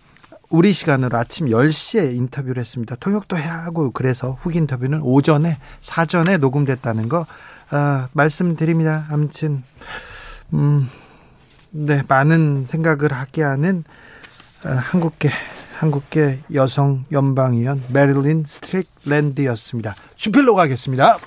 우리 0.53 0.71
시간으로 0.71 1.17
아침 1.17 1.47
10시에 1.47 2.15
인터뷰를 2.15 2.61
했습니다. 2.61 2.95
통역도 2.97 3.37
해야 3.37 3.63
하고 3.63 3.89
그래서 3.89 4.37
후 4.39 4.51
인터뷰는 4.53 5.01
오전에 5.01 5.57
사전에 5.81 6.37
녹음됐다는 6.37 7.09
거 7.09 7.25
아, 7.71 8.07
말씀드립니다. 8.13 9.05
아무튼 9.09 9.63
음, 10.53 10.87
네 11.71 12.03
많은 12.07 12.65
생각을 12.65 13.13
하게 13.13 13.41
하는 13.41 13.83
아, 14.63 14.69
한국계 14.69 15.29
한국계 15.73 16.39
여성 16.53 17.05
연방의원 17.11 17.83
메릴린 17.89 18.45
스트릭랜드였습니다. 18.47 19.95
주필로 20.15 20.55
가겠습니다. 20.55 21.17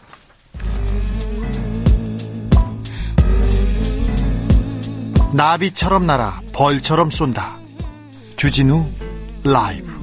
나비처럼 5.34 6.06
날아 6.06 6.40
벌처럼 6.52 7.10
쏜다. 7.10 7.58
주진우 8.36 8.86
라이브. 9.44 9.96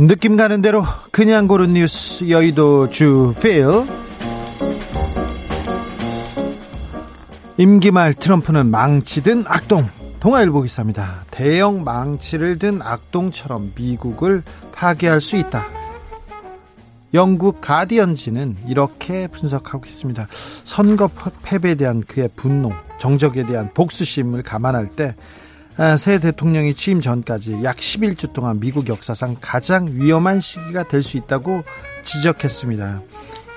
느낌 0.00 0.36
가는 0.36 0.62
대로 0.62 0.84
그냥 1.10 1.48
고른 1.48 1.72
뉴스 1.72 2.30
여의도 2.30 2.90
주필 2.90 3.66
임기 7.58 7.90
말 7.90 8.14
트럼프는 8.14 8.70
망치든 8.70 9.44
악동 9.46 9.88
동아일보 10.20 10.62
기사입니다. 10.62 11.24
대형 11.30 11.84
망치를 11.84 12.58
든 12.58 12.80
악동처럼 12.82 13.72
미국을 13.76 14.42
파괴할 14.72 15.20
수 15.20 15.36
있다. 15.36 15.66
영국 17.14 17.60
가디언지는 17.60 18.56
이렇게 18.66 19.26
분석하고 19.28 19.86
있습니다. 19.86 20.28
선거 20.64 21.08
패배에 21.42 21.74
대한 21.74 22.02
그의 22.02 22.28
분노, 22.36 22.72
정적에 22.98 23.44
대한 23.46 23.70
복수심을 23.74 24.42
감안할 24.42 24.88
때 24.96 25.14
새 25.96 26.18
대통령이 26.18 26.74
취임 26.74 27.00
전까지 27.00 27.60
약 27.62 27.76
11주 27.76 28.32
동안 28.32 28.58
미국 28.58 28.88
역사상 28.88 29.36
가장 29.40 29.86
위험한 29.92 30.40
시기가 30.40 30.82
될 30.82 31.04
수 31.04 31.16
있다고 31.16 31.62
지적했습니다. 32.02 33.00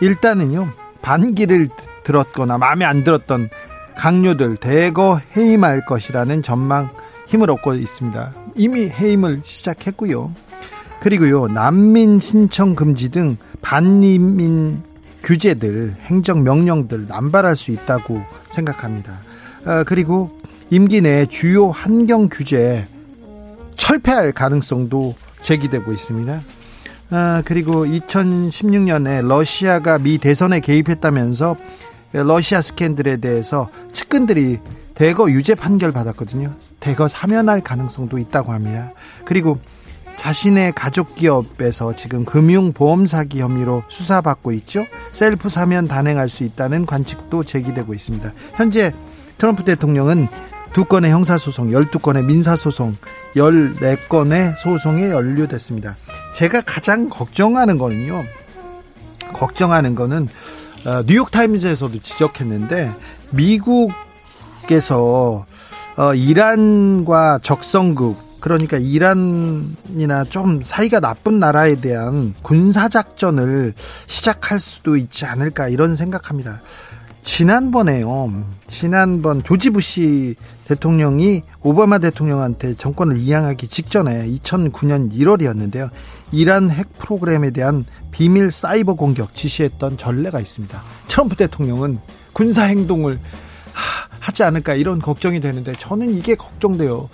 일단은요 0.01 0.69
반기를 1.01 1.69
들었거나 2.03 2.59
마음에 2.59 2.85
안 2.85 3.03
들었던 3.03 3.49
강요들 3.95 4.57
대거 4.57 5.21
해임할 5.35 5.85
것이라는 5.85 6.41
전망 6.41 6.89
힘을 7.27 7.49
얻고 7.51 7.75
있습니다. 7.75 8.33
이미 8.55 8.89
해임을 8.89 9.41
시작했고요. 9.43 10.33
그리고요, 11.01 11.47
난민 11.47 12.19
신청 12.19 12.75
금지 12.75 13.09
등 13.09 13.37
반민민 13.61 14.83
규제들, 15.23 15.95
행정 16.01 16.43
명령들 16.43 17.07
남발할 17.07 17.55
수 17.55 17.71
있다고 17.71 18.21
생각합니다. 18.49 19.19
어, 19.65 19.83
그리고 19.85 20.29
임기 20.69 21.01
내 21.01 21.25
주요 21.25 21.69
환경 21.69 22.27
규제 22.29 22.87
철폐할 23.75 24.31
가능성도 24.31 25.15
제기되고 25.41 25.91
있습니다. 25.91 26.41
아, 27.11 27.41
그리고 27.45 27.85
2016년에 27.85 29.27
러시아가 29.27 29.97
미 29.97 30.17
대선에 30.17 30.61
개입했다면서 30.61 31.57
러시아 32.11 32.61
스캔들에 32.61 33.17
대해서 33.17 33.69
측근들이 33.91 34.59
대거 34.95 35.31
유죄 35.31 35.55
판결 35.55 35.91
받았거든요. 35.91 36.53
대거 36.79 37.07
사면할 37.07 37.61
가능성도 37.61 38.17
있다고 38.17 38.51
합니다. 38.53 38.91
그리고 39.25 39.59
자신의 40.15 40.73
가족 40.73 41.15
기업에서 41.15 41.95
지금 41.95 42.25
금융보험 42.25 43.07
사기 43.07 43.41
혐의로 43.41 43.81
수사받고 43.87 44.51
있죠. 44.51 44.85
셀프 45.13 45.49
사면 45.49 45.87
단행할 45.87 46.29
수 46.29 46.43
있다는 46.43 46.85
관측도 46.85 47.43
제기되고 47.43 47.93
있습니다. 47.93 48.31
현재 48.53 48.93
트럼프 49.37 49.63
대통령은 49.63 50.27
두 50.73 50.85
건의 50.85 51.11
형사소송, 51.11 51.71
12건의 51.71 52.23
민사소송, 52.23 52.95
14건의 53.35 54.55
소송에 54.57 55.09
연루됐습니다. 55.09 55.97
제가 56.35 56.61
가장 56.61 57.09
걱정하는 57.09 57.77
거는요. 57.77 58.23
걱정하는 59.33 59.95
거는 59.95 60.23
어, 60.23 60.29
뉴욕타임즈에서도 61.05 61.99
지적했는데 61.99 62.91
미국에서 63.31 63.91
어, 65.97 66.13
이란과 66.13 67.39
적성국 67.43 68.31
그러니까 68.39 68.77
이란이나 68.77 70.23
좀 70.29 70.61
사이가 70.63 70.99
나쁜 70.99 71.39
나라에 71.39 71.75
대한 71.75 72.33
군사 72.41 72.89
작전을 72.89 73.73
시작할 74.07 74.59
수도 74.59 74.97
있지 74.97 75.25
않을까 75.25 75.67
이런 75.67 75.95
생각합니다. 75.95 76.61
지난번에요. 77.21 78.43
지난번 78.67 79.43
조지 79.43 79.69
부시 79.69 80.35
대통령이 80.65 81.41
오바마 81.61 81.99
대통령한테 81.99 82.75
정권을 82.75 83.17
이양하기 83.17 83.67
직전에 83.67 84.27
2009년 84.27 85.11
1월이었는데요. 85.11 85.89
이란 86.31 86.71
핵 86.71 86.93
프로그램에 86.97 87.51
대한 87.51 87.85
비밀 88.11 88.51
사이버 88.51 88.93
공격 88.93 89.33
지시했던 89.33 89.97
전례가 89.97 90.39
있습니다. 90.39 90.81
트럼프 91.07 91.35
대통령은 91.35 91.99
군사 92.33 92.63
행동을 92.63 93.19
하지 94.19 94.43
않을까 94.43 94.75
이런 94.75 94.99
걱정이 94.99 95.39
되는데 95.39 95.73
저는 95.73 96.15
이게 96.15 96.35
걱정돼요. 96.35 97.09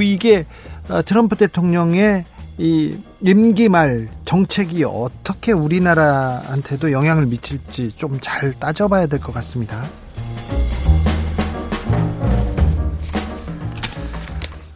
이게 0.00 0.46
어, 0.88 1.02
트럼프 1.02 1.36
대통령의 1.36 2.24
이 2.58 2.96
임기 3.22 3.68
말 3.68 4.08
정책이 4.24 4.84
어떻게 4.84 5.52
우리나라한테도 5.52 6.92
영향을 6.92 7.26
미칠지 7.26 7.92
좀 7.96 8.18
잘 8.20 8.52
따져봐야 8.52 9.06
될 9.06 9.20
것 9.20 9.32
같습니다. 9.34 9.82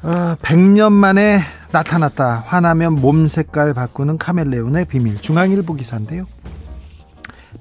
어, 0.03 0.37
100년 0.41 0.93
만에 0.93 1.41
나타났다. 1.72 2.45
화나면 2.47 2.95
몸 2.95 3.27
색깔 3.27 3.74
바꾸는 3.74 4.18
카멜레온의 4.18 4.87
비밀. 4.87 5.18
중앙일보 5.20 5.74
기사인데요. 5.74 6.24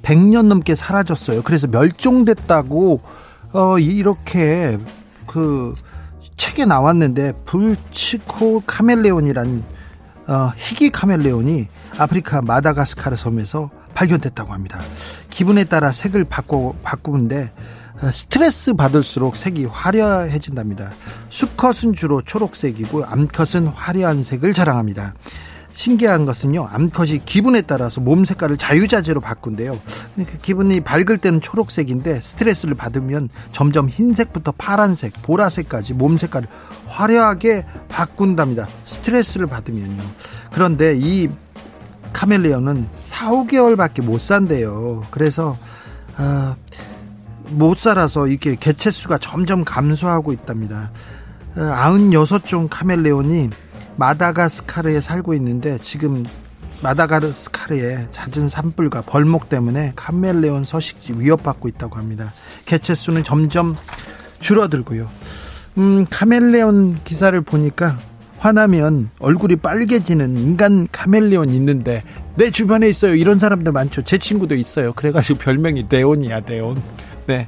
100년 0.03 0.45
넘게 0.45 0.75
사라졌어요. 0.75 1.41
그래서 1.41 1.67
멸종됐다고 1.67 3.01
어, 3.53 3.79
이렇게 3.79 4.77
그 5.25 5.73
책에 6.37 6.65
나왔는데 6.65 7.33
불치코 7.45 8.63
카멜레온이란 8.67 9.63
어, 10.27 10.51
희귀 10.57 10.89
카멜레온이 10.89 11.67
아프리카 11.97 12.41
마다가스카르 12.41 13.15
섬에서 13.15 13.69
발견됐다고 13.93 14.51
합니다. 14.53 14.79
기분에 15.29 15.63
따라 15.65 15.91
색을 15.91 16.25
바꿔 16.25 16.75
바꾸는데 16.83 17.51
어, 18.01 18.11
스트레스 18.11 18.73
받을수록 18.73 19.35
색이 19.35 19.65
화려해진답니다. 19.65 20.91
수컷은 21.29 21.93
주로 21.93 22.21
초록색이고 22.21 23.05
암컷은 23.05 23.67
화려한 23.67 24.23
색을 24.23 24.53
자랑합니다. 24.53 25.13
신기한 25.75 26.25
것은요, 26.25 26.69
암컷이 26.71 27.25
기분에 27.25 27.61
따라서 27.61 27.99
몸 27.99 28.23
색깔을 28.23 28.55
자유자재로 28.55 29.19
바꾼대요. 29.19 29.77
그러니까 30.15 30.37
기분이 30.41 30.79
밝을 30.79 31.17
때는 31.17 31.41
초록색인데 31.41 32.21
스트레스를 32.21 32.75
받으면 32.75 33.27
점점 33.51 33.89
흰색부터 33.89 34.53
파란색, 34.57 35.21
보라색까지 35.21 35.93
몸 35.93 36.15
색깔을 36.15 36.47
화려하게 36.87 37.65
바꾼답니다. 37.89 38.69
스트레스를 38.85 39.47
받으면요. 39.47 40.01
그런데 40.53 40.95
이 40.97 41.29
카멜레온은 42.13 42.87
4, 43.03 43.31
5개월밖에 43.31 44.01
못 44.01 44.21
산대요. 44.21 45.03
그래서, 45.11 45.57
아, 46.15 46.55
못 47.49 47.77
살아서 47.77 48.27
이렇게 48.27 48.55
개체 48.55 48.91
수가 48.91 49.17
점점 49.17 49.65
감소하고 49.65 50.31
있답니다. 50.31 50.91
96종 51.55 52.65
어, 52.65 52.67
카멜레온이 52.69 53.49
마다가스카르에 53.97 55.01
살고 55.01 55.33
있는데 55.35 55.77
지금 55.81 56.25
마다가스카르의 56.81 58.07
잦은 58.11 58.49
산불과 58.49 59.03
벌목 59.03 59.49
때문에 59.49 59.93
카멜레온 59.95 60.65
서식지 60.65 61.13
위협받고 61.17 61.67
있다고 61.67 61.97
합니다. 61.97 62.33
개체 62.65 62.93
수는 62.95 63.23
점점 63.23 63.75
줄어들고요. 64.39 65.09
음, 65.77 66.05
카멜레온 66.09 66.99
기사를 67.03 67.39
보니까 67.41 67.97
화나면 68.37 69.09
얼굴이 69.19 69.55
빨개지는 69.55 70.37
인간 70.37 70.87
카멜레온 70.91 71.49
있는데 71.51 72.03
내 72.35 72.51
주변에 72.51 72.87
있어요. 72.87 73.15
이런 73.15 73.39
사람들 73.39 73.71
많죠. 73.71 74.03
제 74.03 74.17
친구도 74.17 74.55
있어요. 74.55 74.93
그래가지고 74.93 75.39
별명이 75.43 75.87
레온이야, 75.89 76.41
레온. 76.41 76.81
네. 77.27 77.45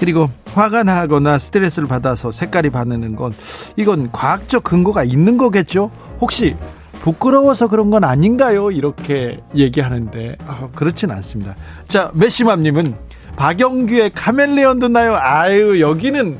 그리고 0.00 0.30
화가 0.54 0.82
나거나 0.82 1.38
스트레스를 1.38 1.86
받아서 1.86 2.32
색깔이 2.32 2.70
바르는 2.70 3.16
건 3.16 3.34
이건 3.76 4.10
과학적 4.10 4.64
근거가 4.64 5.04
있는 5.04 5.36
거겠죠? 5.36 5.90
혹시 6.22 6.56
부끄러워서 7.02 7.68
그런 7.68 7.90
건 7.90 8.04
아닌가요? 8.04 8.70
이렇게 8.70 9.40
얘기하는데 9.54 10.36
아, 10.46 10.68
그렇진 10.74 11.10
않습니다. 11.10 11.54
자, 11.86 12.10
메시맘님은 12.14 12.94
박영규의 13.36 14.12
카멜레온 14.14 14.80
듣나요? 14.80 15.18
아유 15.20 15.82
여기는 15.82 16.38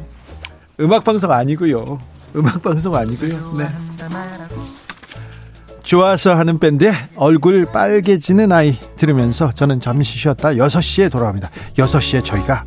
음악 0.81 1.05
방송 1.05 1.31
아니고요. 1.31 2.01
음악 2.37 2.63
방송 2.63 2.95
아니고요. 2.95 3.57
네. 3.59 3.67
좋아서 5.83 6.35
하는 6.35 6.59
밴드의 6.59 6.95
얼굴 7.15 7.67
빨개지는 7.67 8.53
아이 8.53 8.73
들으면서 8.97 9.53
저는 9.53 9.81
잠시 9.81 10.17
쉬었다 10.17 10.53
6시에 10.53 11.13
돌아옵니다. 11.13 11.51
6시에 11.75 12.25
저희가 12.25 12.65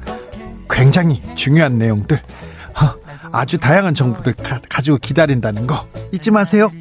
굉장히 0.74 1.22
중요한 1.36 1.78
내용들 1.78 2.20
아주 3.32 3.58
다양한 3.58 3.94
정보들 3.94 4.34
가, 4.34 4.82
지고 4.82 4.98
기다린다는 4.98 5.66
거 5.66 5.88
잊지 6.12 6.32
마세요. 6.32 6.72